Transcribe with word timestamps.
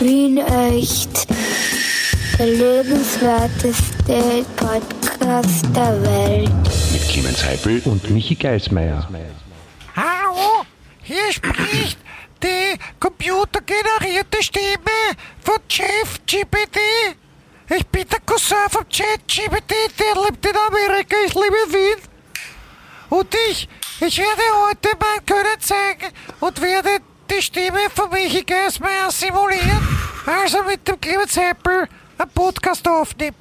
Wien 0.00 0.38
echt. 0.38 1.26
Der 2.38 2.46
lebenswerteste 2.46 4.46
Podcast 4.56 5.66
der 5.76 6.02
Welt. 6.02 6.50
Mit 6.90 7.06
Clemens 7.06 7.44
Heipel 7.44 7.82
und 7.84 8.08
Michi 8.08 8.34
Geismeier. 8.34 9.06
Hallo, 9.94 10.64
hier 11.02 11.30
spricht 11.30 11.98
die 12.42 12.78
computergenerierte 12.98 14.42
Stimme 14.42 15.12
von 15.42 15.58
Jeff 15.68 16.18
GPT. 16.26 16.78
Ich 17.68 17.86
bin 17.88 18.08
der 18.08 18.20
Cousin 18.20 18.56
von 18.70 18.88
Chat 18.88 19.28
GPT, 19.28 19.74
der 19.98 20.22
lebt 20.24 20.46
in 20.46 20.56
Amerika, 20.66 21.16
ich 21.26 21.34
lebe 21.34 21.56
in 21.66 21.72
Wien. 21.74 22.02
Und 23.10 23.34
ich, 23.50 23.68
ich 24.00 24.16
werde 24.16 24.42
heute 24.66 24.88
mein 24.98 25.26
Können 25.26 25.60
zeigen 25.60 26.10
und 26.40 26.58
werde 26.62 27.00
die 27.30 27.42
Stimme 27.42 27.78
von 27.94 28.10
Michi 28.10 28.42
Geismeier 28.42 29.10
simulieren, 29.10 29.86
als 30.26 30.54
er 30.54 30.64
mit 30.64 30.86
dem 30.86 31.00
Clemens 31.00 31.36
Heppel 31.36 31.88
einen 32.18 32.30
Podcast 32.30 32.86
aufnimmt. 32.88 33.36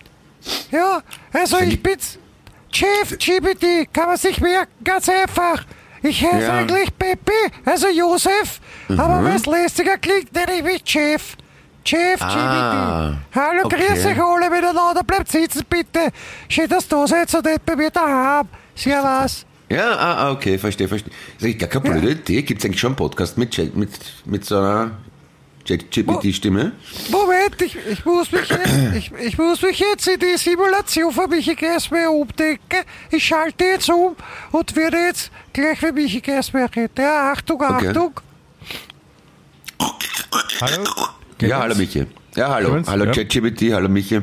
Ja, 0.71 1.01
also 1.33 1.59
ich 1.59 1.81
bin's. 1.81 2.17
Chef 2.71 3.17
GBT, 3.17 3.91
kann 3.91 4.07
man 4.09 4.17
sich 4.17 4.39
merken, 4.39 4.71
ganz 4.83 5.09
einfach. 5.09 5.65
Ich 6.03 6.23
heiße 6.23 6.45
Ja. 6.45 6.57
eigentlich 6.59 6.95
Peppi, 6.97 7.33
also 7.65 7.87
Josef, 7.89 8.61
aber 8.89 9.23
weil 9.23 9.35
es 9.35 9.45
lästiger 9.47 9.97
klingt, 9.97 10.31
nenne 10.33 10.53
ich 10.53 10.63
mich 10.63 10.81
Chef. 10.85 11.35
Chef 11.83 12.21
Ah, 12.21 13.15
GBT. 13.31 13.35
Hallo, 13.35 13.65
okay. 13.65 13.85
grüß 13.87 14.05
euch 14.05 14.21
alle 14.23 14.49
miteinander, 14.49 15.03
bleibt 15.03 15.31
sitzen 15.31 15.63
bitte. 15.67 16.11
Schön, 16.47 16.69
dass 16.69 16.87
du 16.87 16.97
da 16.97 17.07
seid 17.07 17.33
und 17.33 17.45
nicht 17.45 17.65
bei 17.65 17.75
mir 17.75 17.89
daheim. 17.89 18.47
Servus. 18.75 19.45
Ja, 19.69 19.95
ah, 19.95 20.13
ah, 20.15 20.31
okay, 20.31 20.57
verstehe, 20.57 20.87
verstehe. 20.87 21.11
Das 21.11 21.37
ist 21.37 21.43
eigentlich 21.43 21.59
gar 21.59 21.69
keine 21.81 21.99
blöde 21.99 22.11
Idee. 22.13 22.41
Gibt 22.41 22.59
es 22.59 22.65
eigentlich 22.65 22.79
schon 22.79 22.89
einen 22.89 22.95
Podcast 22.95 23.37
mit, 23.37 23.55
mit, 23.75 23.91
mit 24.25 24.45
so 24.45 24.57
einer 24.57 24.91
GPT-Stimme? 25.63 26.71
Moment, 27.11 27.61
ich, 27.61 27.77
ich, 27.87 28.03
muss 28.03 28.31
mich 28.31 28.49
jetzt, 28.49 28.95
ich, 28.95 29.11
ich 29.11 29.37
muss 29.37 29.61
mich 29.61 29.79
jetzt 29.79 30.07
in 30.07 30.19
die 30.19 30.37
Simulation 30.37 31.11
von 31.13 31.29
Michi 31.29 31.53
Geismeier 31.53 32.11
umdenken. 32.11 32.83
Ich 33.11 33.23
schalte 33.23 33.63
jetzt 33.63 33.89
um 33.89 34.15
und 34.51 34.75
werde 34.75 34.97
jetzt 34.97 35.31
gleich 35.53 35.81
wie 35.83 35.91
Michi 35.91 36.21
Geismeier 36.21 36.69
reden. 36.75 36.91
Ja, 36.97 37.31
Achtung, 37.31 37.61
Okay. 37.61 37.89
Achtung. 37.89 38.19
Hallo? 40.61 40.83
Ja, 41.41 41.59
hallo 41.59 41.75
Michi. 41.75 42.05
Ja, 42.35 42.49
hallo. 42.49 42.81
Hallo 42.85 43.05
ja. 43.05 43.11
ChatGPT, 43.11 43.71
hallo 43.71 43.87
Michi. 43.87 44.21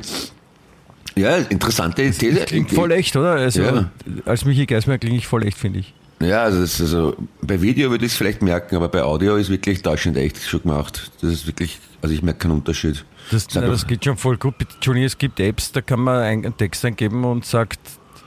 Ja, 1.19 1.37
interessante 1.37 2.03
Idee. 2.03 2.45
Klingt 2.47 2.71
voll 2.71 2.93
echt, 2.93 3.17
oder? 3.17 3.33
Also, 3.33 3.63
Ja. 3.63 3.91
als 4.27 4.45
Michi 4.45 4.67
Geismeier 4.67 4.99
klinge 4.99 5.17
ich 5.17 5.27
voll 5.27 5.45
echt, 5.47 5.57
finde 5.59 5.79
ich. 5.81 5.95
Ja, 6.21 6.43
also, 6.43 6.61
das, 6.61 6.81
also 6.81 7.15
bei 7.43 7.61
Video 7.61 7.91
würde 7.91 8.05
ich 8.07 8.13
es 8.13 8.19
vielleicht 8.19 8.43
merken, 8.43 8.77
aber 8.77 8.89
bei 8.89 9.03
Audio 9.03 9.37
ist 9.37 9.49
wirklich 9.51 9.83
täuschend 9.83 10.17
echt 10.17 10.43
schon 10.43 10.63
gemacht. 10.63 11.11
Das 11.21 11.31
ist 11.31 11.47
wirklich, 11.47 11.79
also 12.03 12.15
ich 12.15 12.23
merke 12.23 12.41
keinen 12.41 12.53
Unterschied. 12.53 13.05
Das, 13.31 13.53
mal. 13.55 13.67
das 13.67 13.87
geht 13.87 14.05
schon 14.05 14.17
voll 14.17 14.37
gut. 14.37 14.55
Entschuldigung, 14.61 15.07
es 15.07 15.19
gibt 15.19 15.41
Apps, 15.41 15.73
da 15.73 15.81
kann 15.83 16.01
man 16.01 16.23
ein- 16.23 16.45
einen 16.45 16.57
Text 16.57 16.85
eingeben 16.85 17.25
und 17.25 17.45
sagt, 17.45 17.81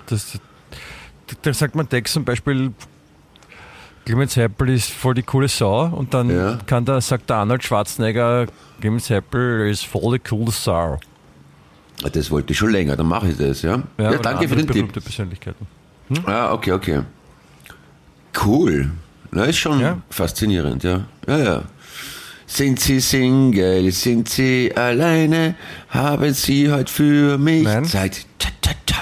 das, 0.08 0.40
da 1.42 1.54
sagt 1.54 1.76
man 1.76 1.88
Text 1.90 2.14
zum 2.16 2.26
Beispiel, 2.26 2.74
Clemens 4.06 4.36
Heppel 4.36 4.70
ist 4.70 4.92
voll 4.92 5.14
die 5.14 5.24
coole 5.24 5.48
Sau 5.48 5.86
und 5.86 6.14
dann 6.14 6.30
Ja. 6.30 6.58
kann 6.66 6.86
da, 6.86 7.00
sagt 7.02 7.30
der 7.30 7.38
Arnold 7.38 7.64
Schwarzenegger, 7.64 8.48
Clemens 8.82 9.10
Heppel 9.10 9.70
ist 9.70 9.86
voll 9.86 10.18
die 10.18 10.24
coole 10.28 10.52
Sau. 10.52 11.00
Das 12.14 12.32
wollte 12.32 12.54
ich 12.54 12.58
schon 12.60 12.72
länger, 12.72 12.96
dann 12.96 13.08
mache 13.08 13.30
ich 13.30 13.38
das, 13.38 13.62
ja. 13.62 13.84
Ja, 13.98 14.10
oder 14.10 14.20
danke 14.20 14.48
für 14.48 14.56
den 14.56 14.68
Tipp. 14.68 14.92
Persönlichkeiten. 14.94 15.68
Ah, 16.26 16.54
okay, 16.54 16.72
okay. 16.72 17.02
Cool. 18.46 18.90
Na, 19.32 19.44
ist 19.44 19.58
schon 19.58 19.80
Ja. 19.80 20.02
faszinierend, 20.10 20.84
ja. 20.84 21.06
Ja, 21.28 21.38
ja. 21.38 21.64
Sind 22.48 22.80
Sie 22.80 23.00
Single? 23.00 23.92
Sind 23.92 24.28
Sie 24.30 24.76
alleine? 24.76 25.56
Haben 25.90 26.34
Sie 26.34 26.72
heute 26.72 26.92
für 26.92 27.38
mich 27.38 27.64
Nein. 27.64 27.86
Zeit? 27.86 28.26
Tja, 28.40 28.50
tja, 28.62 28.72
tja. 28.88 28.98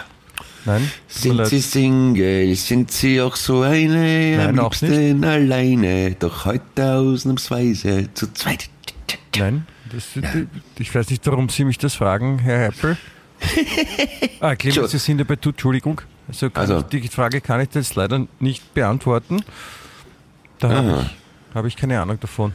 Nein? 0.66 0.92
Sind. 1.08 1.46
Sie 1.46 1.62
Single? 1.62 2.56
Sind 2.56 2.92
Sie 2.92 3.22
auch 3.22 3.38
so 3.38 3.62
eine? 3.62 4.36
Nein, 4.38 4.60
am 4.60 4.66
liebsten 4.66 5.24
alleine. 5.24 6.16
Doch 6.20 6.44
heute 6.46 6.94
ausnahmsweise 6.96 8.10
zu 8.14 8.34
zweit. 8.34 8.70
Nein, 9.38 9.66
das, 9.92 10.08
ich 10.80 10.94
weiß 10.94 11.10
nicht, 11.10 11.26
warum 11.28 11.50
Sie 11.50 11.64
mich 11.66 11.78
das 11.78 11.96
fragen, 11.96 12.40
Herr 12.40 12.60
Heppel. 12.72 12.98
ah, 14.40 14.56
Clemens. 14.56 14.92
Sie 14.92 14.98
sind 14.98 15.20
ja 15.20 15.24
bei 15.24 15.36
du, 15.36 15.50
Entschuldigung. 15.50 16.02
Also, 16.28 16.50
Also. 16.54 16.80
ich, 16.92 17.02
die 17.02 17.08
Frage 17.08 17.42
kann 17.42 17.62
ich 17.62 17.70
jetzt 17.74 17.96
leider 17.96 18.28
nicht 18.40 18.74
beantworten. 18.74 19.44
Da 20.60 20.70
habe 20.70 21.02
ich, 21.02 21.56
hab 21.56 21.66
ich 21.66 21.76
keine 21.76 22.02
Ahnung 22.02 22.20
davon. 22.20 22.54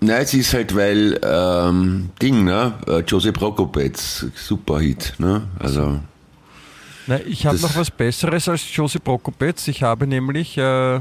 Nein, 0.00 0.22
es 0.22 0.34
ist 0.34 0.52
halt, 0.52 0.74
weil, 0.74 1.18
ähm, 1.22 2.10
Ding, 2.20 2.44
ne? 2.44 2.74
Äh, 2.86 3.00
Josep 3.00 3.36
Prokopetz, 3.38 4.26
super 4.34 4.80
Hit, 4.80 5.14
ne? 5.18 5.46
Also, 5.58 6.00
Na, 7.06 7.20
ich 7.20 7.46
habe 7.46 7.58
noch 7.60 7.76
was 7.76 7.90
Besseres 7.90 8.48
als 8.48 8.74
Josip 8.74 9.04
Prokopetz. 9.04 9.68
Ich 9.68 9.82
habe 9.82 10.06
nämlich, 10.06 10.58
äh, 10.58 11.00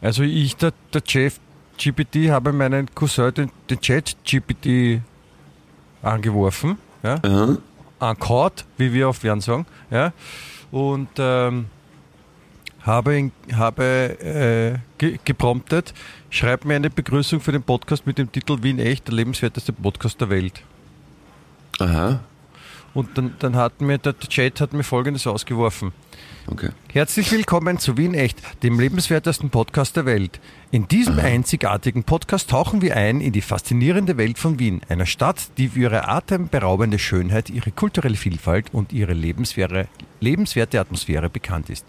also 0.00 0.22
ich, 0.22 0.56
der, 0.56 0.72
der 0.92 1.02
Chef 1.06 1.38
GPT, 1.82 2.30
habe 2.30 2.52
meinen 2.52 2.88
Cousin, 2.94 3.34
den, 3.34 3.50
den 3.68 3.80
Chat 3.80 4.16
GPT, 4.24 5.00
angeworfen. 6.02 6.78
Ja? 7.02 7.18
aha. 7.22 7.56
Ankaut, 7.98 8.64
wie 8.76 8.92
wir 8.92 9.08
auf 9.08 9.22
Wern 9.22 9.40
sagen. 9.40 9.66
Ja? 9.90 10.12
Und 10.70 11.08
ähm, 11.18 11.66
habe, 12.82 13.30
habe 13.52 13.84
äh, 14.20 14.78
ge 14.98 15.18
gepromptet, 15.24 15.94
schreib 16.30 16.64
mir 16.64 16.74
eine 16.74 16.90
Begrüßung 16.90 17.40
für 17.40 17.52
den 17.52 17.62
Podcast 17.62 18.06
mit 18.06 18.18
dem 18.18 18.30
Titel 18.30 18.62
Wien 18.62 18.78
echt, 18.78 19.06
der 19.06 19.14
lebenswerteste 19.14 19.72
Podcast 19.72 20.20
der 20.20 20.30
Welt. 20.30 20.62
aha. 21.78 22.20
Und 22.94 23.16
dann, 23.16 23.34
dann 23.38 23.56
hat 23.56 23.80
mir 23.80 23.96
der 23.96 24.18
Chat 24.18 24.60
hat 24.60 24.74
mir 24.74 24.84
folgendes 24.84 25.26
ausgeworfen. 25.26 25.92
Okay. 26.48 26.70
Herzlich 26.92 27.30
willkommen 27.30 27.78
zu 27.78 27.96
Wien 27.96 28.14
Echt, 28.14 28.38
dem 28.64 28.80
lebenswertesten 28.80 29.50
Podcast 29.50 29.96
der 29.96 30.06
Welt. 30.06 30.40
In 30.72 30.88
diesem 30.88 31.18
einzigartigen 31.20 32.02
Podcast 32.02 32.50
tauchen 32.50 32.82
wir 32.82 32.96
ein 32.96 33.20
in 33.20 33.32
die 33.32 33.40
faszinierende 33.40 34.16
Welt 34.16 34.38
von 34.38 34.58
Wien, 34.58 34.80
einer 34.88 35.06
Stadt, 35.06 35.56
die 35.56 35.68
für 35.68 35.80
ihre 35.80 36.08
atemberaubende 36.08 36.98
Schönheit, 36.98 37.48
ihre 37.48 37.70
kulturelle 37.70 38.16
Vielfalt 38.16 38.74
und 38.74 38.92
ihre 38.92 39.12
lebenswerte, 39.12 39.86
lebenswerte 40.22 40.80
Atmosphäre 40.80 41.28
bekannt 41.28 41.68
ist. 41.68 41.84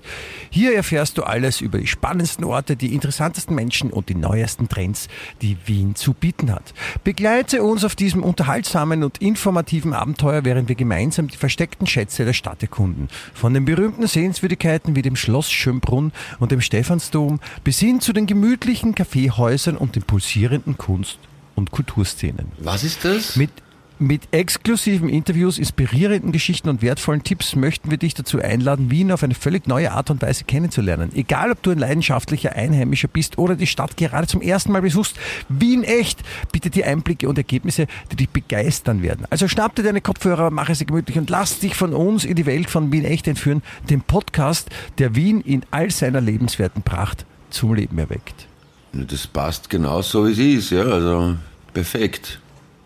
Hier 0.49 0.75
erfährst 0.75 1.17
du 1.17 1.23
alles 1.23 1.61
über 1.61 1.77
die 1.77 1.88
spannendsten 1.88 2.44
Orte, 2.44 2.75
die 2.75 2.94
interessantesten 2.94 3.55
Menschen 3.55 3.91
und 3.91 4.09
die 4.09 4.16
neuesten 4.16 4.67
Trends, 4.67 5.07
die 5.41 5.57
Wien 5.66 5.95
zu 5.95 6.13
bieten 6.13 6.51
hat. 6.51 6.73
Begleite 7.03 7.63
uns 7.63 7.85
auf 7.85 7.95
diesem 7.95 8.23
unterhaltsamen 8.23 9.03
und 9.03 9.19
informativen 9.19 9.93
Abenteuer, 9.93 10.43
während 10.43 10.67
wir 10.67 10.75
gemeinsam 10.75 11.27
die 11.27 11.38
versteckten 11.38 11.88
Schätze 11.88 12.25
der 12.25 12.33
Stadt 12.33 12.61
erkunden. 12.61 13.07
Von 13.33 13.53
den 13.53 13.66
berühmten 13.66 14.07
Sehenswürdigkeiten 14.07 14.95
wie 14.95 15.01
dem 15.01 15.16
Schloss 15.16 15.51
Schönbrunn 15.51 16.11
und 16.39 16.51
dem 16.51 16.61
Stephansdom 16.61 17.39
bis 17.63 17.79
hin 17.79 18.01
zu 18.01 18.13
den 18.13 18.25
gemütlichen 18.25 18.95
Kaffeehäusern 18.95 19.77
und 19.77 19.95
den 19.95 20.03
pulsierenden 20.03 20.77
Kunst- 20.77 21.19
und 21.55 21.72
Kulturszenen. 21.72 22.51
Was 22.57 22.83
ist 22.83 23.05
das? 23.05 23.35
Mit, 23.35 23.51
mit 23.99 24.23
exklusiven 24.31 25.09
Interviews, 25.09 25.57
inspirierenden 25.57 26.31
Geschichten 26.31 26.69
und 26.69 26.81
wertvollen 26.81 27.23
Tipps 27.23 27.55
möchten 27.55 27.91
wir 27.91 27.97
dich 27.97 28.13
dazu 28.13 28.41
einladen, 28.41 28.91
Wien 28.91 29.11
auf 29.11 29.23
eine 29.23 29.35
völlig 29.35 29.67
neue 29.67 29.91
Art 29.91 30.09
und 30.09 30.21
Weise 30.21 30.43
kennenzulernen. 30.43 31.11
Egal, 31.15 31.51
ob 31.51 31.61
du 31.61 31.71
ein 31.71 31.77
leidenschaftlicher 31.77 32.53
Einheimischer 32.53 33.07
bist 33.07 33.37
oder 33.37 33.55
die 33.55 33.67
Stadt 33.67 33.97
gerade 33.97 34.27
zum 34.27 34.41
ersten 34.41 34.71
Mal 34.71 34.81
besuchst, 34.81 35.17
Wien 35.49 35.83
echt 35.83 36.21
bietet 36.51 36.75
dir 36.75 36.87
Einblicke 36.87 37.29
und 37.29 37.37
Ergebnisse, 37.37 37.87
die 38.11 38.15
dich 38.15 38.29
begeistern 38.29 39.01
werden. 39.01 39.25
Also 39.29 39.47
schnapp 39.47 39.75
dir 39.75 39.83
deine 39.83 40.01
Kopfhörer, 40.01 40.49
mache 40.49 40.75
sie 40.75 40.85
gemütlich 40.85 41.17
und 41.17 41.29
lass 41.29 41.59
dich 41.59 41.75
von 41.75 41.93
uns 41.93 42.25
in 42.25 42.35
die 42.35 42.45
Welt 42.45 42.69
von 42.69 42.91
Wien 42.91 43.05
echt 43.05 43.27
entführen, 43.27 43.61
dem 43.89 44.01
Podcast, 44.01 44.69
der 44.97 45.15
Wien 45.15 45.41
in 45.41 45.63
all 45.71 45.91
seiner 45.91 46.21
lebenswerten 46.21 46.83
Pracht 46.83 47.25
zum 47.49 47.73
Leben 47.73 47.97
erweckt. 47.97 48.47
Das 48.91 49.25
passt 49.27 49.69
genau 49.69 50.01
so, 50.01 50.27
wie 50.27 50.55
es 50.55 50.65
ist, 50.65 50.71
ja, 50.71 50.83
also 50.83 51.35
perfekt. 51.73 52.39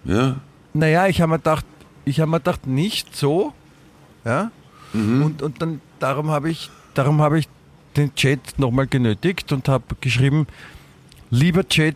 Ja, 0.06 0.38
Naja, 0.74 1.08
ich 1.08 1.22
habe 1.22 1.31
mir 1.31 1.38
gedacht, 1.38 1.66
ich 2.06 2.19
habe 2.19 2.31
mir 2.31 2.40
gedacht, 2.40 2.68
nicht 2.68 3.16
so. 3.16 3.54
Ja? 4.25 4.52
Und, 4.94 5.42
und 5.42 5.62
dann 5.62 5.81
darum 6.00 6.31
habe 6.31 6.50
ich, 6.50 6.69
darum 6.94 7.22
habe 7.22 7.40
ich 7.40 7.48
den 7.96 8.14
Chat 8.16 8.40
nochmal 8.58 8.88
genötigt 8.88 9.52
und 9.52 9.68
habe 9.68 9.96
geschrieben, 10.00 10.48
lieber 11.30 11.68
Chat, 11.68 11.96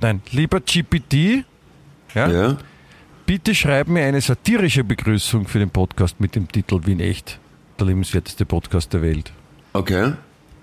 nein, 0.00 0.20
lieber 0.30 0.60
GPT, 0.60 1.44
ja, 2.14 2.28
ja. 2.28 2.56
bitte 3.26 3.54
schreib 3.54 3.88
mir 3.88 4.04
eine 4.04 4.20
satirische 4.20 4.84
Begrüßung 4.84 5.46
für 5.46 5.58
den 5.58 5.70
Podcast 5.70 6.20
mit 6.20 6.34
dem 6.34 6.50
Titel 6.50 6.80
Wien 6.84 7.00
echt, 7.00 7.38
der 7.78 7.86
lebenswerteste 7.86 8.44
Podcast 8.44 8.92
der 8.92 9.02
Welt. 9.02 9.32
Okay. 9.72 10.12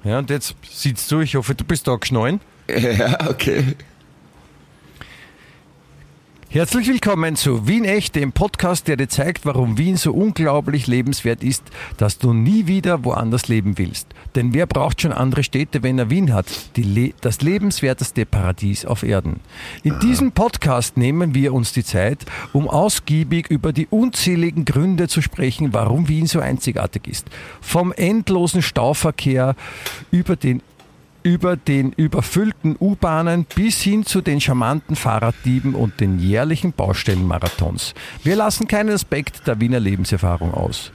Ja, 0.03 0.19
und 0.19 0.29
jetzt 0.29 0.55
sitzt 0.69 1.11
du, 1.11 1.21
ich 1.21 1.35
hoffe, 1.35 1.55
du 1.55 1.63
bist 1.63 1.87
da 1.87 1.95
geschnallen. 1.95 2.39
Ja, 2.69 3.27
okay. 3.27 3.75
Herzlich 6.51 6.87
willkommen 6.87 7.35
zu 7.35 7.67
Wien 7.67 7.85
Echt, 7.85 8.15
dem 8.15 8.31
Podcast, 8.31 8.87
der 8.87 8.97
dir 8.97 9.07
zeigt, 9.07 9.45
warum 9.45 9.77
Wien 9.77 9.97
so 9.97 10.11
unglaublich 10.11 10.87
lebenswert 10.87 11.43
ist, 11.43 11.61
dass 11.97 12.17
du 12.17 12.33
nie 12.33 12.65
wieder 12.65 13.03
woanders 13.03 13.47
leben 13.49 13.77
willst. 13.77 14.07
Denn 14.33 14.51
wer 14.51 14.65
braucht 14.65 14.99
schon 14.99 15.11
andere 15.11 15.43
Städte, 15.43 15.83
wenn 15.83 15.99
er 15.99 16.09
Wien 16.09 16.33
hat? 16.33 16.47
Le 16.75 17.13
das 17.21 17.41
lebenswerteste 17.41 18.25
Paradies 18.25 18.83
auf 18.83 19.03
Erden. 19.03 19.41
In 19.83 19.99
diesem 19.99 20.31
Podcast 20.31 20.97
nehmen 20.97 21.35
wir 21.35 21.53
uns 21.53 21.71
die 21.71 21.83
Zeit, 21.83 22.25
um 22.51 22.67
ausgiebig 22.67 23.51
über 23.51 23.71
die 23.71 23.85
unzähligen 23.85 24.65
Gründe 24.65 25.07
zu 25.07 25.21
sprechen, 25.21 25.71
warum 25.75 26.07
Wien 26.07 26.25
so 26.25 26.39
einzigartig 26.39 27.07
ist. 27.07 27.27
Vom 27.61 27.91
endlosen 27.91 28.63
Stauverkehr 28.63 29.55
über 30.09 30.35
den 30.35 30.63
über 31.23 31.55
den 31.57 31.91
überfüllten 31.93 32.75
U-Bahnen 32.79 33.45
bis 33.45 33.81
hin 33.81 34.05
zu 34.05 34.21
den 34.21 34.41
charmanten 34.41 34.95
Fahrraddieben 34.95 35.75
und 35.75 35.99
den 35.99 36.19
jährlichen 36.19 36.73
Baustellenmarathons. 36.73 37.93
Wir 38.23 38.35
lassen 38.35 38.67
keinen 38.67 38.89
Aspekt 38.89 39.47
der 39.47 39.59
Wiener 39.59 39.79
Lebenserfahrung 39.79 40.53
aus. 40.53 40.91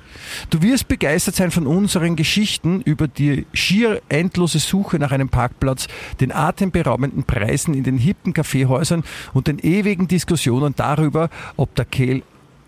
Du 0.50 0.62
wirst 0.62 0.88
begeistert 0.88 1.34
sein 1.34 1.50
von 1.50 1.66
unseren 1.66 2.16
Geschichten 2.16 2.80
über 2.82 3.08
die 3.08 3.46
schier 3.52 4.00
endlose 4.08 4.58
Suche 4.58 4.98
nach 4.98 5.12
einem 5.12 5.28
Parkplatz, 5.28 5.88
den 6.20 6.32
atemberaubenden 6.32 7.24
Preisen 7.24 7.74
in 7.74 7.84
den 7.84 7.98
hippen 7.98 8.32
Kaffeehäusern 8.32 9.04
und 9.32 9.46
den 9.46 9.58
ewigen 9.58 10.08
Diskussionen 10.08 10.74
darüber, 10.76 11.30
ob 11.56 11.74
der 11.74 11.84
Kehl 11.84 12.22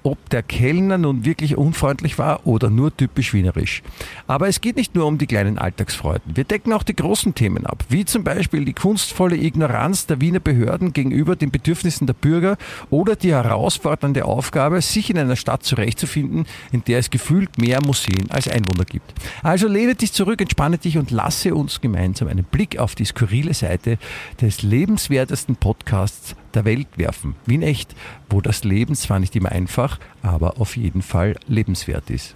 ob 0.06 0.30
der 0.30 0.44
Kellner 0.44 0.98
nun 0.98 1.24
wirklich 1.24 1.56
unfreundlich 1.56 2.16
war 2.16 2.46
oder 2.46 2.70
nur 2.70 2.96
typisch 2.96 3.34
wienerisch. 3.34 3.82
Aber 4.28 4.46
es 4.46 4.60
geht 4.60 4.76
nicht 4.76 4.94
nur 4.94 5.04
um 5.04 5.18
die 5.18 5.26
kleinen 5.26 5.58
Alltagsfreuden. 5.58 6.36
Wir 6.36 6.44
decken 6.44 6.72
auch 6.72 6.84
die 6.84 6.94
großen 6.94 7.34
Themen 7.34 7.66
ab, 7.66 7.84
wie 7.88 8.04
zum 8.04 8.22
Beispiel 8.22 8.64
die 8.64 8.72
kunstvolle 8.72 9.36
Ignoranz 9.36 10.06
der 10.06 10.20
Wiener 10.20 10.38
Behörden 10.38 10.92
gegenüber 10.92 11.34
den 11.34 11.50
Bedürfnissen 11.50 12.06
der 12.06 12.14
Bürger 12.14 12.56
oder 12.88 13.16
die 13.16 13.32
herausfordernde 13.32 14.24
Aufgabe, 14.26 14.80
sich 14.80 15.10
in 15.10 15.18
einer 15.18 15.34
Stadt 15.34 15.64
zurechtzufinden, 15.64 16.46
in 16.70 16.84
der 16.84 17.00
es 17.00 17.10
gefühlt 17.10 17.58
mehr 17.58 17.80
Museen 17.84 18.30
als 18.30 18.46
Einwohner 18.46 18.84
gibt. 18.84 19.12
Also 19.42 19.66
lehne 19.66 19.96
dich 19.96 20.12
zurück, 20.12 20.40
entspanne 20.40 20.78
dich 20.78 20.98
und 20.98 21.10
lasse 21.10 21.52
uns 21.52 21.80
gemeinsam 21.80 22.28
einen 22.28 22.44
Blick 22.44 22.78
auf 22.78 22.94
die 22.94 23.06
skurrile 23.06 23.54
Seite 23.54 23.98
des 24.40 24.62
lebenswertesten 24.62 25.56
Podcasts 25.56 26.36
der 26.56 26.64
Welt 26.64 26.88
werfen. 26.96 27.36
Wien 27.46 27.62
echt, 27.62 27.94
wo 28.28 28.40
das 28.40 28.64
Leben 28.64 28.94
zwar 28.94 29.18
nicht 29.18 29.36
immer 29.36 29.52
einfach, 29.52 29.98
aber 30.22 30.60
auf 30.60 30.76
jeden 30.76 31.02
Fall 31.02 31.36
lebenswert 31.46 32.10
ist. 32.10 32.34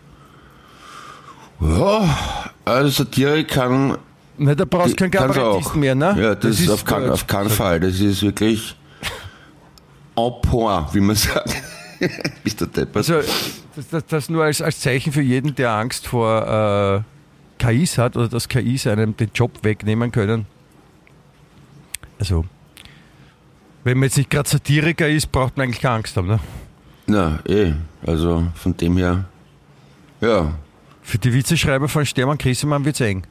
Ja, 1.60 2.50
also 2.64 2.88
Satire 2.88 3.44
kann. 3.44 3.98
Na, 4.38 4.54
da 4.54 4.64
brauchst 4.64 4.92
du 4.92 4.96
keinen 4.96 5.10
Kabarettisten 5.10 5.80
mehr, 5.80 5.94
ne? 5.94 6.16
Ja, 6.18 6.34
das, 6.34 6.60
ist 6.60 6.70
auf, 6.70 6.84
kein, 6.84 7.10
auf 7.10 7.26
keinen 7.26 7.50
Fall. 7.50 7.80
Das 7.80 8.00
ist 8.00 8.22
wirklich 8.22 8.76
en 10.16 10.32
point, 10.42 10.94
wie 10.94 11.00
man 11.00 11.16
sagt. 11.16 11.54
Bist 12.44 12.60
du 12.60 12.66
deppert? 12.66 12.96
Also, 12.96 13.20
das, 13.76 13.88
das, 13.88 14.06
das 14.06 14.28
nur 14.30 14.44
als, 14.44 14.62
als 14.62 14.80
Zeichen 14.80 15.12
für 15.12 15.20
jeden, 15.20 15.54
der 15.54 15.72
Angst 15.72 16.06
vor 16.06 17.04
äh, 17.60 17.62
KIs 17.62 17.98
hat 17.98 18.16
oder 18.16 18.28
dass 18.28 18.48
KIs 18.48 18.86
einem 18.86 19.16
den 19.16 19.30
Job 19.34 19.52
wegnehmen 19.62 20.10
können. 20.10 20.46
Also, 22.18 22.46
wenn 23.84 23.98
man 23.98 24.04
jetzt 24.04 24.16
nicht 24.18 24.30
gerade 24.30 24.48
Satiriker 24.48 25.08
ist, 25.08 25.30
braucht 25.32 25.56
man 25.56 25.64
eigentlich 25.64 25.80
keine 25.80 25.96
Angst 25.96 26.16
haben. 26.16 26.28
Ne? 26.28 26.40
Na, 27.06 27.40
eh. 27.48 27.72
Also 28.06 28.46
von 28.54 28.76
dem 28.76 28.96
her. 28.96 29.24
Ja, 30.20 30.52
Für 31.02 31.18
die 31.18 31.32
Witzeschreiber 31.32 31.88
von 31.88 32.04
Stermann 32.04 32.36
Grissemann 32.38 32.84
wird 32.84 32.94
es 32.96 33.00
eng. 33.00 33.24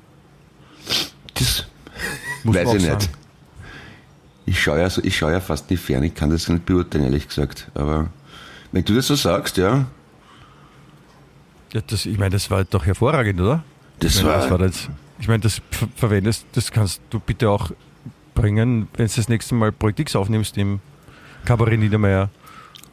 das 1.35 1.65
Muss 2.43 2.55
weiß 2.55 2.73
ich 2.75 2.89
nicht. 2.89 3.09
Ich 4.45 4.59
schaue 4.61 4.79
ja, 4.79 4.89
so, 4.89 5.03
ich 5.03 5.15
schau 5.15 5.29
ja 5.29 5.39
fast 5.39 5.69
nicht 5.69 5.83
fern, 5.83 6.01
ich 6.03 6.15
kann 6.15 6.31
das 6.31 6.47
nicht 6.49 6.65
beurteilen, 6.65 7.05
ehrlich 7.05 7.27
gesagt. 7.27 7.69
Aber 7.75 8.07
wenn 8.71 8.83
du 8.83 8.95
das 8.95 9.05
so 9.07 9.13
sagst, 9.15 9.57
ja, 9.57 9.85
Ja, 11.71 11.81
das, 11.85 12.07
ich 12.07 12.17
meine, 12.17 12.31
das 12.31 12.49
war 12.49 12.63
doch 12.63 12.85
hervorragend, 12.85 13.39
oder? 13.39 13.63
das 13.99 14.15
ich 14.15 14.23
meine, 14.23 14.33
war. 14.35 14.41
das 14.41 14.51
war 14.51 14.65
jetzt, 14.65 14.89
ich 15.19 15.27
meine, 15.27 15.41
das 15.41 15.61
ver 15.69 15.87
verwendest, 15.95 16.47
das 16.53 16.71
kannst 16.71 17.01
du 17.11 17.19
bitte 17.19 17.49
auch 17.51 17.69
bringen, 18.39 18.87
wenn 18.95 19.07
du 19.07 19.13
das 19.15 19.29
nächste 19.29 19.55
Mal 19.55 19.71
Projekt 19.71 19.99
X 19.99 20.15
aufnimmst 20.15 20.57
im 20.57 20.79
Kabarett 21.45 21.79
Niedermeyer. 21.79 22.29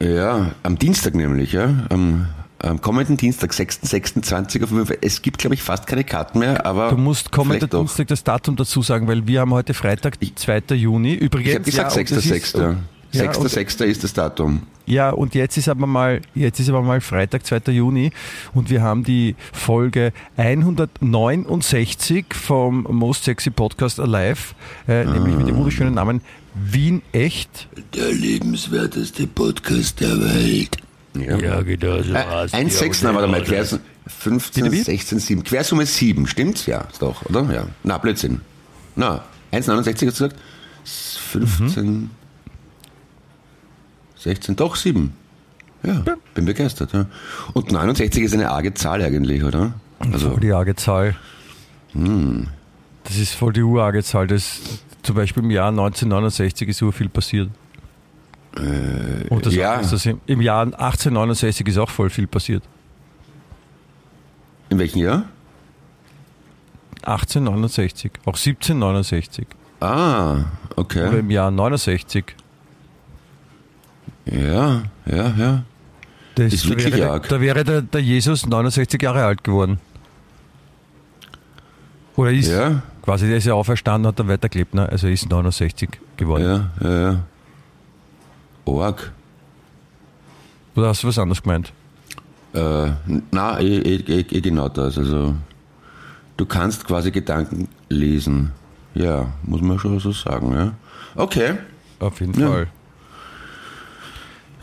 Ja, 0.00 0.52
am 0.62 0.78
Dienstag 0.78 1.14
nämlich, 1.14 1.52
ja. 1.52 1.86
Am, 1.88 2.26
am 2.58 2.80
kommenden 2.80 3.16
Dienstag, 3.16 3.52
6.26 3.52 4.64
auf 4.64 4.70
jeden 4.70 4.86
Fall. 4.86 4.98
Es 5.00 5.22
gibt, 5.22 5.38
glaube 5.38 5.54
ich, 5.54 5.62
fast 5.62 5.86
keine 5.86 6.04
Karten 6.04 6.38
mehr, 6.38 6.66
aber. 6.66 6.90
Du 6.90 6.96
musst 6.96 7.30
doch. 7.66 7.80
Dienstag 7.80 8.08
das 8.08 8.24
Datum 8.24 8.56
dazu 8.56 8.82
sagen, 8.82 9.08
weil 9.08 9.26
wir 9.26 9.40
haben 9.40 9.52
heute 9.52 9.72
Freitag, 9.74 10.18
2. 10.34 10.74
Juni. 10.74 11.14
Übrigens, 11.14 11.48
Ich 11.50 11.54
habe 11.54 11.64
gesagt 11.64 11.94
ja, 11.94 12.00
und 12.00 12.10
das 12.10 12.26
ist- 12.26 12.56
6.6. 12.56 12.76
Ja, 13.16 13.30
und- 13.36 13.48
6.6. 13.48 13.84
ist 13.84 14.04
das 14.04 14.12
Datum. 14.12 14.62
Ja, 14.86 15.10
und 15.10 15.34
jetzt 15.34 15.56
ist 15.56 15.68
aber 15.68 15.86
mal, 15.86 16.20
jetzt 16.34 16.60
ist 16.60 16.68
aber 16.68 16.80
mal 16.82 17.00
Freitag, 17.00 17.44
2. 17.44 17.72
Juni 17.72 18.12
und 18.54 18.70
wir 18.70 18.82
haben 18.82 19.02
die 19.02 19.34
Folge 19.52 20.12
169 20.36 22.26
vom 22.34 22.86
Most 22.90 23.24
Sexy 23.24 23.50
Podcast 23.50 23.98
Alive, 23.98 24.54
äh, 24.86 25.04
nämlich 25.04 25.34
mit 25.34 25.48
dem 25.48 25.56
wunderschönen 25.56 25.94
Namen 25.94 26.20
Wien 26.54 27.02
Echt. 27.12 27.68
Der 27.94 28.12
lebenswerteste 28.12 29.26
Podcast 29.26 30.00
der 30.00 30.18
Welt. 30.20 30.76
Ja, 31.14 31.62
genau 31.62 32.02
so 32.02 32.12
Äh, 32.12 32.46
1,6, 32.52 33.00
na, 33.02 33.14
warte 33.14 33.26
mal, 33.28 33.42
Quersumme, 33.42 33.80
15, 34.06 34.64
Bitte 34.64 34.76
wie? 34.76 34.82
16, 34.82 35.18
7. 35.18 35.42
Quersumme 35.44 35.84
7, 35.86 36.26
stimmt's? 36.26 36.66
Ja, 36.66 36.82
ist 36.92 37.02
doch, 37.02 37.24
oder? 37.26 37.42
Ja. 37.52 37.66
Na, 37.82 37.98
Blödsinn. 37.98 38.40
Na, 38.94 39.24
1,69 39.52 39.86
hast 39.88 40.00
du 40.02 40.06
gesagt? 40.28 40.36
15, 40.84 42.10
16, 44.26 44.56
doch 44.56 44.76
7. 44.76 45.12
Ja, 45.82 46.02
bin 46.34 46.44
begeistert. 46.44 46.92
Ja. 46.92 47.06
Und 47.54 47.70
69 47.70 48.24
ist 48.24 48.34
eine 48.34 48.50
arge 48.50 48.74
Zahl 48.74 49.02
eigentlich, 49.02 49.44
oder? 49.44 49.74
Also, 50.00 50.30
Voll 50.30 50.40
die 50.40 50.52
arge 50.52 50.74
Zahl. 50.74 51.14
Das 53.04 53.16
ist 53.16 53.34
voll 53.34 53.52
die 53.52 53.62
urarge 53.62 54.02
Zahl. 54.02 54.26
Das, 54.26 54.60
zum 55.02 55.14
Beispiel 55.16 55.44
im 55.44 55.50
Jahr 55.50 55.68
1969 55.68 56.68
ist 56.68 56.78
so 56.78 56.90
viel 56.92 57.08
passiert. 57.08 57.50
Und 59.30 59.46
das 59.46 59.54
Äh, 59.54 59.58
ja. 59.58 59.74
ist 59.76 59.92
das 59.92 60.06
im, 60.06 60.20
im 60.26 60.40
Jahr 60.40 60.62
1869 60.62 61.68
ist 61.68 61.78
auch 61.78 61.90
voll 61.90 62.10
viel 62.10 62.26
passiert. 62.26 62.62
in 64.70 64.78
welchem 64.78 64.98
Jahr? 65.00 65.24
1869, 67.02 68.10
auch 68.24 68.34
1769 68.36 69.46
Ah, 69.80 70.32
oder 70.32 70.44
okay. 70.76 71.18
im 71.20 71.30
Jahr 71.30 71.50
69. 71.50 72.24
Ja, 74.26 74.82
ja, 75.06 75.34
ja. 75.36 75.62
Das, 76.34 76.52
Ist 76.52 76.64
da 76.66 76.70
wirklich 76.70 76.94
wäre, 76.96 77.10
arg. 77.10 77.28
Da 77.28 77.40
wäre 77.40 77.64
der, 77.64 77.82
der 77.82 78.02
Jesus 78.02 78.46
69 78.46 79.00
Jahre 79.00 79.24
alt 79.24 79.42
geworden. 79.44 79.78
Oder 82.16 82.32
ist 82.32 82.48
Ja, 82.50 82.82
quasi, 83.02 83.26
der 83.28 83.36
ist 83.38 83.44
ja 83.46 83.54
auferstanden, 83.54 84.06
hat 84.08 84.18
dann 84.18 84.28
weitergelebt, 84.28 84.74
ne? 84.74 84.88
also 84.88 85.06
er 85.06 85.12
ist 85.12 85.28
69 85.30 85.88
geworden. 86.16 86.42
ja, 86.44 86.70
ja, 86.88 87.00
ja. 87.12 87.18
Org. 88.64 89.12
Oder 90.74 90.88
hast 90.88 91.02
du 91.02 91.08
was 91.08 91.18
anderes 91.18 91.42
gemeint? 91.42 91.72
Äh, 92.52 92.90
na, 93.30 93.60
eh, 93.60 93.78
eh, 93.78 93.94
eh, 94.06 94.20
eh 94.30 94.40
genau 94.40 94.68
das. 94.68 94.98
Also, 94.98 95.34
du 96.36 96.46
kannst 96.46 96.84
quasi 96.86 97.10
Gedanken 97.10 97.68
lesen. 97.88 98.50
Ja, 98.94 99.28
muss 99.42 99.60
man 99.60 99.78
schon 99.78 99.98
so 100.00 100.10
sagen, 100.12 100.52
ja. 100.54 100.72
Okay. 101.14 101.54
Auf 102.00 102.18
jeden 102.20 102.38
Ja. 102.40 102.48
Fall. 102.48 102.66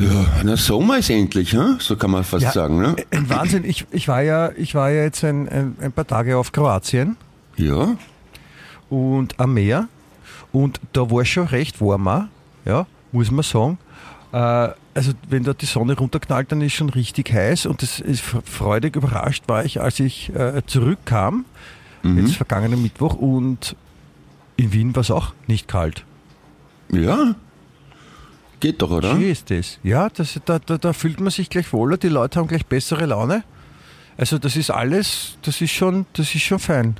Ja, 0.03 0.25
na, 0.43 0.57
Sommer 0.57 0.97
ist 0.97 1.09
endlich, 1.09 1.53
hm? 1.53 1.77
so 1.79 1.95
kann 1.95 2.11
man 2.11 2.23
fast 2.23 2.43
Ja. 2.43 2.51
sagen, 2.51 2.81
ne? 2.81 2.95
Ein 3.11 3.29
Wahnsinn. 3.29 3.63
Ich, 3.63 3.85
ich, 3.91 4.07
war 4.07 4.21
ja, 4.21 4.51
ich 4.57 4.75
war 4.75 4.89
ja 4.89 5.03
jetzt 5.03 5.23
ein, 5.23 5.47
ein, 5.49 5.75
ein 5.79 5.91
paar 5.91 6.05
Tage 6.07 6.37
auf 6.37 6.51
Kroatien 6.51 7.15
Ja, 7.57 7.95
und 8.89 9.39
am 9.39 9.53
Meer 9.53 9.87
und 10.51 10.79
da 10.93 11.09
war 11.09 11.21
es 11.21 11.29
schon 11.29 11.47
recht 11.47 11.79
warm, 11.81 12.07
auch, 12.07 12.23
ja, 12.65 12.85
muss 13.11 13.31
man 13.31 13.43
sagen. 13.43 13.77
Äh, 14.31 14.69
also 14.95 15.11
wenn 15.29 15.43
da 15.43 15.53
die 15.53 15.65
Sonne 15.65 15.95
runterknallt, 15.97 16.51
dann 16.51 16.61
ist 16.61 16.73
schon 16.73 16.89
richtig 16.89 17.31
heiß 17.33 17.65
und 17.65 17.81
das 17.81 17.99
ist 17.99 18.21
freudig 18.21 18.95
überrascht 18.95 19.43
war 19.47 19.65
ich, 19.65 19.81
als 19.81 19.99
ich 19.99 20.33
äh, 20.35 20.61
zurückkam, 20.67 21.45
jetzt 22.03 22.35
vergangenen 22.35 22.81
Mittwoch 22.83 23.15
und 23.15 23.75
in 24.57 24.73
Wien 24.73 24.93
war 24.95 25.01
es 25.01 25.09
auch 25.11 25.33
nicht 25.47 25.67
kalt. 25.67 26.03
ja. 26.91 27.35
Geht 28.63 28.81
doch, 28.81 28.91
oder? 28.91 29.11
Schön 29.11 29.23
ist 29.23 29.51
das. 29.51 29.77
Ja, 29.83 30.07
das, 30.07 30.39
da, 30.45 30.57
da, 30.57 30.77
da 30.77 30.93
fühlt 30.93 31.19
man 31.19 31.31
sich 31.31 31.49
gleich 31.49 31.73
wohler, 31.73 31.97
die 31.97 32.07
Leute 32.07 32.39
haben 32.39 32.47
gleich 32.47 32.65
bessere 32.65 33.05
Laune. 33.07 33.43
Also 34.15 34.37
das 34.37 34.55
ist 34.55 34.71
alles, 34.71 35.37
das 35.41 35.59
ist 35.59 35.71
schon, 35.71 36.05
das 36.13 36.33
ist 36.33 36.43
schon 36.43 36.59
fein. 36.59 36.95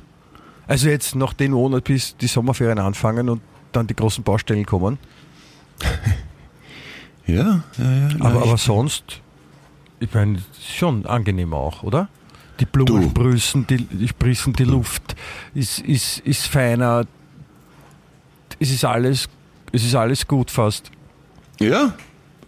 Also 0.66 0.90
jetzt 0.90 1.14
noch 1.14 1.32
den 1.32 1.52
Monat, 1.52 1.84
bis 1.84 2.18
die 2.18 2.26
Sommerferien 2.26 2.78
anfangen 2.78 3.30
und 3.30 3.40
dann 3.72 3.86
die 3.86 3.96
großen 3.96 4.22
Baustellen 4.22 4.66
kommen. 4.66 4.98
Ja, 7.26 7.62
ja, 7.78 7.90
ja. 7.90 8.08
Aber, 8.20 8.42
aber 8.42 8.58
sonst, 8.58 9.22
ich 9.98 10.12
meine, 10.12 10.42
schon 10.76 11.06
angenehm 11.06 11.54
auch, 11.54 11.82
oder? 11.82 12.10
Die 12.60 12.66
Blumen 12.66 13.08
sprüßen 13.08 13.66
die, 13.66 13.78
die 13.78 14.08
sprießen 14.08 14.52
die 14.52 14.64
Luft, 14.64 15.16
ist, 15.54 15.78
ist, 15.78 16.18
ist 16.18 16.46
feiner, 16.46 17.06
es 18.60 18.70
ist 18.70 18.84
alles, 18.84 19.30
es 19.72 19.86
ist 19.86 19.94
alles 19.94 20.28
gut 20.28 20.50
fast. 20.50 20.90
Ja, 21.60 21.92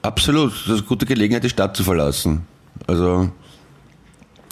Absolut. 0.02 0.52
Das 0.52 0.60
ist 0.66 0.70
eine 0.70 0.82
gute 0.82 1.04
Gelegenheit, 1.04 1.42
die 1.42 1.48
Stadt 1.48 1.76
zu 1.76 1.82
verlassen. 1.82 2.46
Also, 2.86 3.28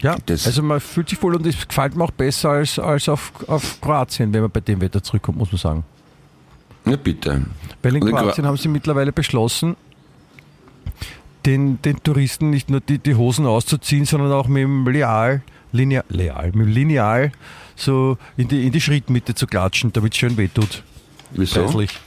Ja, 0.03 0.17
Das- 0.27 0.47
also 0.47 0.63
man 0.63 0.81
fühlt 0.81 1.09
sich 1.09 1.23
wohl 1.23 1.37
und 1.37 1.47
es 1.47 1.67
gefällt 1.69 1.95
mir 1.97 2.03
auch 2.05 2.11
besser 2.11 2.51
als, 2.51 2.79
als 2.79 3.09
auf, 3.09 3.33
auf 3.47 3.81
Kroatien, 3.81 4.33
wenn 4.35 4.43
man 4.43 4.51
bei 4.51 4.61
dem 4.61 4.81
Wetter 4.81 5.01
zurückkommt, 5.03 5.39
muss 5.39 5.53
man 5.53 5.59
sagen. 5.59 5.85
ja 6.87 6.97
bitte. 6.97 7.47
Weil 7.83 7.97
in 7.97 8.03
Und 8.03 8.09
in 8.09 8.15
Kroatien 8.17 8.43
Kro- 8.45 8.49
haben 8.49 8.57
sie 8.57 8.69
mittlerweile 8.69 9.13
beschlossen, 9.13 9.77
den, 11.47 11.81
den 11.83 12.03
Touristen 12.03 12.51
nicht 12.51 12.69
nur 12.71 12.81
die, 12.81 12.99
die 12.99 13.15
Hosen 13.15 13.47
auszuziehen, 13.47 14.05
sondern 14.07 14.33
auch 14.33 14.49
mit 14.49 14.63
dem 14.63 14.87
Lineal, 14.87 15.43
Lineal, 15.73 16.05
Lineal, 16.09 16.47
mit 16.55 16.67
dem 16.67 16.73
Lineal 16.73 17.33
so 17.77 18.19
in 18.37 18.49
die, 18.49 18.67
in 18.67 18.73
die 18.73 18.81
Schrittmitte 18.81 19.35
zu 19.35 19.47
klatschen, 19.47 19.93
damit 19.93 20.13
es 20.15 20.19
schön 20.19 20.37
wehtut. 20.37 20.83
Wieso? 21.33 21.63
Preislich. 21.65 21.99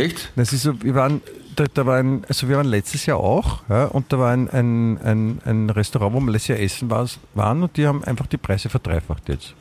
Echt? 0.00 0.32
Das 0.36 0.52
ist 0.52 0.62
so, 0.62 0.82
wir 0.82 0.94
waren, 0.94 1.20
da, 1.56 1.64
da 1.72 1.86
war 1.86 1.96
ein, 1.98 2.24
also 2.28 2.48
wir 2.48 2.56
waren 2.56 2.66
letztes 2.66 3.06
Jahr 3.06 3.18
auch, 3.18 3.62
ja, 3.68 3.84
und 3.86 4.12
da 4.12 4.18
war 4.18 4.30
ein, 4.32 4.48
ein, 4.50 4.98
ein, 5.02 5.38
ein 5.44 5.70
Restaurant, 5.70 6.14
wo 6.14 6.20
wir 6.20 6.32
letztes 6.32 6.48
Jahr 6.48 6.58
essen 6.60 6.90
war, 6.90 7.06
waren 7.34 7.62
und 7.62 7.76
die 7.76 7.86
haben 7.86 8.02
einfach 8.04 8.26
die 8.26 8.36
Preise 8.38 8.68
verdreifacht 8.68 9.28
jetzt. 9.28 9.54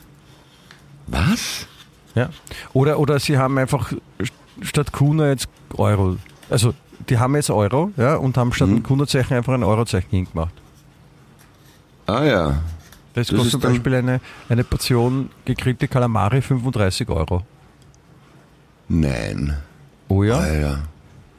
Was? 1.07 1.67
Ja. 2.15 2.29
Oder, 2.73 2.99
oder 2.99 3.19
sie 3.19 3.37
haben 3.37 3.57
einfach 3.57 3.91
st- 3.91 4.31
statt 4.61 4.91
Kuna 4.91 5.29
jetzt 5.29 5.47
Euro. 5.75 6.17
Also 6.49 6.73
die 7.09 7.17
haben 7.17 7.35
jetzt 7.35 7.49
Euro, 7.49 7.91
ja, 7.97 8.15
und 8.15 8.37
haben 8.37 8.53
statt 8.53 8.69
Mhm. 8.69 8.75
ein 8.77 8.83
Kuna-Zeichen 8.83 9.35
einfach 9.35 9.53
ein 9.53 9.63
Eurozeichen 9.63 10.09
hingemacht. 10.09 10.53
Ah 12.05 12.23
ja. 12.23 12.61
Das, 13.13 13.27
Das 13.27 13.29
kostet 13.29 13.45
ist 13.45 13.51
zum 13.51 13.61
Beispiel 13.61 13.95
eine, 13.95 14.21
eine 14.49 14.63
Portion 14.63 15.29
gegrillte 15.45 15.87
Kalamari 15.87 16.41
35 16.41 17.09
Euro. 17.09 17.43
Nein. 18.87 19.57
Oh 20.13 20.23
ja, 20.23 20.45
ja. 20.53 20.73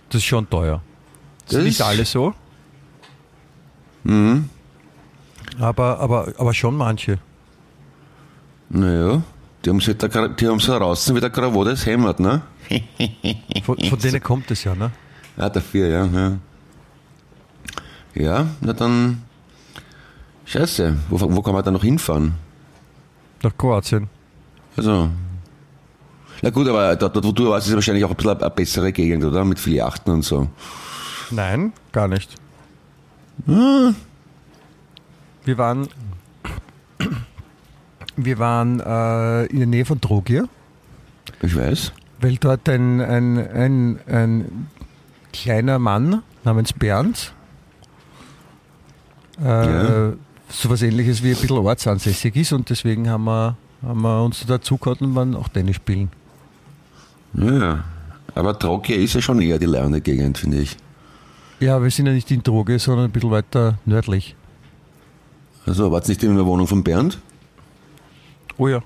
das 0.09 0.17
ist 0.21 0.25
schon 0.25 0.49
teuer. 0.51 0.83
Das, 1.47 1.51
Das 1.51 1.59
ist 1.59 1.65
nicht 1.65 1.81
ist- 1.81 1.87
alle 1.87 2.05
so, 2.05 2.35
Mhm. 4.03 4.49
aber, 5.61 6.01
aber, 6.01 6.33
aber 6.39 6.53
schon 6.55 6.77
manche. 6.77 7.19
Naja. 8.69 9.23
Die 9.65 9.71
haben 9.71 9.81
sich 9.81 9.97
da, 9.97 10.09
die 10.09 10.47
haben 10.49 10.61
so 10.61 10.77
draußen 10.79 11.15
wie 11.17 11.21
der 11.21 11.31
Krawot 11.31 11.67
das 11.69 11.87
hämmert, 11.87 12.19
ne? 12.21 12.43
Von, 13.65 13.79
von 13.79 13.99
denen 13.99 14.23
kommt 14.23 14.51
es 14.51 14.65
ja, 14.65 14.75
ne? 14.75 14.91
Ah, 15.37 15.49
dafür, 15.49 15.87
ja, 15.89 16.05
ja. 16.07 16.33
Ja, 18.15 18.47
na 18.61 18.73
dann. 18.73 19.23
Scheiße, 20.47 20.97
wo, 21.09 21.19
wo 21.35 21.41
kann 21.43 21.55
man 21.55 21.65
da 21.65 21.71
noch 21.71 21.83
hinfahren? 21.83 22.35
Nach 23.43 23.57
Kroatien. 23.57 24.09
Also. 24.77 25.09
Na 26.43 26.51
gut, 26.51 26.69
aber 26.69 26.97
dort, 26.97 27.15
dort 27.17 27.25
wo 27.25 27.33
du 27.33 27.49
warst, 27.51 27.67
ist 27.69 27.75
wahrscheinlich 27.75 28.05
auch 28.05 28.11
ein 28.11 28.17
bisschen 28.17 28.39
eine 28.41 28.51
bessere 28.51 28.93
Gegend, 28.93 29.25
oder? 29.25 29.45
Mit 29.45 29.59
vielen 29.59 29.77
Yachten 29.77 30.13
und 30.13 30.23
so. 30.23 30.49
Nein, 31.31 31.73
gar 31.93 32.09
nicht. 32.09 32.35
Ah. 33.47 33.93
Wir 35.45 35.59
waren, 35.59 35.89
wir 38.17 38.39
waren 38.39 38.81
äh, 38.81 39.47
in 39.47 39.59
der 39.59 39.67
Nähe 39.67 39.85
von 39.85 40.01
Trogir, 40.01 40.49
Ich 41.43 41.57
weiß. 41.57 41.93
weil 42.21 42.37
dort 42.37 42.69
ein, 42.69 43.01
ein, 43.01 43.39
ein, 43.39 43.99
ein 44.07 44.69
kleiner 45.33 45.79
Mann 45.79 46.23
namens 46.45 46.73
Bernd 46.73 47.33
äh, 49.43 49.45
Ja. 49.45 50.13
sowas 50.49 50.83
ähnliches 50.83 51.23
wie 51.23 51.31
ein 51.33 51.37
bisschen 51.37 51.59
ortsansässig 51.59 52.37
ist 52.37 52.53
und 52.53 52.71
deswegen 52.71 53.11
haben 53.11 53.25
wir, 53.25 53.57
haben 53.83 54.01
wir 54.03 54.23
uns 54.23 54.45
dazu 54.47 54.77
gehabt 54.79 55.03
und 55.03 55.15
waren 55.15 55.35
auch 55.35 55.49
Tennis 55.49 55.77
spielen. 55.77 56.11
Ja. 57.35 57.85
Aber 58.35 58.59
Trogir 58.59 58.97
ist 58.97 59.15
ja 59.15 59.21
schon 59.21 59.41
eher 59.41 59.59
die 59.59 59.67
leerne 59.67 60.01
Gegend, 60.01 60.39
finde 60.39 60.59
ich. 60.61 60.77
Ja, 61.61 61.83
wir 61.83 61.91
sind 61.91 62.07
ja 62.07 62.13
nicht 62.13 62.31
in 62.31 62.43
Droge, 62.43 62.79
sondern 62.79 63.07
ein 63.07 63.11
bisschen 63.13 63.31
weiter 63.31 63.79
nördlich. 63.85 64.35
Also, 65.67 65.91
war's 65.93 66.09
nicht 66.09 66.23
in 66.23 66.35
der 66.37 66.45
Wohnung 66.45 66.67
von 66.67 66.83
Bernd? 66.83 67.19
Oh 68.59 68.69
ja. 68.69 68.83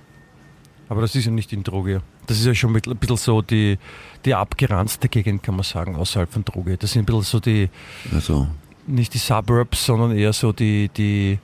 Aber 0.89 1.01
das 1.01 1.15
ist 1.15 1.25
ja 1.25 1.31
nicht 1.31 1.53
in 1.53 1.63
Droge. 1.65 2.03
Das 2.27 2.39
ist 2.39 2.47
ja 2.47 2.55
schon 2.55 2.75
ein 2.77 2.81
bisschen 2.99 3.17
so 3.17 3.43
die, 3.43 3.79
die 4.25 4.35
abgeranzte 4.35 5.09
Gegend, 5.09 5.43
kann 5.43 5.55
man 5.57 5.65
sagen, 5.65 5.97
außerhalb 5.97 6.31
von 6.33 6.45
Droge. 6.45 6.77
Das 6.77 6.93
sind 6.93 7.03
ein 7.03 7.07
bisschen 7.07 7.23
so 7.23 7.41
die, 7.41 7.69
Also. 8.15 8.49
nicht 8.87 9.13
die 9.15 9.19
Suburbs, 9.19 9.85
sondern 9.87 10.13
eher 10.17 10.33
so 10.33 10.53
die, 10.53 10.89
die 10.89 11.39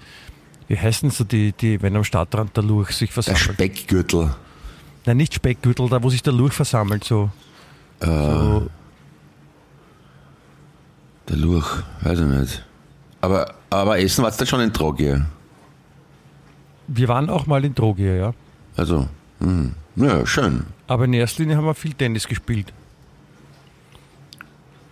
wie 0.69 0.79
heißen 0.79 1.11
so 1.11 1.25
die, 1.25 1.53
die, 1.53 1.81
wenn 1.83 1.95
am 1.97 2.05
Stadtrand 2.05 2.57
der 2.57 2.65
Lurch 2.65 2.93
sich 2.93 3.11
Der 3.11 3.23
versammelt. 3.23 3.55
Speckgürtel. 3.55 4.35
Nein, 5.07 5.17
nicht 5.19 5.35
Speckgürtel, 5.35 5.89
da 5.89 6.03
wo 6.03 6.11
sich 6.11 6.23
der 6.23 6.33
Lurch 6.33 6.55
versammelt, 6.55 7.05
so. 7.05 7.31
Äh, 8.01 8.07
so 8.07 8.69
Der 11.29 11.37
Lurch, 11.37 11.83
weiß 12.03 12.21
ich 12.21 12.27
nicht. 12.27 12.65
Aber, 13.21 13.55
aber 13.71 13.99
Essen 13.99 14.23
war's 14.25 14.37
dann 14.37 14.47
schon 14.47 14.61
in 14.61 14.73
Trogir. 14.73 15.27
wir 16.87 17.09
waren 17.09 17.31
auch 17.31 17.47
mal 17.47 17.65
in 17.65 17.75
Droge, 17.75 18.17
ja. 18.19 18.35
Also, 18.77 19.09
hm. 19.41 19.75
ja, 19.97 20.27
schön. 20.27 20.65
Aber 20.87 21.05
in 21.05 21.13
erster 21.15 21.43
Linie 21.43 21.57
haben 21.57 21.65
wir 21.65 21.75
viel 21.75 21.95
Tennis 21.95 22.27
gespielt. 22.29 22.73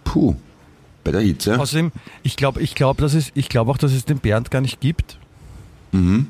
Puh. 0.05 0.37
Bei 1.05 1.11
der 1.11 1.21
Hitze. 1.21 1.59
Außerdem, 1.59 1.91
ich 2.23 2.37
glaube 2.37 2.61
ich 2.61 2.75
glaub, 2.77 2.99
dass 2.99 3.15
es, 3.15 3.33
ich 3.35 3.49
glaube 3.49 3.71
auch, 3.73 3.77
dass 3.79 3.93
es 3.93 4.05
den 4.05 4.19
Bernd 4.19 4.51
gar 4.53 4.61
nicht 4.61 4.81
gibt. 4.81 5.19
Mhm. 5.91 6.29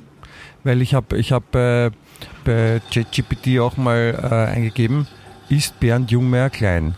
Weil 0.64 0.80
ich 0.80 0.94
habe 0.94 1.18
ich 1.18 1.30
hab 1.30 1.50
bei, 1.50 1.90
bei 2.44 2.80
ChatGPT 2.90 3.58
auch 3.58 3.76
mal 3.76 4.18
äh, 4.22 4.52
eingegeben, 4.52 5.06
ist 5.48 5.78
Bernd 5.80 6.10
Jungmeier 6.10 6.50
klein? 6.50 6.94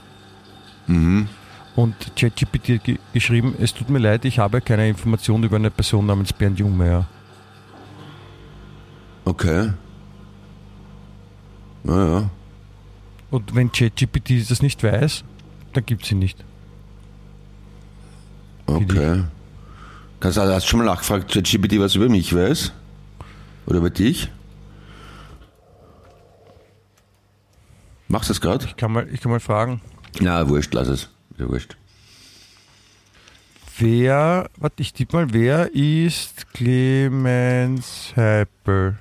Mhm. 0.86 1.28
Und 1.76 1.94
ChatGPT 2.16 2.68
hat 2.68 2.84
ge 2.84 2.98
geschrieben, 3.12 3.54
es 3.58 3.74
tut 3.74 3.90
mir 3.90 3.98
leid, 3.98 4.24
ich 4.24 4.38
habe 4.38 4.60
keine 4.60 4.88
Informationen 4.88 5.44
über 5.44 5.56
eine 5.56 5.70
Person 5.70 6.06
namens 6.06 6.32
Bernd 6.32 6.58
Jungmeier. 6.58 7.06
Okay. 9.24 9.72
Naja. 11.82 12.30
Und 13.30 13.54
wenn 13.54 13.72
ChatGPT 13.72 14.48
das 14.48 14.62
nicht 14.62 14.82
weiß, 14.82 15.24
dann 15.72 15.84
gibt 15.84 16.04
es 16.04 16.12
ihn 16.12 16.20
nicht. 16.20 16.44
Okay. 18.66 19.24
Kannst 20.20 20.38
du, 20.38 20.42
hast 20.42 20.64
du 20.64 20.68
schon 20.68 20.78
mal 20.78 20.86
nachgefragt, 20.86 21.32
ChatGPT 21.32 21.80
was 21.80 21.96
über 21.96 22.08
mich 22.08 22.34
weiß? 22.34 22.72
Oder 23.66 23.78
über 23.78 23.90
dich? 23.90 24.30
Machst 28.08 28.28
du 28.28 28.32
das 28.34 28.40
gerade? 28.40 28.66
Ich 28.66 28.76
kann 28.76 28.92
mal, 28.92 29.08
ich 29.12 29.20
kann 29.20 29.30
mal 29.32 29.40
fragen, 29.40 29.80
Na, 30.20 30.48
wurscht, 30.48 30.72
lass 30.74 30.88
es. 30.88 31.10
Ja, 31.38 31.48
wurscht. 31.48 31.76
wer, 33.78 34.48
warte, 34.56 34.82
ich 34.82 34.92
tippe 34.92 35.16
mal, 35.16 35.32
wer 35.32 35.74
ist 35.74 36.52
Clemens 36.52 38.12
Heipel? 38.16 38.98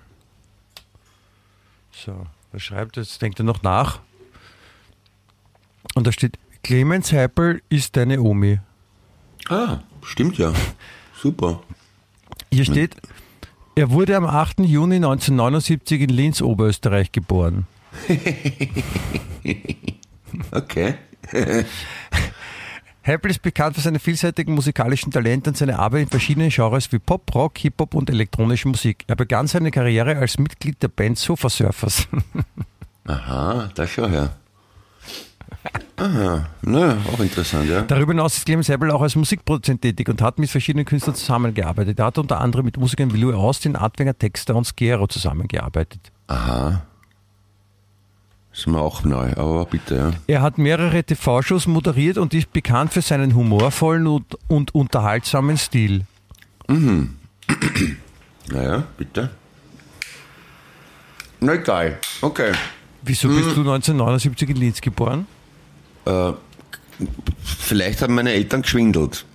So, 1.91 2.25
er 2.51 2.59
schreibt, 2.59 2.97
jetzt 2.97 3.21
denkt 3.21 3.39
er 3.39 3.45
noch 3.45 3.61
nach. 3.63 3.99
Und 5.95 6.07
da 6.07 6.11
steht, 6.11 6.39
Clemens 6.63 7.11
Heipel 7.11 7.61
ist 7.69 7.95
deine 7.97 8.19
Omi. 8.21 8.59
Ah, 9.49 9.79
stimmt 10.03 10.37
ja. 10.37 10.53
Super. 11.21 11.61
Hier 12.51 12.65
steht, 12.65 12.95
er 13.75 13.91
wurde 13.91 14.15
am 14.15 14.25
8. 14.25 14.59
Juni 14.61 14.95
1979 14.95 16.01
in 16.01 16.09
Linz, 16.09 16.41
Oberösterreich 16.41 17.11
geboren. 17.11 17.67
Okay. 20.51 20.95
Heipel 23.05 23.31
ist 23.31 23.41
bekannt 23.41 23.75
für 23.75 23.81
seine 23.81 23.99
vielseitigen 23.99 24.53
musikalischen 24.53 25.11
Talente 25.11 25.49
und 25.49 25.57
seine 25.57 25.77
Arbeit 25.77 26.03
in 26.03 26.07
verschiedenen 26.07 26.49
Genres 26.49 26.91
wie 26.91 26.99
Pop, 26.99 27.33
Rock, 27.35 27.57
Hip-Hop 27.57 27.95
und 27.95 28.09
elektronische 28.09 28.69
Musik. 28.69 29.03
Er 29.07 29.15
begann 29.15 29.47
seine 29.47 29.71
Karriere 29.71 30.15
als 30.17 30.37
Mitglied 30.37 30.81
der 30.81 30.87
Band 30.87 31.17
Sofa 31.19 31.49
Surfers. 31.49 32.07
Aha, 33.05 33.69
da 33.75 33.85
schau 33.85 34.07
her. 34.07 34.37
Aha, 35.97 36.49
na, 36.61 36.97
auch 37.13 37.19
interessant, 37.19 37.69
ja. 37.69 37.81
Darüber 37.81 38.13
hinaus 38.13 38.37
ist 38.37 38.45
Clemens 38.45 38.69
Heipel 38.69 38.91
auch 38.91 39.01
als 39.01 39.15
Musikproduzent 39.15 39.81
tätig 39.81 40.07
und 40.09 40.21
hat 40.21 40.39
mit 40.39 40.49
verschiedenen 40.49 40.85
Künstlern 40.85 41.15
zusammengearbeitet. 41.15 41.99
Er 41.99 42.05
hat 42.05 42.17
unter 42.17 42.39
anderem 42.39 42.65
mit 42.65 42.77
Musikern 42.77 43.13
wie 43.13 43.17
Louis 43.17 43.35
Austin, 43.35 43.75
Artwenger, 43.75 44.17
Texter 44.17 44.55
und 44.55 44.65
Skero 44.65 45.07
zusammengearbeitet. 45.07 46.11
Aha. 46.27 46.83
Ist 48.53 48.67
mir 48.67 48.79
auch 48.79 49.03
neu, 49.03 49.31
aber 49.35 49.65
bitte, 49.65 49.95
ja. 49.95 50.11
Er 50.27 50.41
hat 50.43 50.59
mehrere 50.59 51.03
TV-Shows 51.03 51.65
moderiert 51.65 52.19
und 52.19 52.35
ist 52.35 52.53
bekannt 52.53 52.93
für 52.93 53.01
seinen 53.01 53.33
humorvollen 53.33 54.05
und, 54.05 54.37
und 54.47 54.75
unterhaltsamen 54.75 55.57
Stil. 55.57 56.05
Naja, 58.49 58.83
bitte. 58.97 59.29
Na 61.39 61.53
egal, 61.53 61.97
okay. 62.21 62.51
Wieso 63.01 63.29
bist 63.29 63.55
du 63.55 63.61
1979 63.61 64.49
in 64.49 64.55
Linz 64.57 64.81
geboren? 64.81 65.25
Vielleicht 67.43 68.01
haben 68.01 68.15
meine 68.15 68.33
Eltern 68.33 68.61
geschwindelt. 68.61 69.25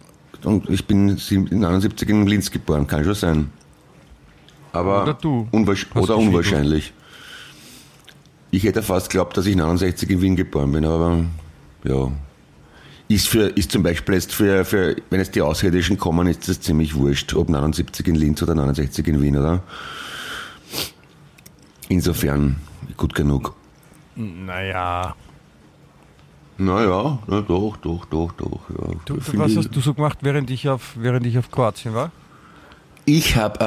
Und 0.44 0.68
ich 0.70 0.87
bin 0.87 1.18
in 1.30 1.60
79 1.60 2.08
in 2.08 2.26
Linz 2.26 2.50
geboren, 2.50 2.87
kann 2.87 3.04
schon 3.04 3.14
sein. 3.14 3.50
Aber 4.72 5.02
Oder 5.02 5.14
du 5.14 5.48
unwahrsch 5.50 5.87
oder 5.94 6.16
unwahrscheinlich. 6.16 6.92
Ich 8.50 8.64
hätte 8.64 8.83
fast 8.83 9.11
geglaubt, 9.11 9.37
dass 9.37 9.47
ich 9.47 9.57
69 9.57 10.09
in 10.11 10.23
Wien 10.23 10.37
geboren 10.37 10.73
bin, 10.73 10.85
aber 10.85 11.25
ja. 11.85 12.11
ist 13.09 13.28
für, 13.28 13.49
ist 13.49 13.71
zum 13.73 13.83
Beispiel 13.83 14.14
jetzt 14.14 14.33
für, 14.33 14.64
für, 14.64 14.97
wenn 15.11 15.21
jetzt 15.21 15.35
die 15.35 15.43
Außerirdischen 15.43 15.99
kommen, 15.99 16.26
ist 16.26 16.49
das 16.49 16.61
ziemlich 16.61 16.95
wurscht, 16.95 17.35
ob 17.35 17.50
79 17.50 18.07
in 18.07 18.14
Linz 18.14 18.43
oder 18.43 18.55
69 18.55 19.07
in 19.07 19.23
Wien, 19.23 19.37
oder? 19.37 19.62
Insofern 21.88 22.57
gut 22.97 23.14
genug. 23.14 23.55
Naja. 24.17 25.14
Naja, 26.57 27.19
na 27.28 27.40
doch, 27.40 27.76
doch, 27.76 28.05
doch, 28.07 28.33
doch. 28.33 28.61
Ja. 28.71 28.95
Du, 29.05 29.19
was 29.35 29.57
hast 29.57 29.71
du 29.71 29.81
so 29.81 29.95
gemacht, 29.95 30.19
während 30.23 30.50
ich 30.50 30.69
auf, 30.69 30.95
während 30.97 31.25
ich 31.25 31.38
auf 31.38 31.50
Kroatien 31.50 31.95
war? 31.95 32.11
Ich 33.11 33.37
habe 33.37 33.61
äh, 33.61 33.65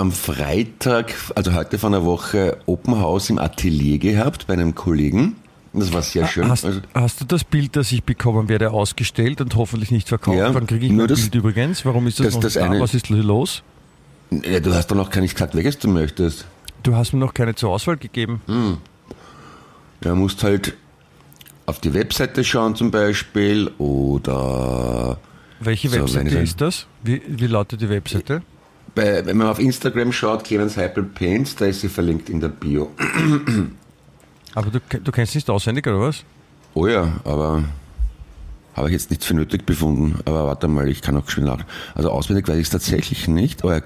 am 0.00 0.10
Freitag, 0.10 1.12
also 1.34 1.52
heute 1.52 1.78
von 1.78 1.92
der 1.92 2.02
Woche, 2.02 2.56
Open 2.64 2.98
House 2.98 3.28
im 3.28 3.38
Atelier 3.38 3.98
gehabt 3.98 4.46
bei 4.46 4.54
einem 4.54 4.74
Kollegen. 4.74 5.36
Das 5.74 5.92
war 5.92 6.00
sehr 6.00 6.26
schön. 6.26 6.48
Hast, 6.48 6.64
Also, 6.64 6.80
hast 6.94 7.20
du 7.20 7.26
das 7.26 7.44
Bild, 7.44 7.76
das 7.76 7.92
ich 7.92 8.02
bekommen 8.04 8.48
werde, 8.48 8.70
ausgestellt 8.70 9.42
und 9.42 9.54
hoffentlich 9.54 9.90
nicht 9.90 10.08
verkauft? 10.08 10.38
Ja, 10.38 10.54
Wann 10.54 10.66
kriege 10.66 10.86
ich 10.86 10.92
nur 10.92 11.00
mein 11.02 11.08
das- 11.08 11.20
Bild 11.20 11.34
übrigens? 11.34 11.84
Warum 11.84 12.06
ist 12.06 12.20
das, 12.20 12.28
das- 12.28 12.34
noch 12.36 12.40
das 12.40 12.54
nicht 12.54 12.64
da? 12.64 12.70
eine- 12.70 12.80
Was 12.80 12.94
ist 12.94 13.10
los? 13.10 13.62
ja, 14.30 14.60
du 14.60 14.72
hast 14.74 14.90
doch 14.90 14.96
noch 14.96 15.10
gar 15.10 15.20
nicht 15.20 15.34
gesagt, 15.34 15.54
welches 15.54 15.78
du 15.78 15.86
möchtest. 15.88 16.46
Du 16.82 16.94
hast 16.96 17.12
mir 17.12 17.18
noch 17.18 17.34
keine 17.34 17.54
zur 17.54 17.68
Auswahl 17.72 17.98
gegeben. 17.98 18.40
Ja, 20.02 20.14
musst 20.14 20.42
halt 20.42 20.72
auf 21.66 21.80
die 21.80 21.92
Webseite 21.92 22.44
schauen 22.44 22.74
zum 22.76 22.90
Beispiel 22.90 23.70
oder 23.76 25.18
Welche 25.60 25.92
Webseite 25.92 26.38
ist 26.38 26.62
das? 26.62 26.86
Wie, 27.04 27.20
wie 27.28 27.46
lautet 27.46 27.82
die 27.82 27.90
Webseite? 27.90 28.40
Bei, 28.94 29.24
wenn 29.26 29.36
man 29.36 29.48
auf 29.48 29.58
Instagram 29.58 30.12
schaut, 30.12 30.44
Clemens 30.44 30.76
Heipel 30.76 31.04
Paints, 31.04 31.56
da 31.56 31.66
ist 31.66 31.80
sie 31.80 31.88
verlinkt 31.88 32.28
in 32.28 32.40
der 32.40 32.48
Bio. 32.48 32.90
Aber 34.54 34.70
du, 34.70 34.80
du 34.80 35.12
kennst 35.12 35.34
nicht 35.34 35.48
auswendig, 35.48 35.86
oder 35.86 36.00
was? 36.00 36.24
Oh 36.74 36.86
ja, 36.86 37.20
aber 37.24 37.64
habe 38.74 38.88
ich 38.88 38.92
jetzt 38.92 39.10
nicht 39.10 39.24
für 39.24 39.34
nötig 39.34 39.66
befunden. 39.66 40.18
Aber 40.24 40.46
warte 40.46 40.68
mal, 40.68 40.88
ich 40.88 41.02
kann 41.02 41.16
auch 41.16 41.28
schnell 41.28 41.46
nach. 41.46 41.64
Also 41.94 42.10
auswendig 42.10 42.48
weiß 42.48 42.56
ich 42.56 42.64
es 42.64 42.70
tatsächlich 42.70 43.28
nicht. 43.28 43.64
Oh 43.64 43.70
ja, 43.70 43.80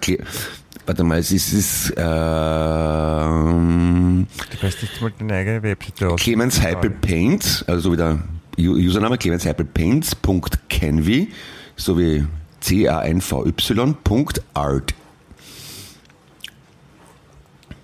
warte 0.86 1.04
mal, 1.04 1.18
es 1.18 1.32
ist, 1.32 1.52
es 1.52 1.92
ähm, 1.96 3.46
Du 4.50 4.62
weißt 4.66 4.82
nicht 4.82 5.00
mal 5.00 5.12
deine 5.18 5.34
eigene 5.34 5.62
Webseite 5.62 6.08
aus. 6.10 6.20
Clemens 6.20 6.60
Heipel 6.60 6.90
Paints, 6.90 7.64
also 7.66 7.92
wieder 7.92 8.22
Username 8.58 9.18
Clemens 9.18 9.44
Heipel 9.46 9.66
Paints.canvy, 9.66 11.28
sowie 11.76 12.24
C-A-N-V-Y 12.64 13.94
Punkt 14.04 14.42
Art. 14.54 14.94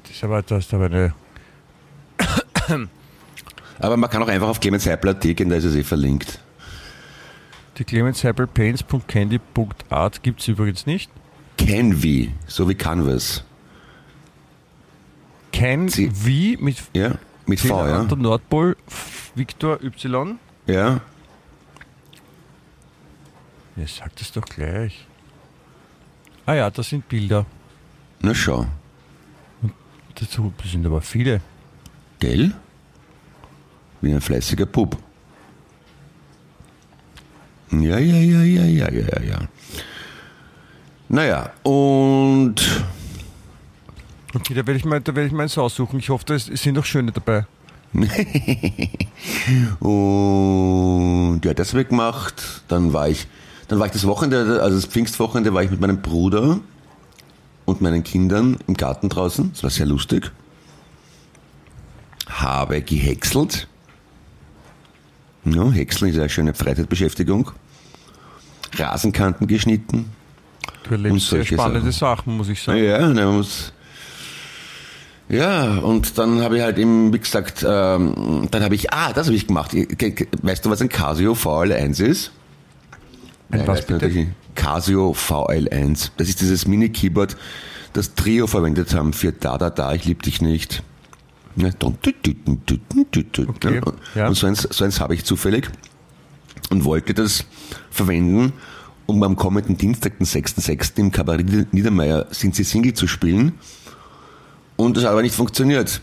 Das 0.05 0.13
ist 0.13 0.25
aber, 0.25 0.41
du 0.43 0.55
hast 0.55 0.73
aber 0.73 0.87
eine. 0.87 1.15
Aber 3.79 3.97
man 3.99 4.09
kann 4.09 4.23
auch 4.23 4.29
einfach 4.29 4.49
auf 4.49 4.59
Clemens 4.61 4.87
Heipel.at 4.87 5.21
gehen, 5.21 5.51
da 5.51 5.57
ist 5.57 5.65
es 5.65 5.75
eh 5.75 5.83
verlinkt. 5.85 6.41
Die 7.77 7.85
Clemens 7.85 8.23
Heppel 8.25 8.47
Paints.candy.art 8.47 10.23
gibt 10.23 10.41
es 10.41 10.49
übrigens 10.49 10.87
nicht. 10.87 11.11
Canvy, 11.59 12.33
so 12.47 12.67
wie 12.69 12.75
Canvas. 12.75 13.45
Can 15.53 15.89
Sie- 15.89 16.11
wie 16.25 16.57
mit 16.59 16.77
Ja, 16.95 17.17
mit 17.47 17.61
V, 17.61 17.87
ja. 17.87 18.05
der 18.05 18.17
Nordpol 18.17 18.77
Victor 19.35 19.79
Y. 19.83 20.39
Ja, 20.67 21.01
Ja, 23.77 23.87
sag 23.87 24.15
das 24.17 24.33
doch 24.33 24.45
gleich. 24.45 25.07
Ah 26.47 26.55
ja, 26.55 26.71
das 26.71 26.89
sind 26.89 27.09
Bilder. 27.09 27.47
na 28.21 28.35
schau. 28.35 28.67
Dazu 30.15 30.53
sind 30.65 30.85
aber 30.87 31.01
viele. 31.01 31.41
Gell? 32.19 32.53
Wie 34.01 34.13
ein 34.13 34.21
fleißiger 34.21 34.67
Bub. 34.67 34.97
Ja, 37.71 37.99
ja, 37.99 38.17
ja, 38.17 38.43
ja, 38.43 38.65
ja, 38.65 38.91
ja, 38.91 38.91
ja, 38.91 39.23
ja. 39.23 39.39
Naja, 41.09 41.53
und 41.63 42.61
Okay, 44.35 44.55
da 44.55 44.65
werde 44.67 44.77
ich 44.79 44.85
mal, 44.85 45.01
da 45.01 45.15
werde 45.15 45.27
ich 45.27 45.33
mal 45.33 45.43
eins 45.43 45.59
aussuchen. 45.59 45.99
Ich 45.99 46.09
hoffe, 46.09 46.35
es 46.35 46.49
es 46.49 46.63
sind 46.63 46.79
auch 46.79 46.85
schöne 46.85 47.11
dabei. 47.13 47.47
Und 49.81 51.41
ja, 51.45 51.53
das 51.55 51.73
habe 51.73 51.83
ich 51.83 51.89
gemacht. 51.89 52.63
Dann 52.69 52.93
war 52.93 53.09
ich, 53.09 53.27
dann 53.71 53.79
war 53.79 53.87
ich 53.87 53.93
das 53.93 54.05
Wochenende, 54.07 54.61
also 54.63 54.75
das 54.77 54.85
Pfingstwochenende 54.87 55.55
war 55.55 55.63
ich 55.63 55.71
mit 55.71 55.81
meinem 55.81 56.03
Bruder 56.03 56.59
und 57.67 57.81
meinen 57.81 58.03
Kindern 58.03 58.59
im 58.67 58.75
Garten 58.75 59.09
draußen. 59.09 59.53
Das 59.53 59.63
war 59.63 59.71
sehr 59.71 59.87
lustig. 59.87 60.33
Habe 62.29 62.81
gehäckselt. 62.83 63.69
Ja, 65.45 65.71
Häckseln 65.71 66.11
ist 66.11 66.19
eine 66.19 66.29
schöne 66.29 66.53
Freizeitbeschäftigung. 66.53 67.53
Rasenkanten 68.77 69.47
geschnitten. 69.47 70.11
Du 70.85 70.91
erlebst 70.93 71.29
sehr 71.29 71.45
spannende 71.45 71.93
Sachen, 71.93 72.37
muss 72.37 72.49
ich 72.49 72.61
sagen. 72.63 72.83
Ja, 72.83 73.09
ne, 73.09 73.25
man 73.25 73.37
muss. 73.37 73.73
Ja, 75.29 75.77
und 75.79 76.19
dann 76.19 76.43
habe 76.43 76.57
ich 76.57 76.63
halt 76.65 76.77
eben, 76.77 77.13
wie 77.13 77.21
gesagt, 77.21 77.65
ähm, 77.67 78.49
dann 78.51 78.65
habe 78.65 78.75
ich, 78.75 78.93
ah, 78.93 79.13
das 79.13 79.27
habe 79.29 79.37
ich 79.37 79.47
gemacht. 79.47 79.71
Ge- 79.71 79.87
ge- 79.87 80.27
Weißt 80.43 80.65
du, 80.65 80.71
was 80.71 80.81
ein 80.83 80.89
Casio 80.89 81.35
VL1 81.35 82.03
ist? 82.03 82.33
Ein 83.51 83.59
Nein, 83.59 83.69
was 83.69 83.87
bitte? 83.87 84.29
Casio 84.55 85.13
VL1. 85.13 86.11
Das 86.17 86.29
ist 86.29 86.41
dieses 86.41 86.67
Mini-Keyboard, 86.67 87.37
das 87.93 88.15
Trio 88.15 88.47
verwendet 88.47 88.95
haben 88.95 89.13
für 89.13 89.33
Da 89.33 89.59
Da 89.59 89.71
Da, 89.71 89.95
ich 89.95 90.05
lieb 90.05 90.23
dich 90.23 90.41
nicht. 90.41 90.83
Okay. 93.49 93.81
Ja. 94.15 94.33
So 94.33 94.47
eins, 94.47 94.63
so 94.63 94.85
eins 94.85 95.01
habe 95.01 95.15
ich 95.15 95.25
zufällig 95.25 95.69
und 96.71 96.85
wollte 96.85 97.13
das 97.13 97.45
verwenden, 97.91 98.53
um 99.07 99.23
am 99.25 99.35
kommenden 99.35 99.77
Dienstag, 99.77 100.19
den 100.19 100.27
6.6. 100.27 100.99
im 100.99 101.11
Kabarett 101.11 101.73
Niedermeyer 101.73 102.27
sind 102.31 102.55
sie 102.55 102.63
Single 102.63 102.95
zu 102.95 103.09
spielen. 103.09 103.55
Und 104.77 104.97
das 104.97 105.05
hat 105.05 105.11
aber 105.11 105.23
nicht 105.23 105.35
funktioniert. 105.35 106.01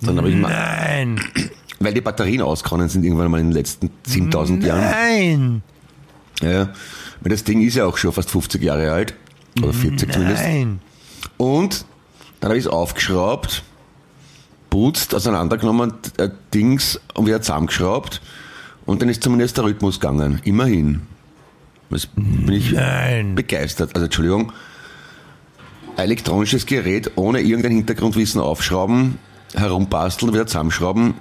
Dann 0.00 0.16
habe 0.16 0.30
ich 0.30 0.36
mal. 0.36 0.50
Nein! 0.50 1.20
Weil 1.80 1.92
die 1.92 2.00
Batterien 2.00 2.40
ausgehauen 2.40 2.88
sind 2.88 3.04
irgendwann 3.04 3.30
mal 3.30 3.40
in 3.40 3.48
den 3.48 3.52
letzten 3.52 3.90
7000 4.06 4.60
Nein. 4.60 4.68
Jahren. 4.68 4.90
Nein! 4.90 5.62
Ja, 6.42 6.70
weil 7.20 7.30
das 7.30 7.44
Ding 7.44 7.62
ist 7.62 7.76
ja 7.76 7.86
auch 7.86 7.96
schon 7.96 8.12
fast 8.12 8.30
50 8.30 8.62
Jahre 8.62 8.92
alt. 8.92 9.14
Oder 9.62 9.72
40 9.72 10.12
zumindest. 10.12 10.42
Nein! 10.42 10.80
Und 11.36 11.86
dann 12.40 12.50
habe 12.50 12.58
ich 12.58 12.66
es 12.66 12.70
aufgeschraubt, 12.70 13.62
putzt, 14.70 15.14
auseinandergenommen, 15.14 15.94
äh, 16.18 16.28
Dings 16.52 17.00
und 17.14 17.26
wieder 17.26 17.40
zusammengeschraubt. 17.40 18.20
Und 18.84 19.00
dann 19.00 19.08
ist 19.08 19.22
zumindest 19.22 19.56
der 19.56 19.64
Rhythmus 19.64 20.00
gegangen. 20.00 20.40
Immerhin. 20.44 21.02
Das 21.90 22.06
bin 22.06 22.52
ich 22.52 22.72
Nein! 22.72 23.34
begeistert. 23.34 23.90
Also 23.94 24.06
Entschuldigung. 24.06 24.52
Elektronisches 25.96 26.66
Gerät 26.66 27.12
ohne 27.14 27.40
irgendein 27.40 27.72
Hintergrundwissen 27.72 28.40
aufschrauben, 28.40 29.18
herumbasteln, 29.54 30.34
wieder 30.34 30.46
zusammenschrauben, 30.46 31.14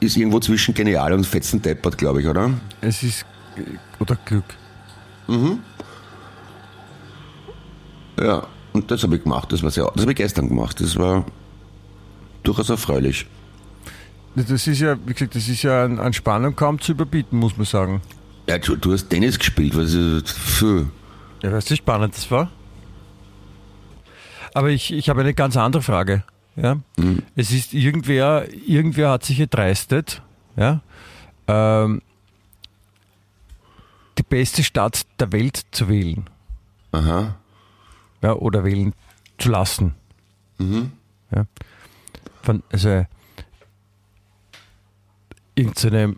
ist 0.00 0.16
irgendwo 0.16 0.40
zwischen 0.40 0.74
genial 0.74 1.12
und 1.12 1.24
fetzen 1.24 1.62
deppert, 1.62 1.96
glaube 1.96 2.20
ich, 2.20 2.26
oder? 2.26 2.50
Es 2.80 3.02
ist. 3.04 3.24
Oder 3.98 4.16
Glück. 4.24 4.44
Ja, 8.18 8.46
und 8.72 8.90
das 8.90 9.02
habe 9.02 9.16
ich 9.16 9.22
gemacht. 9.22 9.52
Das 9.52 9.62
war 9.62 9.70
sehr, 9.70 9.90
das 9.94 10.02
habe 10.02 10.12
ich 10.12 10.16
gestern 10.16 10.48
gemacht. 10.48 10.80
Das 10.80 10.96
war 10.96 11.24
durchaus 12.42 12.70
erfreulich. 12.70 13.26
Das 14.34 14.66
ist 14.66 14.80
ja, 14.80 14.96
wie 15.06 15.14
gesagt, 15.14 15.34
das 15.34 15.48
ist 15.48 15.62
ja 15.62 15.84
an, 15.84 15.98
an 15.98 16.12
Spannung 16.12 16.54
kaum 16.54 16.78
zu 16.78 16.92
überbieten, 16.92 17.38
muss 17.38 17.56
man 17.56 17.64
sagen. 17.64 18.02
Ja, 18.48 18.58
du, 18.58 18.76
du 18.76 18.92
hast 18.92 19.08
Tennis 19.08 19.38
gespielt, 19.38 19.76
was 19.76 19.94
ist 19.94 20.30
für 20.30 20.86
Ja, 21.42 21.52
weißt 21.52 21.70
du, 21.70 21.72
wie 21.72 21.78
spannend 21.78 22.14
das 22.14 22.30
war? 22.30 22.50
Aber 24.54 24.68
ich, 24.70 24.92
ich 24.92 25.08
habe 25.08 25.22
eine 25.22 25.34
ganz 25.34 25.56
andere 25.56 25.82
Frage. 25.82 26.22
Ja? 26.54 26.78
Es 27.34 27.50
ist 27.50 27.74
irgendwer, 27.74 28.46
irgendwer 28.66 29.10
hat 29.10 29.24
sich 29.24 29.40
erdreistet, 29.40 30.22
ja, 30.56 30.80
ähm, 31.48 32.02
beste 34.28 34.62
Stadt 34.64 35.06
der 35.20 35.32
Welt 35.32 35.64
zu 35.70 35.88
wählen. 35.88 36.28
Aha. 36.92 37.36
Ja, 38.22 38.32
oder 38.34 38.64
wählen 38.64 38.92
zu 39.38 39.50
lassen. 39.50 39.94
Ja. 40.58 41.44
Von, 42.42 42.62
also 42.72 43.04
irgendeine 45.54 46.16